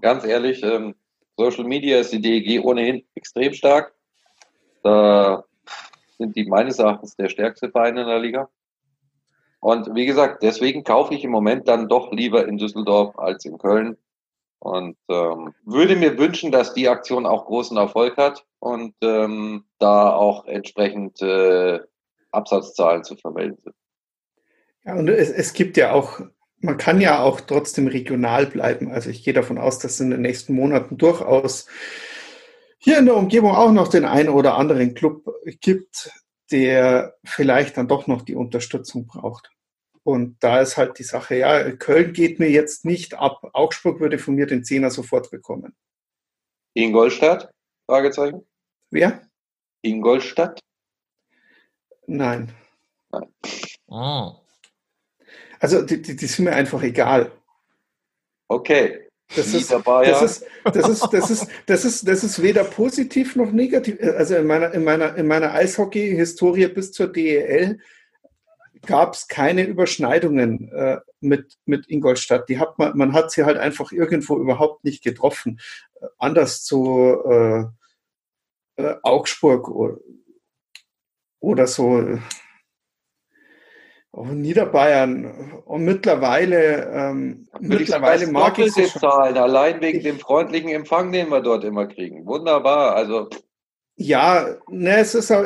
ganz 0.00 0.24
ehrlich, 0.24 0.62
ähm, 0.62 0.94
Social 1.36 1.64
Media 1.64 1.98
ist 1.98 2.12
die 2.12 2.20
DEG 2.20 2.64
ohnehin 2.64 3.04
extrem 3.14 3.54
stark. 3.54 3.94
Da 4.82 5.44
sind 6.18 6.36
die 6.36 6.44
meines 6.46 6.78
Erachtens 6.78 7.16
der 7.16 7.28
stärkste 7.28 7.70
Verein 7.70 7.96
in 7.96 8.06
der 8.06 8.18
Liga. 8.18 8.48
Und 9.64 9.94
wie 9.94 10.04
gesagt, 10.04 10.42
deswegen 10.42 10.84
kaufe 10.84 11.14
ich 11.14 11.24
im 11.24 11.30
Moment 11.30 11.68
dann 11.68 11.88
doch 11.88 12.12
lieber 12.12 12.46
in 12.46 12.58
Düsseldorf 12.58 13.18
als 13.18 13.46
in 13.46 13.56
Köln. 13.56 13.96
Und 14.58 14.98
ähm, 15.08 15.54
würde 15.64 15.96
mir 15.96 16.18
wünschen, 16.18 16.52
dass 16.52 16.74
die 16.74 16.86
Aktion 16.86 17.24
auch 17.24 17.46
großen 17.46 17.74
Erfolg 17.78 18.18
hat 18.18 18.44
und 18.58 18.94
ähm, 19.00 19.64
da 19.78 20.10
auch 20.10 20.44
entsprechend 20.44 21.22
äh, 21.22 21.80
Absatzzahlen 22.30 23.04
zu 23.04 23.16
vermelden 23.16 23.56
sind. 23.64 23.74
Ja, 24.84 24.96
und 24.96 25.08
es, 25.08 25.30
es 25.30 25.54
gibt 25.54 25.78
ja 25.78 25.92
auch, 25.92 26.20
man 26.58 26.76
kann 26.76 27.00
ja 27.00 27.22
auch 27.22 27.40
trotzdem 27.40 27.86
regional 27.86 28.44
bleiben. 28.44 28.92
Also 28.92 29.08
ich 29.08 29.24
gehe 29.24 29.32
davon 29.32 29.56
aus, 29.56 29.78
dass 29.78 29.92
es 29.92 30.00
in 30.00 30.10
den 30.10 30.20
nächsten 30.20 30.52
Monaten 30.52 30.98
durchaus 30.98 31.68
hier 32.76 32.98
in 32.98 33.06
der 33.06 33.16
Umgebung 33.16 33.52
auch 33.52 33.72
noch 33.72 33.88
den 33.88 34.04
einen 34.04 34.28
oder 34.28 34.58
anderen 34.58 34.92
Club 34.92 35.24
gibt, 35.62 36.10
der 36.54 37.16
vielleicht 37.24 37.76
dann 37.76 37.88
doch 37.88 38.06
noch 38.06 38.22
die 38.22 38.36
Unterstützung 38.36 39.08
braucht. 39.08 39.50
Und 40.04 40.36
da 40.38 40.60
ist 40.60 40.76
halt 40.76 41.00
die 41.00 41.02
Sache, 41.02 41.34
ja, 41.34 41.72
Köln 41.72 42.12
geht 42.12 42.38
mir 42.38 42.48
jetzt 42.48 42.84
nicht 42.84 43.14
ab. 43.14 43.50
Augsburg 43.52 43.98
würde 43.98 44.20
von 44.20 44.36
mir 44.36 44.46
den 44.46 44.62
Zehner 44.62 44.92
sofort 44.92 45.32
bekommen. 45.32 45.74
Ingolstadt? 46.74 47.50
Fragezeichen. 47.86 48.46
Wer? 48.90 49.28
Ingolstadt? 49.82 50.60
Nein. 52.06 52.52
Also 55.58 55.82
die, 55.82 56.00
die, 56.00 56.14
die 56.14 56.26
sind 56.26 56.44
mir 56.44 56.52
einfach 56.52 56.82
egal. 56.84 57.32
Okay. 58.46 59.03
Das 59.28 59.52
ist, 59.52 59.70
das 59.70 60.22
ist, 60.22 60.46
das 60.64 60.88
ist, 60.88 61.12
das 61.12 61.30
ist, 61.30 61.48
das 61.66 61.84
ist, 61.84 62.08
das 62.08 62.24
ist 62.24 62.42
weder 62.42 62.64
positiv 62.64 63.36
noch 63.36 63.52
negativ. 63.52 63.98
Also 64.00 64.36
in 64.36 64.46
meiner, 64.46 64.72
in 64.72 64.84
meiner, 64.84 65.16
in 65.16 65.26
meiner 65.26 65.52
Eishockey-Historie 65.54 66.68
bis 66.68 66.92
zur 66.92 67.08
DEL 67.08 67.80
gab 68.86 69.14
es 69.14 69.28
keine 69.28 69.64
Überschneidungen 69.64 70.70
äh, 70.72 70.98
mit, 71.20 71.56
mit 71.64 71.88
Ingolstadt. 71.88 72.48
Die 72.48 72.58
hat 72.58 72.78
man, 72.78 72.96
man 72.96 73.12
hat 73.12 73.30
sie 73.30 73.44
halt 73.44 73.56
einfach 73.56 73.92
irgendwo 73.92 74.36
überhaupt 74.36 74.84
nicht 74.84 75.02
getroffen. 75.02 75.58
Äh, 76.00 76.06
anders 76.18 76.62
zu 76.64 77.16
äh, 77.28 77.64
äh, 78.76 78.96
Augsburg 79.02 79.68
oder, 79.68 79.98
oder 81.40 81.66
so. 81.66 82.18
Auch 84.14 84.26
Niederbayern. 84.26 85.60
Und 85.64 85.84
mittlerweile, 85.84 86.88
ähm, 86.92 87.48
mittlerweile 87.58 88.28
mag 88.28 88.58
ich 88.60 88.72
sie 88.72 88.86
zahlen, 88.86 89.36
allein 89.36 89.80
wegen 89.80 90.04
dem 90.04 90.20
freundlichen 90.20 90.70
Empfang, 90.70 91.10
den 91.10 91.30
wir 91.30 91.40
dort 91.40 91.64
immer 91.64 91.86
kriegen. 91.86 92.24
Wunderbar. 92.24 92.94
Also 92.94 93.28
ja, 93.96 94.56
ne, 94.68 94.98
es 94.98 95.14
ist 95.14 95.30
auch, 95.30 95.44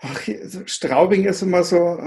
ach, 0.00 0.28
Straubing 0.66 1.24
ist 1.24 1.42
immer 1.42 1.62
so, 1.62 1.98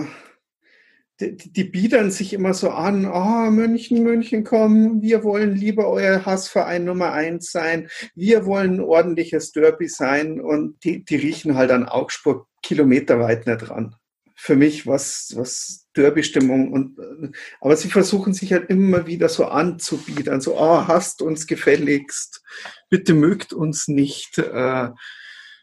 die, 1.19 1.35
die, 1.35 1.63
biedern 1.63 2.11
sich 2.11 2.33
immer 2.33 2.53
so 2.53 2.69
an, 2.69 3.05
oh, 3.05 3.49
München, 3.51 4.03
München, 4.03 4.43
komm, 4.43 5.01
wir 5.01 5.23
wollen 5.23 5.55
lieber 5.55 5.89
euer 5.89 6.25
Hassverein 6.25 6.85
Nummer 6.85 7.13
eins 7.13 7.51
sein, 7.51 7.89
wir 8.13 8.45
wollen 8.45 8.75
ein 8.75 8.81
ordentliches 8.81 9.51
Derby 9.51 9.87
sein 9.87 10.39
und 10.39 10.83
die, 10.83 11.03
die 11.03 11.15
riechen 11.15 11.55
halt 11.55 11.71
an 11.71 11.87
Augsburg 11.87 12.47
kilometerweit 12.61 13.47
nicht 13.47 13.61
dran. 13.61 13.95
Für 14.39 14.55
mich 14.55 14.85
was, 14.85 15.33
was 15.35 15.87
Derby-Stimmung 15.95 16.71
und, 16.71 17.33
aber 17.59 17.75
sie 17.75 17.89
versuchen 17.89 18.33
sich 18.33 18.53
halt 18.53 18.69
immer 18.69 19.07
wieder 19.07 19.29
so 19.29 19.45
anzubiedern, 19.45 20.41
so, 20.41 20.55
oh, 20.55 20.87
hasst 20.87 21.23
uns 21.23 21.47
gefälligst, 21.47 22.43
bitte 22.89 23.15
mögt 23.15 23.51
uns 23.51 23.87
nicht, 23.87 24.37
äh, 24.37 24.89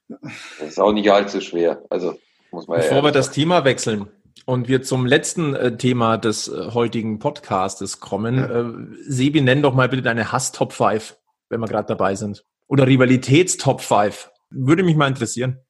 das 0.09 0.69
ist 0.69 0.81
auch 0.81 0.93
nicht 0.93 1.11
allzu 1.11 1.41
schwer. 1.41 1.83
Also 1.89 2.19
muss 2.51 2.67
man 2.67 2.79
Bevor 2.79 2.99
ja 2.99 3.05
wir 3.05 3.13
das 3.13 3.31
Thema 3.31 3.65
wechseln 3.65 4.09
und 4.45 4.69
wir 4.69 4.83
zum 4.83 5.07
letzten 5.07 5.55
äh, 5.55 5.77
Thema 5.77 6.19
des 6.19 6.49
äh, 6.49 6.71
heutigen 6.73 7.19
Podcastes 7.19 8.01
kommen, 8.01 8.37
ja. 8.37 8.61
äh, 8.61 8.73
Sebi, 9.07 9.41
nenn 9.41 9.63
doch 9.63 9.75
mal 9.75 9.89
bitte 9.89 10.03
deine 10.03 10.33
Hass-Top 10.33 10.73
5, 10.73 11.17
wenn 11.49 11.61
wir 11.61 11.69
gerade 11.69 11.89
dabei 11.89 12.15
sind. 12.15 12.45
Oder 12.67 12.87
Rivalitäts-Top 12.87 13.81
5. 13.81 14.31
Würde 14.51 14.83
mich 14.83 14.97
mal 14.97 15.09
interessieren. 15.09 15.61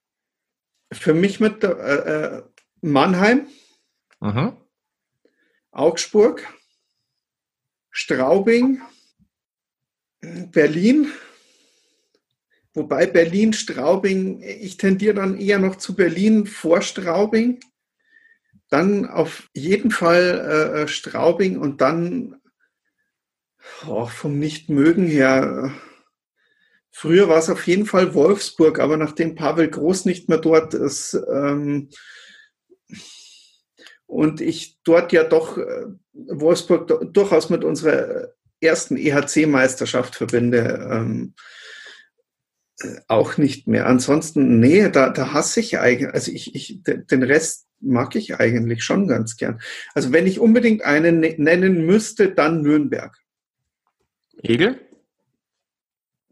Für 0.93 1.15
mich 1.15 1.41
mit 1.41 1.65
äh, 1.65 1.69
äh, 1.69 2.43
Mannheim, 2.93 3.49
mhm. 4.21 4.57
Augsburg, 5.73 6.47
Straubing, 7.91 8.81
Berlin 10.21 11.13
Wobei 12.75 13.07
Berlin, 13.07 13.53
Straubing, 13.53 14.43
ich 14.43 14.77
tendiere 14.77 15.15
dann 15.15 15.39
eher 15.39 15.61
noch 15.61 15.77
zu 15.77 15.95
Berlin 15.95 16.45
vor 16.47 16.83
Straubing. 16.83 17.61
Dann 18.69 19.07
auf 19.07 19.49
jeden 19.55 19.93
Fall 19.93 20.75
äh, 20.77 20.83
äh 20.83 20.89
Straubing 20.89 21.57
und 21.57 21.81
dann 21.81 22.41
oh, 23.87 24.07
vom 24.07 24.41
Nichtmögen 24.41 25.07
her. 25.07 25.73
Früher 26.91 27.29
war 27.29 27.39
es 27.39 27.49
auf 27.49 27.65
jeden 27.69 27.87
Fall 27.87 28.13
Wolfsburg, 28.15 28.81
aber 28.81 28.97
nachdem 28.97 29.37
Pavel 29.37 29.71
Groß 29.71 30.05
nicht 30.05 30.29
mehr 30.29 30.39
dort 30.39 30.75
ist 30.75 31.15
ähm, 31.33 31.91
und 34.15 34.41
ich 34.41 34.79
dort 34.85 35.13
ja 35.13 35.25
doch 35.25 35.59
äh, 35.59 35.87
Wolfsburg 36.13 37.13
durchaus 37.13 37.51
mit 37.51 37.65
unserer 37.65 38.29
ersten 38.61 38.97
EHC-Meisterschaft 38.97 40.15
verbinde, 40.15 40.89
ähm, 40.89 41.35
auch 43.09 43.39
nicht 43.39 43.67
mehr. 43.67 43.87
Ansonsten, 43.87 44.61
nee, 44.61 44.89
da, 44.89 45.11
da 45.11 45.33
hasse 45.33 45.59
ich 45.59 45.81
eigentlich, 45.81 46.15
also 46.15 46.31
ich, 46.31 46.55
ich, 46.55 46.81
den 46.85 47.25
Rest 47.25 47.67
mag 47.81 48.15
ich 48.15 48.39
eigentlich 48.39 48.85
schon 48.85 49.09
ganz 49.09 49.37
gern. 49.37 49.61
Also 49.95 50.13
wenn 50.13 50.29
ich 50.29 50.39
unbedingt 50.39 50.85
einen 50.85 51.19
ne-, 51.19 51.35
nennen 51.37 51.85
müsste, 51.85 52.31
dann 52.31 52.63
Nürnberg. 52.63 53.17
Egel? 54.43 54.81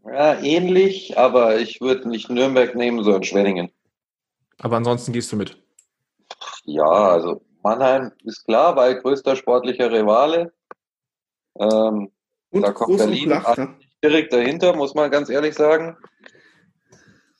Ja, 0.05 0.41
ähnlich, 0.41 1.17
aber 1.17 1.59
ich 1.59 1.81
würde 1.81 2.07
nicht 2.07 2.29
Nürnberg 2.29 2.75
nehmen, 2.75 3.03
sondern 3.03 3.23
Schwenningen. 3.23 3.71
Aber 4.57 4.77
ansonsten 4.77 5.11
gehst 5.11 5.33
du 5.33 5.35
mit? 5.35 5.61
Ja, 6.63 6.85
also 6.85 7.41
Mannheim 7.63 8.11
ist 8.25 8.45
klar, 8.45 8.75
weil 8.75 9.01
größter 9.01 9.35
sportlicher 9.35 9.91
Rivale. 9.91 10.53
Ähm, 11.59 12.11
da 12.51 12.71
kommt 12.71 12.97
Berlin 12.97 13.41
direkt 14.03 14.33
dahinter, 14.33 14.75
muss 14.75 14.93
man 14.93 15.09
ganz 15.09 15.29
ehrlich 15.29 15.55
sagen. 15.55 15.97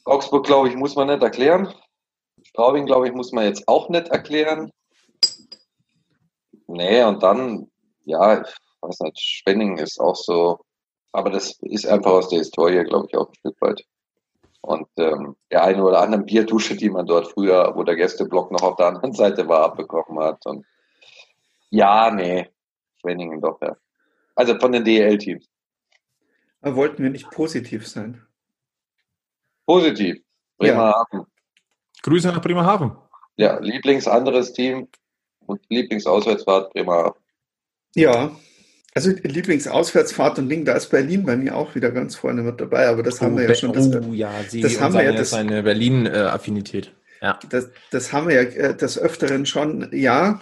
Augsburg, 0.05 0.45
glaube 0.45 0.69
ich, 0.69 0.76
muss 0.76 0.95
man 0.95 1.07
nicht 1.07 1.21
erklären. 1.21 1.74
Straubing, 2.43 2.86
glaube 2.86 3.07
ich, 3.07 3.13
muss 3.13 3.32
man 3.32 3.45
jetzt 3.45 3.67
auch 3.67 3.89
nicht 3.89 4.09
erklären. 4.09 4.71
Nee, 6.67 7.03
und 7.03 7.21
dann, 7.21 7.69
ja, 8.05 8.41
ich 8.41 8.55
weiß 8.82 8.99
nicht, 9.01 9.19
Spenning 9.19 9.78
ist 9.78 9.99
auch 9.99 10.15
so, 10.15 10.59
aber 11.11 11.30
das 11.30 11.57
ist 11.61 11.86
einfach 11.86 12.11
aus 12.11 12.30
der 12.30 12.39
Historie, 12.39 12.84
glaube 12.84 13.07
ich, 13.09 13.17
auch 13.17 13.28
ein 13.28 13.36
Stück 13.36 13.61
weit. 13.61 13.84
Und 14.66 14.88
ähm, 14.97 15.36
der 15.51 15.66
eine 15.66 15.84
oder 15.84 15.99
andere 16.01 16.22
Bierdusche, 16.22 16.78
die 16.78 16.89
man 16.89 17.05
dort 17.05 17.28
früher, 17.28 17.74
wo 17.76 17.84
der 17.84 17.97
Gästeblock 17.97 18.49
noch 18.49 18.61
auf 18.61 18.78
der 18.78 18.88
anderen 18.88 19.11
Seite 19.11 19.45
war, 19.49 19.66
abbekommen 19.66 20.24
hat. 20.24 20.45
Und 20.45 20.66
ja, 21.70 22.09
nee, 22.09 22.49
Schwenningen 23.01 23.41
doch, 23.41 23.61
ja. 23.61 23.76
Also 24.36 24.57
von 24.57 24.72
den 24.72 24.86
DL-Teams. 24.86 25.49
Wollten 26.61 27.03
wir 27.03 27.09
nicht 27.09 27.30
positiv 27.30 27.86
sein? 27.86 28.26
Positiv. 29.66 30.24
Bremerhaven. 30.57 31.20
Ja. 31.20 31.26
Grüße 32.03 32.30
nach 32.30 32.41
Bremerhaven. 32.41 32.95
Ja, 33.36 33.59
Lieblings 33.59 34.07
anderes 34.07 34.53
Team 34.53 34.88
und 35.45 35.61
Lieblingsauswärtsfahrt 35.70 36.72
Bremerhaven. 36.72 37.22
Ja, 37.95 38.32
also 38.95 39.11
Lieblingsauswärtsfahrt 39.23 40.39
und 40.39 40.49
Ding, 40.49 40.65
da 40.65 40.73
ist 40.73 40.89
Berlin 40.89 41.25
bei 41.25 41.35
mir 41.35 41.55
auch 41.55 41.73
wieder 41.75 41.91
ganz 41.91 42.15
vorne 42.15 42.43
mit 42.43 42.61
dabei, 42.61 42.87
aber 42.87 43.03
das 43.03 43.21
oh, 43.21 43.25
haben 43.25 43.37
wir 43.37 43.47
ja 43.47 43.55
schon. 43.55 43.73
Das, 43.73 43.87
oh 43.87 44.13
ja, 44.13 44.31
Sie 44.47 44.61
das 44.61 44.79
haben 44.79 44.93
wir 44.93 45.03
ja 45.03 45.11
das, 45.11 45.33
eine 45.33 45.63
Berlin-Affinität. 45.63 46.91
Ja. 47.21 47.39
Das, 47.49 47.69
das 47.91 48.13
haben 48.13 48.27
wir 48.27 48.35
ja 48.35 48.41
äh, 48.41 48.75
des 48.75 48.99
Öfteren 48.99 49.45
schon. 49.45 49.89
Ja, 49.91 50.41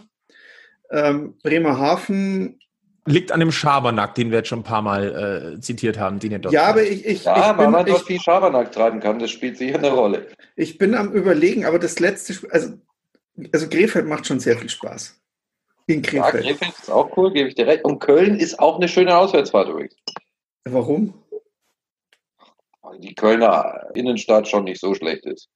ähm, 0.89 1.35
Bremerhaven 1.43 2.59
liegt 3.05 3.31
an 3.31 3.39
dem 3.39 3.51
Schabernack, 3.51 4.15
den 4.15 4.29
wir 4.29 4.39
jetzt 4.39 4.49
schon 4.49 4.59
ein 4.59 4.63
paar 4.63 4.81
Mal 4.81 5.55
äh, 5.55 5.59
zitiert 5.59 5.97
haben, 5.97 6.19
den 6.19 6.31
ihr 6.31 6.39
dort. 6.39 6.53
Ja, 6.53 6.65
aber 6.65 6.83
ich, 6.83 7.05
ich, 7.05 7.23
ja, 7.23 7.51
ich 7.51 7.57
weil 7.57 7.69
man 7.69 7.85
dort 7.85 8.05
viel 8.05 8.19
Schabernack 8.19 8.71
treiben 8.71 8.99
kann, 8.99 9.19
das 9.19 9.31
spielt 9.31 9.57
sicher 9.57 9.77
eine 9.77 9.91
Rolle. 9.91 10.27
Ich 10.55 10.77
bin 10.77 10.93
am 10.93 11.11
überlegen, 11.13 11.65
aber 11.65 11.79
das 11.79 11.99
letzte, 11.99 12.35
also, 12.51 12.73
also 13.51 13.69
Krefeld 13.69 14.07
macht 14.07 14.27
schon 14.27 14.39
sehr 14.39 14.57
viel 14.57 14.69
Spaß. 14.69 15.20
In 15.87 16.01
Krefeld. 16.01 16.45
Ja, 16.45 16.51
Krefeld 16.53 16.79
ist 16.79 16.91
auch 16.91 17.15
cool, 17.17 17.31
gebe 17.31 17.49
ich 17.49 17.55
dir 17.55 17.67
recht. 17.67 17.83
Und 17.83 17.99
Köln 17.99 18.37
ist 18.37 18.59
auch 18.59 18.77
eine 18.77 18.87
schöne 18.87 19.15
Auswärtsfahrt 19.15 19.69
übrigens. 19.69 19.95
Warum? 20.65 21.13
Weil 22.81 22.99
die 22.99 23.15
Kölner 23.15 23.89
Innenstadt 23.93 24.47
schon 24.47 24.65
nicht 24.65 24.79
so 24.79 24.93
schlecht 24.93 25.25
ist. 25.25 25.49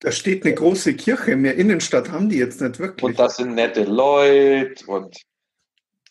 Da 0.00 0.12
steht 0.12 0.44
eine 0.44 0.54
große 0.54 0.94
Kirche, 0.94 1.34
mehr 1.36 1.56
Innenstadt 1.56 2.10
haben 2.10 2.28
die 2.28 2.38
jetzt 2.38 2.60
nicht 2.60 2.78
wirklich. 2.78 3.04
Und 3.04 3.18
das 3.18 3.36
sind 3.36 3.54
nette 3.54 3.82
Leute 3.84 4.86
und 4.86 5.20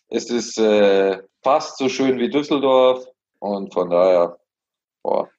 es 0.10 0.30
ist 0.30 0.58
äh, 0.58 1.20
fast 1.42 1.78
so 1.78 1.88
schön 1.88 2.20
wie 2.20 2.30
Düsseldorf 2.30 3.06
und 3.40 3.74
von 3.74 3.90
daher, 3.90 4.38
boah. 5.04 5.30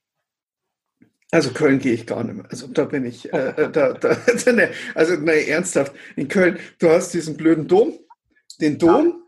Also 1.31 1.51
Köln 1.51 1.79
gehe 1.79 1.93
ich 1.93 2.07
gar 2.07 2.24
nicht 2.24 2.37
mehr. 2.37 2.47
Also 2.51 2.66
da 2.68 2.85
bin 2.85 3.05
ich, 3.05 3.33
äh, 3.33 3.51
äh 3.51 3.70
da, 3.70 3.93
da, 3.93 4.16
ne, 4.53 4.70
also 4.95 5.14
ne, 5.16 5.47
ernsthaft, 5.47 5.93
in 6.16 6.29
Köln, 6.29 6.59
du 6.79 6.89
hast 6.89 7.12
diesen 7.12 7.37
blöden 7.37 7.68
Dom, 7.68 7.99
den 8.61 8.79
Dom 8.79 9.22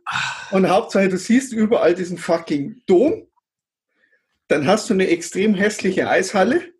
und 0.50 0.68
Hauptsache 0.68 1.08
du 1.08 1.18
siehst 1.18 1.52
überall 1.52 1.94
diesen 1.94 2.18
fucking 2.18 2.82
Dom. 2.86 3.26
Dann 4.48 4.66
hast 4.66 4.90
du 4.90 4.94
eine 4.94 5.08
extrem 5.08 5.54
hässliche 5.54 6.08
Eishalle. 6.08 6.72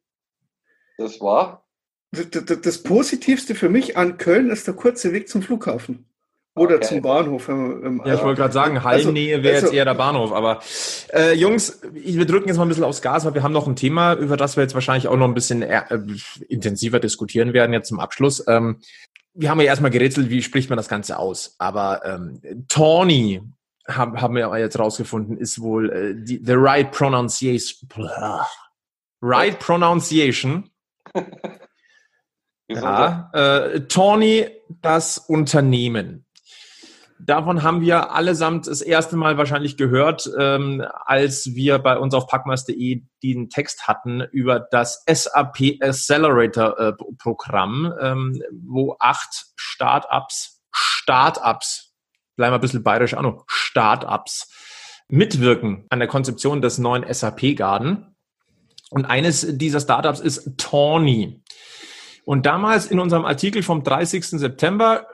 Das 0.99 1.21
war? 1.21 1.67
Das, 2.11 2.29
das, 2.31 2.61
das 2.61 2.83
Positivste 2.83 3.55
für 3.55 3.69
mich 3.69 3.97
an 3.97 4.19
Köln 4.19 4.51
ist 4.51 4.67
der 4.67 4.75
kurze 4.75 5.13
Weg 5.13 5.29
zum 5.29 5.43
Flughafen. 5.43 6.10
Oder 6.61 6.77
okay. 6.77 6.89
zum 6.89 7.01
Bahnhof. 7.01 7.49
Im, 7.49 8.03
ja, 8.05 8.17
ich 8.17 8.23
wollte 8.23 8.43
gerade 8.43 8.53
sagen, 8.53 8.85
Hallennähe 8.85 9.37
also, 9.37 9.45
wäre 9.45 9.55
also, 9.55 9.67
jetzt 9.69 9.75
eher 9.75 9.87
der 9.87 9.95
Bahnhof. 9.95 10.31
Aber 10.31 10.61
äh, 11.11 11.33
Jungs, 11.33 11.81
wir 11.91 12.27
drücken 12.27 12.49
jetzt 12.49 12.59
mal 12.59 12.67
ein 12.67 12.69
bisschen 12.69 12.85
aufs 12.85 13.01
Gas, 13.01 13.25
weil 13.25 13.33
wir 13.33 13.43
haben 13.43 13.55
noch 13.55 13.67
ein 13.67 13.77
Thema, 13.77 14.13
über 14.13 14.37
das 14.37 14.59
wir 14.59 14.63
jetzt 14.63 14.75
wahrscheinlich 14.75 15.09
auch 15.09 15.17
noch 15.17 15.27
ein 15.27 15.33
bisschen 15.33 15.63
äh, 15.63 15.83
intensiver 16.51 17.01
diskutieren 17.01 17.55
werden 17.55 17.73
jetzt 17.73 17.89
zum 17.89 17.99
Abschluss. 17.99 18.45
Ähm, 18.47 18.81
wir 19.33 19.49
haben 19.49 19.59
ja 19.61 19.69
erstmal 19.69 19.91
gerätselt, 19.91 20.29
wie 20.29 20.43
spricht 20.43 20.69
man 20.69 20.77
das 20.77 20.91
Ganze 20.91 21.19
aus. 21.19 21.55
Aber 21.57 22.05
ähm, 22.05 22.43
Tawny, 22.69 23.41
haben, 23.89 24.21
haben 24.21 24.35
wir 24.35 24.55
jetzt 24.59 24.79
rausgefunden, 24.79 25.39
ist 25.39 25.63
wohl 25.63 25.91
äh, 25.91 26.15
die, 26.15 26.43
the 26.45 26.57
right 26.57 26.93
pronunciation. 26.93 27.89
Right 29.23 29.59
pronunciation. 29.59 30.69
ja, 32.69 33.31
äh, 33.33 33.81
Tawny, 33.89 34.47
das 34.83 35.17
Unternehmen. 35.17 36.27
Davon 37.25 37.63
haben 37.63 37.81
wir 37.81 38.13
allesamt 38.13 38.67
das 38.67 38.81
erste 38.81 39.17
Mal 39.17 39.37
wahrscheinlich 39.37 39.77
gehört, 39.77 40.31
ähm, 40.39 40.85
als 41.05 41.55
wir 41.55 41.79
bei 41.79 41.99
uns 41.99 42.15
auf 42.15 42.27
packmas.de 42.27 43.03
den 43.23 43.51
Text 43.51 43.87
hatten 43.87 44.23
über 44.33 44.61
das 44.61 45.05
SAP 45.07 45.79
Accelerator 45.81 46.79
äh, 46.79 46.93
Programm, 47.19 47.93
ähm, 48.01 48.43
wo 48.65 48.97
acht 48.99 49.47
Startups 49.57 50.61
Startups, 50.73 51.93
bleiben 52.37 52.53
wir 52.53 52.59
ein 52.59 52.61
bisschen 52.61 52.83
bayerisch 52.83 53.15
an, 53.15 53.41
Startups 53.47 54.49
mitwirken 55.09 55.87
an 55.91 55.99
der 55.99 56.09
Konzeption 56.09 56.63
des 56.63 56.79
neuen 56.79 57.05
SAP-Garden. 57.13 58.15
Und 58.91 59.07
eines 59.07 59.47
dieser 59.57 59.81
Startups 59.81 60.21
ist 60.21 60.57
Tawny. 60.57 61.43
Und 62.25 62.47
damals 62.47 62.87
in 62.87 63.01
unserem 63.01 63.25
Artikel 63.25 63.63
vom 63.63 63.83
30. 63.83 64.25
September, 64.27 65.07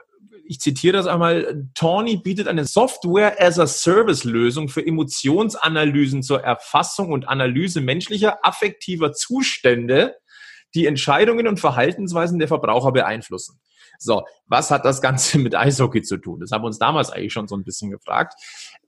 ich 0.47 0.59
zitiere 0.59 0.97
das 0.97 1.07
einmal, 1.07 1.67
Tawny 1.75 2.17
bietet 2.17 2.47
eine 2.47 2.65
Software-as-a-Service-Lösung 2.65 4.69
für 4.69 4.85
Emotionsanalysen 4.85 6.23
zur 6.23 6.43
Erfassung 6.43 7.11
und 7.11 7.27
Analyse 7.27 7.81
menschlicher 7.81 8.39
affektiver 8.43 9.13
Zustände, 9.13 10.15
die 10.73 10.85
Entscheidungen 10.85 11.47
und 11.47 11.59
Verhaltensweisen 11.59 12.39
der 12.39 12.47
Verbraucher 12.47 12.91
beeinflussen. 12.91 13.59
So, 13.99 14.23
was 14.45 14.71
hat 14.71 14.85
das 14.85 15.01
Ganze 15.01 15.37
mit 15.39 15.55
Eishockey 15.55 16.01
zu 16.01 16.17
tun? 16.17 16.39
Das 16.39 16.51
haben 16.51 16.63
wir 16.63 16.67
uns 16.67 16.79
damals 16.79 17.09
eigentlich 17.09 17.33
schon 17.33 17.47
so 17.47 17.55
ein 17.55 17.63
bisschen 17.63 17.91
gefragt. 17.91 18.33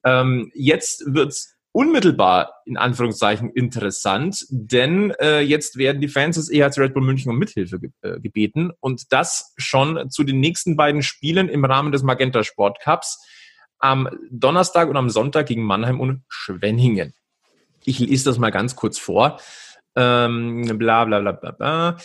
Ähm, 0.03 0.51
jetzt 0.53 1.03
wird's 1.05 1.55
unmittelbar 1.71 2.55
in 2.65 2.77
Anführungszeichen 2.77 3.51
interessant, 3.51 4.45
denn 4.49 5.11
äh, 5.19 5.41
jetzt 5.41 5.77
werden 5.77 6.01
die 6.01 6.07
Fans 6.07 6.35
des 6.35 6.49
EHC 6.49 6.79
Red 6.79 6.93
Bull 6.93 7.03
München 7.03 7.31
um 7.31 7.37
Mithilfe 7.37 7.79
ge 7.79 7.91
äh, 8.01 8.19
gebeten 8.19 8.71
und 8.79 9.11
das 9.11 9.53
schon 9.57 10.09
zu 10.09 10.23
den 10.23 10.39
nächsten 10.39 10.75
beiden 10.75 11.03
Spielen 11.03 11.47
im 11.47 11.65
Rahmen 11.65 11.91
des 11.91 12.03
Magenta 12.03 12.43
Sport 12.43 12.79
Cups 12.81 13.19
am 13.79 14.09
Donnerstag 14.29 14.89
und 14.89 14.97
am 14.97 15.09
Sonntag 15.09 15.47
gegen 15.47 15.63
Mannheim 15.63 15.99
und 15.99 16.23
Schwenningen. 16.27 17.13
Ich 17.85 17.99
lese 17.99 18.25
das 18.25 18.37
mal 18.37 18.49
ganz 18.49 18.75
kurz 18.75 18.97
vor. 18.97 19.39
Ähm, 19.95 20.77
bla, 20.77 21.05
bla, 21.05 21.19
bla, 21.19 21.31
bla, 21.31 21.51
bla. 21.51 21.97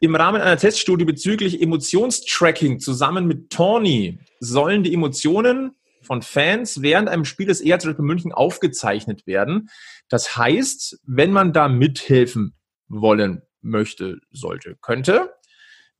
Im 0.00 0.14
Rahmen 0.14 0.40
einer 0.40 0.56
Teststudie 0.56 1.04
bezüglich 1.04 1.60
Emotionstracking 1.60 2.80
zusammen 2.80 3.26
mit 3.26 3.50
Tawny 3.50 4.18
sollen 4.40 4.82
die 4.82 4.94
Emotionen 4.94 5.74
von 6.06 6.22
Fans 6.22 6.80
während 6.82 7.08
einem 7.08 7.24
Spiel 7.24 7.46
des 7.46 7.60
ERZ 7.60 7.98
München 7.98 8.32
aufgezeichnet 8.32 9.26
werden. 9.26 9.68
Das 10.08 10.36
heißt, 10.36 11.00
wenn 11.04 11.32
man 11.32 11.52
da 11.52 11.68
mithelfen 11.68 12.54
wollen 12.88 13.42
möchte, 13.60 14.20
sollte, 14.30 14.76
könnte, 14.80 15.34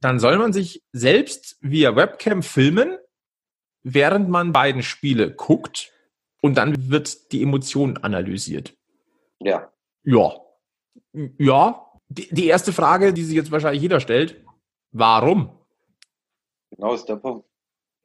dann 0.01 0.19
soll 0.19 0.39
man 0.39 0.53
sich 0.53 0.85
selbst 0.93 1.57
via 1.61 1.97
Webcam 1.97 2.43
filmen, 2.43 2.97
während 3.83 4.29
man 4.29 4.53
beiden 4.53 4.83
Spiele 4.83 5.35
guckt 5.35 5.93
und 6.41 6.57
dann 6.57 6.91
wird 6.91 7.33
die 7.33 7.43
Emotion 7.43 7.97
analysiert. 7.99 8.77
Ja. 9.41 9.73
Ja. 10.05 10.35
Ja. 11.39 11.83
Die, 12.09 12.33
die 12.33 12.47
erste 12.47 12.73
Frage, 12.73 13.13
die 13.13 13.25
sich 13.25 13.35
jetzt 13.35 13.51
wahrscheinlich 13.51 13.83
jeder 13.83 14.01
stellt, 14.01 14.45
warum? 14.93 15.59
Genau 16.71 16.95
ist 16.95 17.07
der 17.07 17.17
Punkt. 17.17 17.49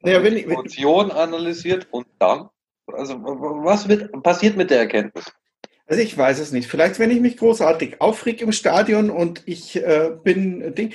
Naja, 0.02 0.22
wenn 0.22 0.36
ich, 0.36 0.46
wenn, 0.46 0.52
Emotion 0.52 1.10
analysiert 1.10 1.86
und 1.90 2.06
dann, 2.18 2.48
also 2.86 3.14
was 3.22 3.88
wird, 3.88 4.10
passiert 4.22 4.56
mit 4.56 4.70
der 4.70 4.80
Erkenntnis? 4.80 5.32
also 5.92 6.02
ich 6.02 6.16
weiß 6.16 6.38
es 6.38 6.52
nicht. 6.52 6.68
Vielleicht, 6.68 6.98
wenn 6.98 7.10
ich 7.10 7.20
mich 7.20 7.36
großartig 7.36 8.00
aufreg 8.00 8.40
im 8.40 8.52
Stadion 8.52 9.10
und 9.10 9.42
ich 9.46 9.76
äh, 9.76 10.12
bin 10.22 10.74
Ding, 10.74 10.94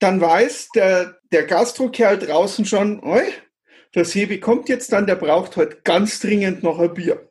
dann 0.00 0.20
weiß 0.20 0.70
der, 0.74 1.18
der 1.30 1.44
Gastrokerl 1.44 2.18
draußen 2.18 2.64
schon, 2.64 3.02
oi, 3.04 3.22
der 3.94 4.04
Sebi 4.04 4.40
kommt 4.40 4.68
jetzt 4.68 4.92
dann, 4.92 5.06
der 5.06 5.14
braucht 5.14 5.56
heute 5.56 5.78
ganz 5.84 6.20
dringend 6.20 6.62
noch 6.62 6.80
ein 6.80 6.92
Bier. 6.92 7.25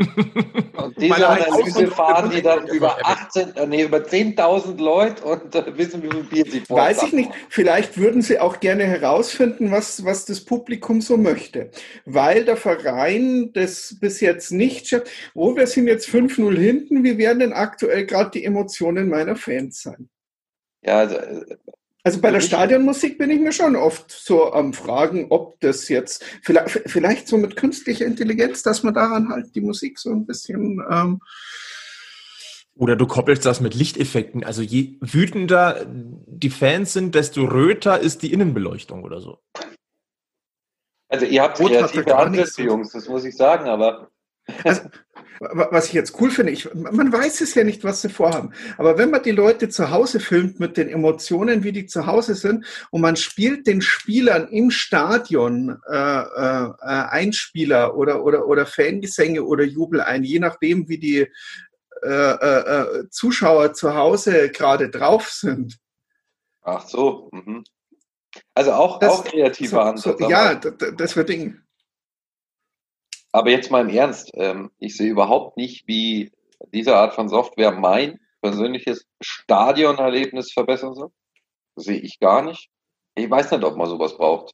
Und 0.00 1.00
diese 1.00 1.28
halt 1.28 1.46
Analyse 1.46 1.86
fahren 1.88 2.30
die 2.30 2.42
dann 2.42 2.66
über 2.68 2.96
18, 3.04 3.56
äh, 3.56 3.66
nee, 3.66 3.82
über 3.82 3.98
10.000 3.98 4.80
Leute 4.80 5.24
und 5.24 5.54
äh, 5.54 5.76
wissen, 5.76 6.02
wie 6.02 6.10
viel 6.10 6.24
Bier 6.24 6.44
sie 6.50 6.60
vor 6.60 6.78
Weiß 6.78 7.02
ich 7.02 7.12
nicht. 7.12 7.30
Vielleicht 7.48 7.98
würden 7.98 8.22
sie 8.22 8.38
auch 8.38 8.60
gerne 8.60 8.84
herausfinden, 8.84 9.70
was, 9.70 10.04
was 10.04 10.24
das 10.24 10.44
Publikum 10.44 11.00
so 11.00 11.16
möchte. 11.16 11.70
Weil 12.06 12.44
der 12.44 12.56
Verein 12.56 13.52
das 13.52 13.96
bis 14.00 14.20
jetzt 14.20 14.52
nicht 14.52 14.88
schafft. 14.88 15.10
Oh, 15.34 15.54
wir 15.54 15.66
sind 15.66 15.86
jetzt 15.86 16.08
5-0 16.08 16.56
hinten. 16.56 17.04
Wie 17.04 17.18
werden 17.18 17.40
denn 17.40 17.52
aktuell 17.52 18.06
gerade 18.06 18.30
die 18.30 18.44
Emotionen 18.44 19.08
meiner 19.08 19.36
Fans 19.36 19.82
sein? 19.82 20.08
Ja, 20.82 21.00
also, 21.00 21.16
äh, 21.16 21.56
Also 22.02 22.20
bei 22.20 22.30
der 22.30 22.40
Stadionmusik 22.40 23.18
bin 23.18 23.30
ich 23.30 23.40
mir 23.40 23.52
schon 23.52 23.76
oft 23.76 24.10
so 24.10 24.52
am 24.52 24.72
Fragen, 24.72 25.26
ob 25.30 25.60
das 25.60 25.88
jetzt 25.88 26.24
vielleicht, 26.42 26.82
vielleicht 26.86 27.28
so 27.28 27.36
mit 27.36 27.56
künstlicher 27.56 28.06
Intelligenz, 28.06 28.62
dass 28.62 28.82
man 28.82 28.94
daran 28.94 29.28
halt 29.28 29.54
die 29.54 29.60
Musik 29.60 29.98
so 29.98 30.10
ein 30.10 30.24
bisschen 30.24 30.82
ähm, 30.90 31.20
Oder 32.74 32.96
du 32.96 33.06
koppelst 33.06 33.44
das 33.44 33.60
mit 33.60 33.74
Lichteffekten. 33.74 34.44
Also 34.44 34.62
je 34.62 34.96
wütender 35.02 35.84
die 35.86 36.50
Fans 36.50 36.94
sind, 36.94 37.14
desto 37.14 37.44
röter 37.44 38.00
ist 38.00 38.22
die 38.22 38.32
Innenbeleuchtung 38.32 39.04
oder 39.04 39.20
so. 39.20 39.42
also 41.08 41.26
ihr 41.26 41.42
habt 41.42 41.58
kreative 41.58 42.16
Ansätze, 42.16 42.62
Jungs, 42.62 42.92
das 42.92 43.08
muss 43.08 43.24
ich 43.24 43.36
sagen, 43.36 43.68
aber 43.68 44.10
Wa- 44.64 44.90
Was 45.42 45.86
ich 45.86 45.94
jetzt 45.94 46.20
cool 46.20 46.30
finde, 46.30 46.52
ich, 46.52 46.68
man 46.74 47.10
weiß 47.10 47.40
es 47.40 47.54
ja 47.54 47.64
nicht, 47.64 47.82
was 47.82 48.02
sie 48.02 48.10
vorhaben. 48.10 48.52
Aber 48.76 48.98
wenn 48.98 49.08
man 49.10 49.22
die 49.22 49.30
Leute 49.30 49.70
zu 49.70 49.90
Hause 49.90 50.20
filmt 50.20 50.60
mit 50.60 50.76
den 50.76 50.90
Emotionen, 50.90 51.64
wie 51.64 51.72
die 51.72 51.86
zu 51.86 52.04
Hause 52.06 52.34
sind, 52.34 52.66
und 52.90 53.00
man 53.00 53.16
spielt 53.16 53.66
den 53.66 53.80
Spielern 53.80 54.48
im 54.48 54.70
Stadion 54.70 55.78
äh, 55.88 55.94
äh, 55.96 56.64
äh, 56.66 56.74
Einspieler 56.82 57.96
oder, 57.96 58.22
oder, 58.22 58.46
oder 58.46 58.66
Fangesänge 58.66 59.42
oder 59.42 59.64
Jubel 59.64 60.02
ein, 60.02 60.24
je 60.24 60.40
nachdem, 60.40 60.90
wie 60.90 60.98
die 60.98 61.26
äh, 62.02 62.06
äh, 62.06 62.82
äh, 63.00 63.08
Zuschauer 63.08 63.72
zu 63.72 63.94
Hause 63.94 64.50
gerade 64.50 64.90
drauf 64.90 65.30
sind. 65.30 65.78
ach 66.60 66.86
so. 66.86 67.30
Mhm. 67.32 67.64
Also 68.54 68.72
auch, 68.72 68.98
Das- 68.98 69.10
auch 69.12 69.24
kreativer 69.24 69.70
So, 69.70 69.80
Ansatz. 69.80 70.18
so, 70.18 70.28
ja, 70.28 70.54
d- 70.54 70.70
d- 70.72 70.92
das 70.96 71.16
wird 71.16 71.30
Ding. 71.30 71.60
Aber 73.32 73.50
jetzt 73.50 73.70
mal 73.70 73.82
im 73.82 73.94
Ernst, 73.94 74.30
ähm, 74.34 74.70
ich 74.78 74.96
sehe 74.96 75.10
überhaupt 75.10 75.56
nicht, 75.56 75.86
wie 75.86 76.32
diese 76.72 76.96
Art 76.96 77.14
von 77.14 77.28
Software 77.28 77.72
mein 77.72 78.18
persönliches 78.42 79.06
Stadionerlebnis 79.20 80.52
verbessern 80.52 80.94
soll. 80.94 81.10
Sehe 81.76 81.98
ich 81.98 82.18
gar 82.18 82.42
nicht. 82.42 82.68
Ich 83.14 83.30
weiß 83.30 83.50
nicht, 83.50 83.64
ob 83.64 83.76
man 83.76 83.88
sowas 83.88 84.16
braucht. 84.16 84.52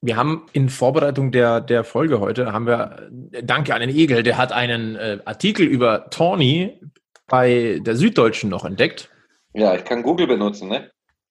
Wir 0.00 0.16
haben 0.16 0.46
in 0.52 0.68
Vorbereitung 0.68 1.32
der, 1.32 1.60
der 1.62 1.82
Folge 1.82 2.20
heute, 2.20 2.52
haben 2.52 2.66
wir, 2.66 3.10
danke 3.42 3.74
an 3.74 3.80
den 3.80 3.88
Egel, 3.88 4.22
der 4.22 4.36
hat 4.36 4.52
einen 4.52 4.96
äh, 4.96 5.18
Artikel 5.24 5.66
über 5.66 6.10
Tawny 6.10 6.78
bei 7.26 7.80
der 7.80 7.96
Süddeutschen 7.96 8.50
noch 8.50 8.66
entdeckt. 8.66 9.08
Ja, 9.54 9.74
ich 9.74 9.84
kann 9.84 10.02
Google 10.02 10.26
benutzen, 10.26 10.68
ne? 10.68 10.90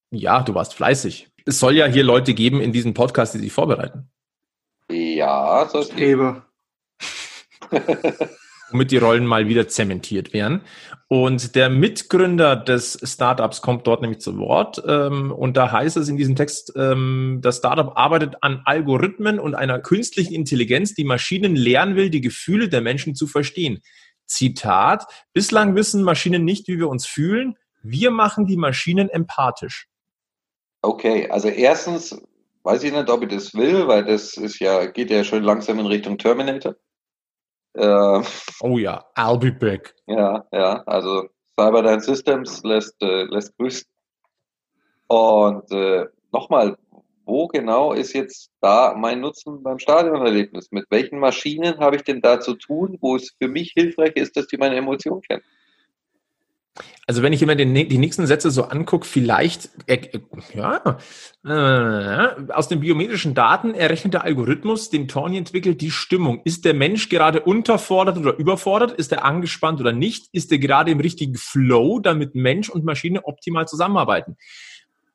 Ja, 0.09 0.41
du 0.41 0.55
warst 0.55 0.73
fleißig. 0.73 1.29
Es 1.45 1.59
soll 1.59 1.75
ja 1.75 1.85
hier 1.85 2.03
Leute 2.03 2.33
geben 2.33 2.61
in 2.61 2.71
diesem 2.71 2.93
Podcast, 2.93 3.35
die 3.35 3.39
sich 3.39 3.51
vorbereiten, 3.51 4.09
Ja, 4.93 5.67
so 5.69 5.79
ist 5.79 5.97
Eber. 5.97 6.45
womit 8.69 8.91
die 8.91 8.97
Rollen 8.97 9.25
mal 9.25 9.47
wieder 9.47 9.67
zementiert 9.67 10.33
werden. 10.33 10.61
Und 11.07 11.55
der 11.55 11.69
Mitgründer 11.69 12.55
des 12.55 12.99
Startups 13.03 13.61
kommt 13.61 13.87
dort 13.87 14.01
nämlich 14.01 14.19
zu 14.19 14.37
Wort. 14.37 14.83
Ähm, 14.87 15.31
und 15.31 15.57
da 15.57 15.71
heißt 15.71 15.97
es 15.97 16.09
in 16.09 16.17
diesem 16.17 16.35
Text, 16.35 16.73
ähm, 16.75 17.39
das 17.41 17.57
Startup 17.57 17.91
arbeitet 17.95 18.35
an 18.41 18.61
Algorithmen 18.65 19.39
und 19.39 19.55
einer 19.55 19.79
künstlichen 19.79 20.35
Intelligenz, 20.35 20.93
die 20.93 21.05
Maschinen 21.05 21.55
lernen 21.55 21.95
will, 21.95 22.11
die 22.11 22.21
Gefühle 22.21 22.69
der 22.69 22.81
Menschen 22.81 23.15
zu 23.15 23.25
verstehen. 23.25 23.81
Zitat, 24.25 25.05
bislang 25.33 25.75
wissen 25.75 26.03
Maschinen 26.03 26.45
nicht, 26.45 26.67
wie 26.67 26.77
wir 26.77 26.87
uns 26.87 27.07
fühlen. 27.07 27.57
Wir 27.81 28.11
machen 28.11 28.45
die 28.45 28.57
Maschinen 28.57 29.09
empathisch. 29.09 29.87
Okay, 30.81 31.29
also 31.29 31.47
erstens 31.47 32.21
weiß 32.63 32.83
ich 32.83 32.91
nicht, 32.93 33.09
ob 33.09 33.23
ich 33.23 33.29
das 33.29 33.53
will, 33.53 33.87
weil 33.87 34.05
das 34.05 34.37
ist 34.37 34.59
ja, 34.59 34.85
geht 34.85 35.09
ja 35.09 35.23
schon 35.23 35.43
langsam 35.43 35.79
in 35.79 35.85
Richtung 35.85 36.17
Terminator. 36.17 36.75
Äh, 37.73 38.21
Oh 38.61 38.77
ja, 38.77 39.03
I'll 39.15 39.37
be 39.39 39.51
back. 39.51 39.95
ja, 40.07 40.45
ja, 40.51 40.83
also 40.85 41.27
Cyberdyne 41.59 42.01
Systems 42.01 42.63
lässt, 42.63 43.01
äh, 43.01 43.23
lässt 43.25 43.55
grüßen. 43.57 43.85
Und 45.07 45.71
äh, 45.71 46.05
nochmal, 46.31 46.77
wo 47.25 47.47
genau 47.47 47.93
ist 47.93 48.13
jetzt 48.13 48.51
da 48.61 48.93
mein 48.97 49.21
Nutzen 49.21 49.61
beim 49.63 49.79
Stadionerlebnis? 49.79 50.71
Mit 50.71 50.85
welchen 50.89 51.19
Maschinen 51.19 51.77
habe 51.79 51.95
ich 51.95 52.03
denn 52.03 52.21
da 52.21 52.39
zu 52.39 52.55
tun, 52.55 52.97
wo 53.01 53.15
es 53.15 53.33
für 53.41 53.47
mich 53.47 53.73
hilfreich 53.75 54.15
ist, 54.15 54.35
dass 54.35 54.47
die 54.47 54.57
meine 54.57 54.75
Emotionen 54.75 55.21
kennen? 55.21 55.43
Also 57.05 57.21
wenn 57.21 57.33
ich 57.33 57.41
immer 57.41 57.55
den, 57.55 57.73
die 57.73 57.97
nächsten 57.97 58.25
Sätze 58.25 58.49
so 58.49 58.63
angucke, 58.63 59.05
vielleicht, 59.05 59.69
äh, 59.87 60.09
ja, 60.55 60.97
äh, 61.45 62.51
aus 62.51 62.67
den 62.67 62.79
biometrischen 62.79 63.35
Daten 63.35 63.75
errechnet 63.75 64.13
der 64.15 64.23
Algorithmus, 64.23 64.89
den 64.89 65.07
Tawny 65.07 65.37
entwickelt, 65.37 65.81
die 65.81 65.91
Stimmung. 65.91 66.41
Ist 66.45 66.65
der 66.65 66.73
Mensch 66.73 67.09
gerade 67.09 67.41
unterfordert 67.41 68.17
oder 68.17 68.37
überfordert? 68.37 68.93
Ist 68.93 69.11
er 69.11 69.23
angespannt 69.23 69.81
oder 69.81 69.91
nicht? 69.91 70.29
Ist 70.31 70.51
er 70.51 70.57
gerade 70.57 70.91
im 70.91 70.99
richtigen 70.99 71.35
Flow, 71.35 71.99
damit 71.99 72.33
Mensch 72.33 72.69
und 72.69 72.85
Maschine 72.85 73.25
optimal 73.25 73.67
zusammenarbeiten? 73.67 74.37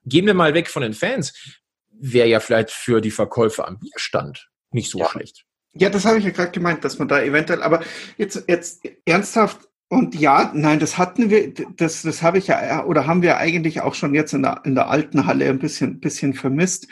Gehen 0.04 0.26
wir 0.26 0.34
mal 0.34 0.54
weg 0.54 0.68
von 0.68 0.82
den 0.82 0.94
Fans. 0.94 1.58
Wäre 1.90 2.28
ja 2.28 2.38
vielleicht 2.40 2.70
für 2.70 3.00
die 3.00 3.10
Verkäufer 3.10 3.66
am 3.66 3.80
Bierstand 3.80 4.48
nicht 4.70 4.90
so 4.90 4.98
Ja. 4.98 5.08
schlecht. 5.08 5.44
Ja, 5.74 5.90
das 5.90 6.04
habe 6.04 6.18
ich 6.18 6.24
ja 6.24 6.30
gerade 6.30 6.50
gemeint, 6.50 6.84
dass 6.84 6.98
man 6.98 7.08
da 7.08 7.20
eventuell, 7.22 7.62
aber 7.62 7.82
jetzt, 8.16 8.44
jetzt 8.48 8.82
ernsthaft 9.04 9.67
und 9.88 10.14
ja, 10.14 10.52
nein, 10.54 10.80
das 10.80 10.98
hatten 10.98 11.30
wir, 11.30 11.52
das, 11.76 12.02
das 12.02 12.22
habe 12.22 12.38
ich 12.38 12.48
ja, 12.48 12.84
oder 12.84 13.06
haben 13.06 13.22
wir 13.22 13.38
eigentlich 13.38 13.80
auch 13.80 13.94
schon 13.94 14.14
jetzt 14.14 14.34
in 14.34 14.42
der, 14.42 14.60
in 14.64 14.74
der 14.74 14.90
alten 14.90 15.26
Halle 15.26 15.48
ein 15.48 15.58
bisschen, 15.58 16.00
bisschen 16.00 16.34
vermisst. 16.34 16.88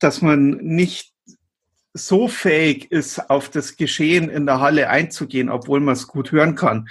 dass 0.00 0.22
man 0.22 0.50
nicht 0.62 1.12
so 1.94 2.28
fähig 2.28 2.90
ist, 2.92 3.30
auf 3.30 3.48
das 3.48 3.76
Geschehen 3.76 4.28
in 4.28 4.46
der 4.46 4.60
Halle 4.60 4.90
einzugehen, 4.90 5.48
obwohl 5.48 5.80
man 5.80 5.94
es 5.94 6.06
gut 6.06 6.32
hören 6.32 6.54
kann. 6.54 6.88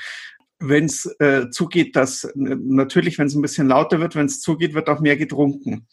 Wenn 0.59 0.85
es 0.85 1.05
äh, 1.19 1.49
zugeht, 1.49 1.95
dass 1.95 2.31
natürlich, 2.35 3.17
wenn 3.17 3.27
es 3.27 3.35
ein 3.35 3.41
bisschen 3.41 3.67
lauter 3.67 3.99
wird, 3.99 4.15
wenn 4.15 4.25
es 4.25 4.41
zugeht, 4.41 4.73
wird 4.73 4.89
auch 4.89 5.01
mehr 5.01 5.17
getrunken. 5.17 5.87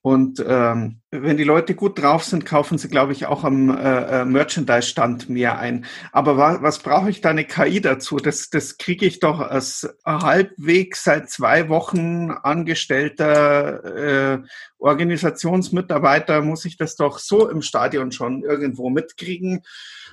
Und 0.00 0.42
ähm, 0.46 1.00
wenn 1.10 1.36
die 1.36 1.44
Leute 1.44 1.74
gut 1.74 2.00
drauf 2.00 2.22
sind, 2.22 2.46
kaufen 2.46 2.78
sie, 2.78 2.88
glaube 2.88 3.12
ich, 3.12 3.26
auch 3.26 3.42
am 3.42 3.68
äh, 3.68 4.20
äh 4.20 4.24
Merchandise-Stand 4.24 5.28
mehr 5.28 5.58
ein. 5.58 5.86
Aber 6.12 6.36
wa 6.36 6.58
was 6.62 6.78
brauche 6.78 7.10
ich 7.10 7.20
da 7.20 7.30
eine 7.30 7.44
KI 7.44 7.80
dazu? 7.80 8.16
Das, 8.16 8.48
das 8.48 8.78
kriege 8.78 9.06
ich 9.06 9.18
doch 9.18 9.40
als 9.40 9.88
halbwegs 10.04 11.02
seit 11.02 11.30
zwei 11.30 11.68
Wochen 11.68 12.30
angestellter 12.30 14.36
äh, 14.36 14.38
Organisationsmitarbeiter, 14.78 16.42
muss 16.42 16.64
ich 16.64 16.76
das 16.76 16.94
doch 16.94 17.18
so 17.18 17.48
im 17.48 17.62
Stadion 17.62 18.12
schon 18.12 18.44
irgendwo 18.44 18.90
mitkriegen. 18.90 19.62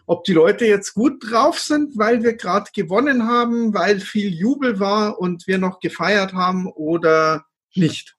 Ob 0.07 0.23
die 0.23 0.33
Leute 0.33 0.65
jetzt 0.65 0.93
gut 0.93 1.29
drauf 1.29 1.59
sind, 1.59 1.97
weil 1.97 2.23
wir 2.23 2.35
gerade 2.35 2.71
gewonnen 2.73 3.27
haben, 3.27 3.73
weil 3.73 3.99
viel 3.99 4.33
Jubel 4.33 4.79
war 4.79 5.19
und 5.19 5.45
wir 5.45 5.59
noch 5.59 5.79
gefeiert 5.79 6.33
haben 6.33 6.67
oder 6.67 7.45
nicht. 7.75 8.14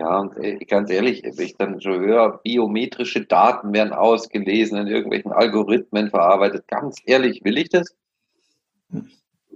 Ja, 0.00 0.18
und 0.18 0.34
äh, 0.38 0.56
ganz 0.64 0.90
ehrlich, 0.90 1.22
wenn 1.24 1.44
ich 1.44 1.58
dann 1.58 1.78
schon 1.78 2.00
höre, 2.00 2.38
biometrische 2.38 3.26
Daten 3.26 3.74
werden 3.74 3.92
ausgelesen, 3.92 4.78
in 4.78 4.86
irgendwelchen 4.86 5.30
Algorithmen 5.30 6.08
verarbeitet. 6.08 6.66
Ganz 6.68 6.96
ehrlich, 7.04 7.44
will 7.44 7.58
ich 7.58 7.68
das? 7.68 7.94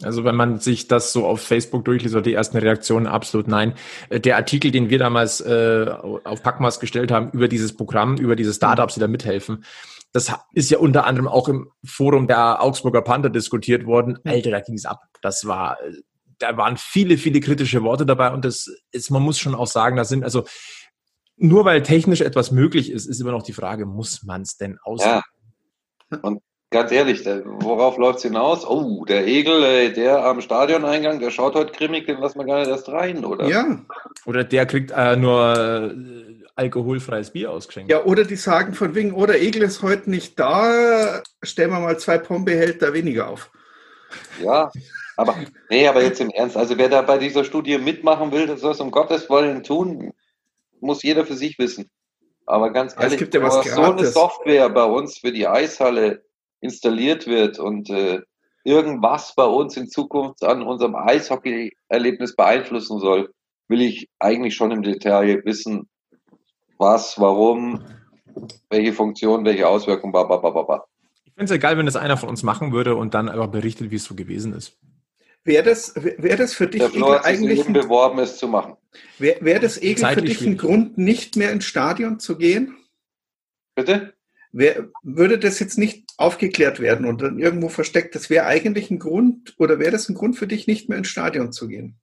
Also 0.02 0.24
wenn 0.24 0.34
man 0.34 0.58
sich 0.58 0.86
das 0.86 1.14
so 1.14 1.24
auf 1.24 1.40
Facebook 1.40 1.86
durchliest, 1.86 2.14
oder 2.14 2.24
die 2.24 2.34
ersten 2.34 2.58
Reaktionen, 2.58 3.06
absolut 3.06 3.48
nein. 3.48 3.72
Äh, 4.10 4.20
der 4.20 4.36
Artikel, 4.36 4.70
den 4.70 4.90
wir 4.90 4.98
damals 4.98 5.40
äh, 5.40 5.86
auf 6.24 6.42
Packmas 6.42 6.78
gestellt 6.78 7.10
haben 7.10 7.30
über 7.30 7.48
dieses 7.48 7.74
Programm, 7.74 8.18
über 8.18 8.36
diese 8.36 8.52
Startups, 8.52 8.94
die 8.94 9.00
da 9.00 9.08
mithelfen, 9.08 9.64
das 10.12 10.30
ist 10.52 10.70
ja 10.70 10.76
unter 10.76 11.06
anderem 11.06 11.26
auch 11.26 11.48
im 11.48 11.70
Forum 11.86 12.26
der 12.26 12.62
Augsburger 12.62 13.00
Panther 13.00 13.30
diskutiert 13.30 13.86
worden. 13.86 14.18
Alter, 14.24 14.50
da 14.50 14.60
ging 14.60 14.74
es 14.74 14.84
ab. 14.84 15.00
Das 15.22 15.46
war 15.46 15.78
äh, 15.80 16.02
da 16.38 16.56
waren 16.56 16.76
viele, 16.76 17.18
viele 17.18 17.40
kritische 17.40 17.82
Worte 17.82 18.06
dabei 18.06 18.32
und 18.32 18.44
das 18.44 18.70
ist, 18.90 19.10
man 19.10 19.22
muss 19.22 19.38
schon 19.38 19.54
auch 19.54 19.66
sagen, 19.66 19.96
da 19.96 20.04
sind 20.04 20.24
also 20.24 20.44
nur 21.36 21.64
weil 21.64 21.82
technisch 21.82 22.20
etwas 22.20 22.50
möglich 22.50 22.90
ist, 22.90 23.06
ist 23.06 23.20
immer 23.20 23.32
noch 23.32 23.42
die 23.42 23.52
Frage, 23.52 23.86
muss 23.86 24.22
man 24.22 24.42
es 24.42 24.56
denn 24.56 24.78
aus? 24.84 25.04
Ja. 25.04 25.22
Und 26.22 26.42
ganz 26.70 26.92
ehrlich, 26.92 27.24
worauf 27.24 27.98
läuft 27.98 28.18
es 28.18 28.24
hinaus? 28.24 28.66
Oh, 28.66 29.04
der 29.04 29.26
Egel, 29.26 29.92
der 29.92 30.24
am 30.24 30.40
Stadioneingang, 30.40 31.20
der 31.20 31.30
schaut 31.30 31.54
heute 31.54 31.72
grimmig, 31.72 32.06
den 32.06 32.18
lassen 32.18 32.38
wir 32.38 32.46
gar 32.46 32.60
nicht 32.60 32.68
erst 32.68 32.88
rein, 32.88 33.24
oder? 33.24 33.46
Ja. 33.46 33.84
Oder 34.26 34.44
der 34.44 34.66
kriegt 34.66 34.92
äh, 34.92 35.16
nur 35.16 35.56
äh, 35.56 36.44
alkoholfreies 36.56 37.30
Bier 37.30 37.50
ausgeschenkt. 37.50 37.90
Ja, 37.90 38.04
oder 38.04 38.24
die 38.24 38.36
sagen 38.36 38.74
von 38.74 38.94
wegen, 38.94 39.12
oder 39.12 39.38
Egel 39.38 39.62
ist 39.62 39.82
heute 39.82 40.10
nicht 40.10 40.38
da, 40.38 41.22
stellen 41.42 41.70
wir 41.70 41.80
mal 41.80 41.98
zwei 41.98 42.18
Pombehälter 42.18 42.92
weniger 42.92 43.28
auf. 43.28 43.50
Ja, 44.42 44.70
aber, 45.16 45.36
nee, 45.70 45.86
aber 45.86 46.02
jetzt 46.02 46.20
im 46.20 46.30
Ernst, 46.30 46.56
also 46.56 46.76
wer 46.76 46.88
da 46.88 47.02
bei 47.02 47.18
dieser 47.18 47.44
Studie 47.44 47.78
mitmachen 47.78 48.32
will, 48.32 48.46
das 48.46 48.60
soll 48.60 48.72
es 48.72 48.80
um 48.80 48.90
Gottes 48.90 49.30
Willen 49.30 49.62
tun, 49.62 50.12
muss 50.80 51.02
jeder 51.02 51.24
für 51.24 51.34
sich 51.34 51.58
wissen. 51.58 51.90
Aber 52.46 52.70
ganz 52.72 52.94
ehrlich, 52.98 53.20
es 53.20 53.30
ja 53.30 53.74
so 53.74 53.82
eine 53.82 54.06
Software 54.06 54.68
bei 54.68 54.84
uns 54.84 55.18
für 55.18 55.32
die 55.32 55.46
Eishalle 55.46 56.24
installiert 56.60 57.26
wird 57.26 57.58
und 57.58 57.90
äh, 57.90 58.20
irgendwas 58.64 59.34
bei 59.34 59.44
uns 59.44 59.76
in 59.76 59.88
Zukunft 59.88 60.42
an 60.44 60.62
unserem 60.62 60.94
Eishockey-Erlebnis 60.94 62.34
beeinflussen 62.34 62.98
soll, 62.98 63.32
will 63.68 63.82
ich 63.82 64.08
eigentlich 64.18 64.54
schon 64.54 64.72
im 64.72 64.82
Detail 64.82 65.42
wissen, 65.44 65.88
was, 66.78 67.18
warum, 67.18 67.84
welche 68.68 68.92
Funktion, 68.92 69.44
welche 69.44 69.66
bla, 70.50 70.62
bla. 70.62 70.84
Ich 71.24 71.32
finde 71.32 71.44
es 71.44 71.50
egal, 71.50 71.78
wenn 71.78 71.86
das 71.86 71.96
einer 71.96 72.16
von 72.16 72.28
uns 72.28 72.42
machen 72.42 72.72
würde 72.72 72.96
und 72.96 73.14
dann 73.14 73.28
einfach 73.28 73.48
berichtet, 73.48 73.90
wie 73.90 73.96
es 73.96 74.04
so 74.04 74.14
gewesen 74.14 74.52
ist. 74.52 74.78
Wäre 75.44 75.62
das, 75.62 75.94
wär 75.94 76.36
das 76.36 76.54
für 76.54 76.66
dich 76.66 76.80
Der 76.80 76.94
Egel 76.94 77.18
eigentlich 77.22 77.66
ein, 77.66 77.74
beworben, 77.74 78.18
es 78.18 78.38
zu 78.38 78.48
machen. 78.48 78.76
Wäre 79.18 79.44
wär 79.44 79.60
das 79.60 79.80
Egel 79.80 80.06
für 80.06 80.22
dich 80.22 80.40
ein 80.40 80.56
Grund, 80.56 80.96
nicht 80.96 81.36
mehr 81.36 81.52
ins 81.52 81.66
Stadion 81.66 82.18
zu 82.18 82.38
gehen? 82.38 82.76
Bitte? 83.74 84.14
Wär, 84.52 84.88
würde 85.02 85.38
das 85.38 85.58
jetzt 85.58 85.76
nicht 85.76 86.04
aufgeklärt 86.16 86.80
werden 86.80 87.04
und 87.04 87.20
dann 87.20 87.38
irgendwo 87.38 87.68
versteckt, 87.68 88.14
das 88.14 88.30
wäre 88.30 88.46
eigentlich 88.46 88.90
ein 88.90 88.98
Grund 88.98 89.54
oder 89.58 89.78
wäre 89.78 89.90
das 89.90 90.08
ein 90.08 90.14
Grund 90.14 90.36
für 90.36 90.46
dich, 90.46 90.66
nicht 90.66 90.88
mehr 90.88 90.96
ins 90.96 91.08
Stadion 91.08 91.52
zu 91.52 91.68
gehen? 91.68 92.00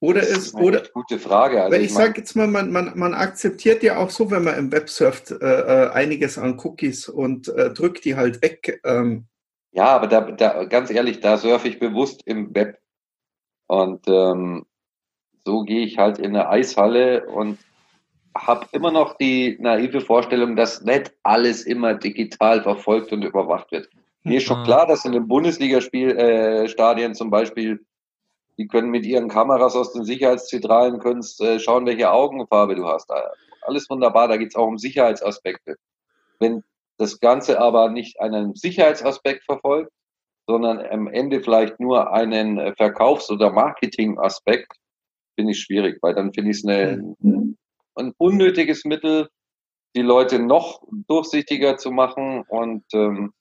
Oder 0.00 0.20
das 0.20 0.30
ist 0.30 0.54
oder 0.54 0.82
gute 0.92 1.18
Frage. 1.18 1.60
Also 1.60 1.74
weil 1.74 1.80
ich, 1.80 1.88
ich 1.88 1.94
sage 1.94 2.20
jetzt 2.20 2.36
mal, 2.36 2.46
man, 2.46 2.70
man, 2.70 2.96
man 2.96 3.14
akzeptiert 3.14 3.82
ja 3.82 3.96
auch 3.96 4.10
so, 4.10 4.30
wenn 4.30 4.44
man 4.44 4.56
im 4.56 4.70
Web 4.70 4.88
surft, 4.88 5.32
äh, 5.32 5.36
äh 5.36 5.90
einiges 5.90 6.38
an 6.38 6.60
Cookies 6.60 7.08
und 7.08 7.48
äh, 7.48 7.72
drückt 7.72 8.04
die 8.04 8.14
halt 8.14 8.40
weg. 8.42 8.80
Ähm, 8.84 9.26
ja, 9.78 9.86
aber 9.86 10.08
da, 10.08 10.22
da, 10.22 10.64
ganz 10.64 10.90
ehrlich, 10.90 11.20
da 11.20 11.36
surfe 11.36 11.68
ich 11.68 11.78
bewusst 11.78 12.22
im 12.24 12.52
Web. 12.52 12.80
Und 13.68 14.08
ähm, 14.08 14.66
so 15.44 15.62
gehe 15.62 15.84
ich 15.84 15.98
halt 15.98 16.18
in 16.18 16.34
eine 16.34 16.48
Eishalle 16.48 17.26
und 17.26 17.58
habe 18.36 18.66
immer 18.72 18.90
noch 18.90 19.16
die 19.18 19.56
naive 19.60 20.00
Vorstellung, 20.00 20.56
dass 20.56 20.82
nicht 20.82 21.12
alles 21.22 21.62
immer 21.62 21.94
digital 21.94 22.60
verfolgt 22.60 23.12
und 23.12 23.22
überwacht 23.22 23.70
wird. 23.70 23.88
Mir 24.24 24.38
ist 24.38 24.46
schon 24.48 24.62
mhm. 24.62 24.64
klar, 24.64 24.84
dass 24.88 25.04
in 25.04 25.12
den 25.12 25.28
Bundesligaspielstadien 25.28 27.12
äh, 27.12 27.14
zum 27.14 27.30
Beispiel, 27.30 27.78
die 28.58 28.66
können 28.66 28.90
mit 28.90 29.06
ihren 29.06 29.28
Kameras 29.28 29.76
aus 29.76 29.92
den 29.92 30.04
Sicherheitszentralen 30.04 30.98
können, 30.98 31.24
äh, 31.38 31.60
schauen, 31.60 31.86
welche 31.86 32.10
Augenfarbe 32.10 32.74
du 32.74 32.88
hast. 32.88 33.12
Alles 33.62 33.88
wunderbar, 33.88 34.26
da 34.26 34.38
geht 34.38 34.48
es 34.48 34.56
auch 34.56 34.66
um 34.66 34.76
Sicherheitsaspekte. 34.76 35.76
Wenn 36.40 36.64
das 36.98 37.20
Ganze 37.20 37.60
aber 37.60 37.90
nicht 37.90 38.20
einen 38.20 38.54
Sicherheitsaspekt 38.54 39.44
verfolgt, 39.44 39.90
sondern 40.46 40.80
am 40.80 41.08
Ende 41.08 41.40
vielleicht 41.42 41.78
nur 41.78 42.12
einen 42.12 42.58
äh, 42.58 42.74
Verkaufs- 42.74 43.30
oder 43.30 43.52
Marketingaspekt, 43.52 44.72
finde 45.36 45.52
ich 45.52 45.60
schwierig, 45.60 45.98
weil 46.02 46.14
dann 46.14 46.32
finde 46.32 46.50
ich 46.50 46.58
es 46.58 46.64
eine, 46.64 47.14
ein 47.94 48.12
unnötiges 48.16 48.84
Mittel, 48.84 49.28
die 49.94 50.02
Leute 50.02 50.38
noch 50.38 50.82
durchsichtiger 51.06 51.76
zu 51.76 51.90
machen 51.90 52.44
und 52.48 52.84
ähm, 52.92 53.32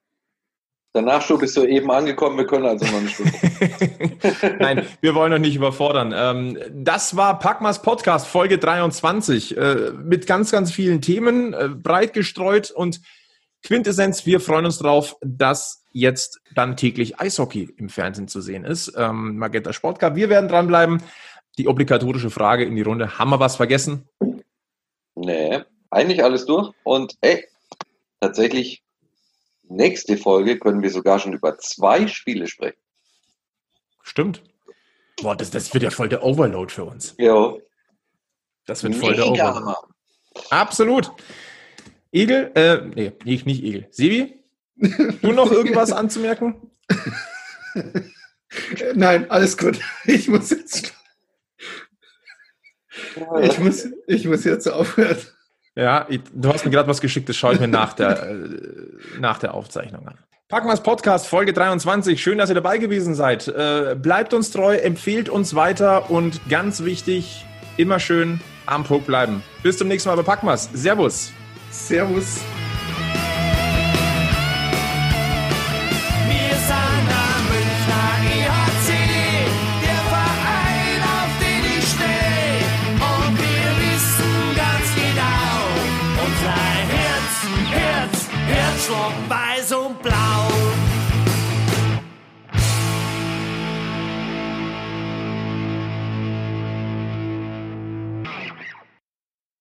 Der 0.95 1.03
Nachschub 1.03 1.43
ist 1.43 1.55
soeben 1.55 1.91
angekommen, 1.91 2.39
wir 2.39 2.47
können 2.47 2.67
also 2.67 2.85
noch 2.87 2.99
eine 2.99 3.09
Stunde. 3.09 3.33
Nein, 4.61 4.87
wir 5.01 5.17
wollen 5.17 5.33
euch 5.33 5.41
nicht 5.41 5.57
überfordern. 5.57 6.15
Ähm, 6.17 6.59
das 6.73 7.17
war 7.17 7.41
Packmas 7.41 7.83
Podcast, 7.83 8.29
Folge 8.29 8.59
23, 8.59 9.57
äh, 9.57 9.91
mit 9.91 10.29
ganz, 10.29 10.53
ganz 10.53 10.71
vielen 10.71 11.01
Themen, 11.01 11.53
äh, 11.53 11.69
breit 11.69 12.13
gestreut 12.13 12.71
und 12.71 13.01
Quintessenz, 13.65 14.25
wir 14.25 14.39
freuen 14.39 14.67
uns 14.67 14.79
drauf, 14.79 15.17
dass 15.21 15.83
jetzt 15.91 16.41
dann 16.55 16.77
täglich 16.77 17.19
Eishockey 17.19 17.75
im 17.77 17.89
Fernsehen 17.89 18.29
zu 18.29 18.41
sehen 18.41 18.65
ist. 18.65 18.93
Ähm, 18.97 19.37
Magenta 19.39 19.73
Sport 19.73 19.99
Cup. 19.99 20.15
Wir 20.15 20.29
werden 20.29 20.49
dranbleiben. 20.49 21.03
Die 21.57 21.67
obligatorische 21.67 22.31
Frage 22.31 22.65
in 22.65 22.77
die 22.77 22.83
Runde. 22.83 23.19
Haben 23.19 23.31
wir 23.31 23.41
was 23.41 23.57
vergessen? 23.57 24.09
Nee, 25.15 25.61
eigentlich 25.91 26.23
alles 26.23 26.45
durch. 26.47 26.73
Und 26.83 27.15
ey, 27.21 27.47
tatsächlich, 28.21 28.84
nächste 29.75 30.17
Folge 30.17 30.59
können 30.59 30.83
wir 30.83 30.91
sogar 30.91 31.19
schon 31.19 31.33
über 31.33 31.59
zwei 31.59 32.07
Spiele 32.07 32.47
sprechen. 32.47 32.79
Stimmt. 34.03 34.43
Boah, 35.21 35.37
das, 35.37 35.51
das 35.51 35.73
wird 35.73 35.85
ja 35.85 35.91
voll 35.91 36.09
der 36.09 36.23
Overload 36.23 36.73
für 36.73 36.85
uns. 36.85 37.15
Ja. 37.19 37.55
Das 38.67 38.83
wird 38.83 38.95
voll 38.95 39.15
der 39.15 39.27
Overload. 39.29 39.77
Absolut. 40.51 41.13
Egel, 42.13 42.53
äh, 42.55 42.81
nee, 42.95 43.13
nicht, 43.25 43.47
nicht 43.47 43.63
Egel. 43.63 43.89
Sebi, 43.91 44.43
du 44.77 45.33
noch 45.33 45.51
irgendwas 45.51 45.93
anzumerken? 45.93 46.71
Nein, 48.95 49.31
alles 49.31 49.57
gut. 49.57 49.81
Ich 50.05 50.29
muss 50.29 50.51
jetzt, 50.51 50.95
ich 53.43 53.59
muss, 53.59 53.89
ich 54.07 54.27
muss 54.27 54.45
jetzt 54.45 54.69
aufhören. 54.69 55.19
Ja, 55.77 56.07
ich, 56.09 56.21
du 56.33 56.53
hast 56.53 56.65
mir 56.65 56.71
gerade 56.71 56.89
was 56.89 57.01
geschickt, 57.01 57.29
das 57.29 57.37
schaue 57.37 57.55
ich 57.55 57.61
mir 57.61 57.69
nach 57.69 57.95
der, 57.95 58.23
äh, 58.31 58.39
nach 59.19 59.39
der 59.39 59.55
Aufzeichnung 59.55 60.07
an. 60.07 60.15
Packmas 60.49 60.83
Podcast, 60.83 61.27
Folge 61.27 61.53
23. 61.53 62.23
Schön, 62.23 62.39
dass 62.39 62.51
ihr 62.51 62.55
dabei 62.55 62.79
gewesen 62.79 63.15
seid. 63.15 63.49
Äh, 63.49 63.97
bleibt 64.01 64.35
uns 64.35 64.51
treu, 64.51 64.77
empfehlt 64.77 65.29
uns 65.29 65.55
weiter 65.55 66.11
und 66.11 66.49
ganz 66.49 66.85
wichtig, 66.85 67.45
immer 67.77 67.99
schön 67.99 68.41
am 68.67 68.85
Puck 68.85 69.07
bleiben. 69.07 69.43
Bis 69.63 69.79
zum 69.79 69.89
nächsten 69.89 70.11
Mal 70.11 70.17
bei 70.17 70.23
Packmas. 70.23 70.69
Servus. 70.73 71.33
Servus. 71.71 72.41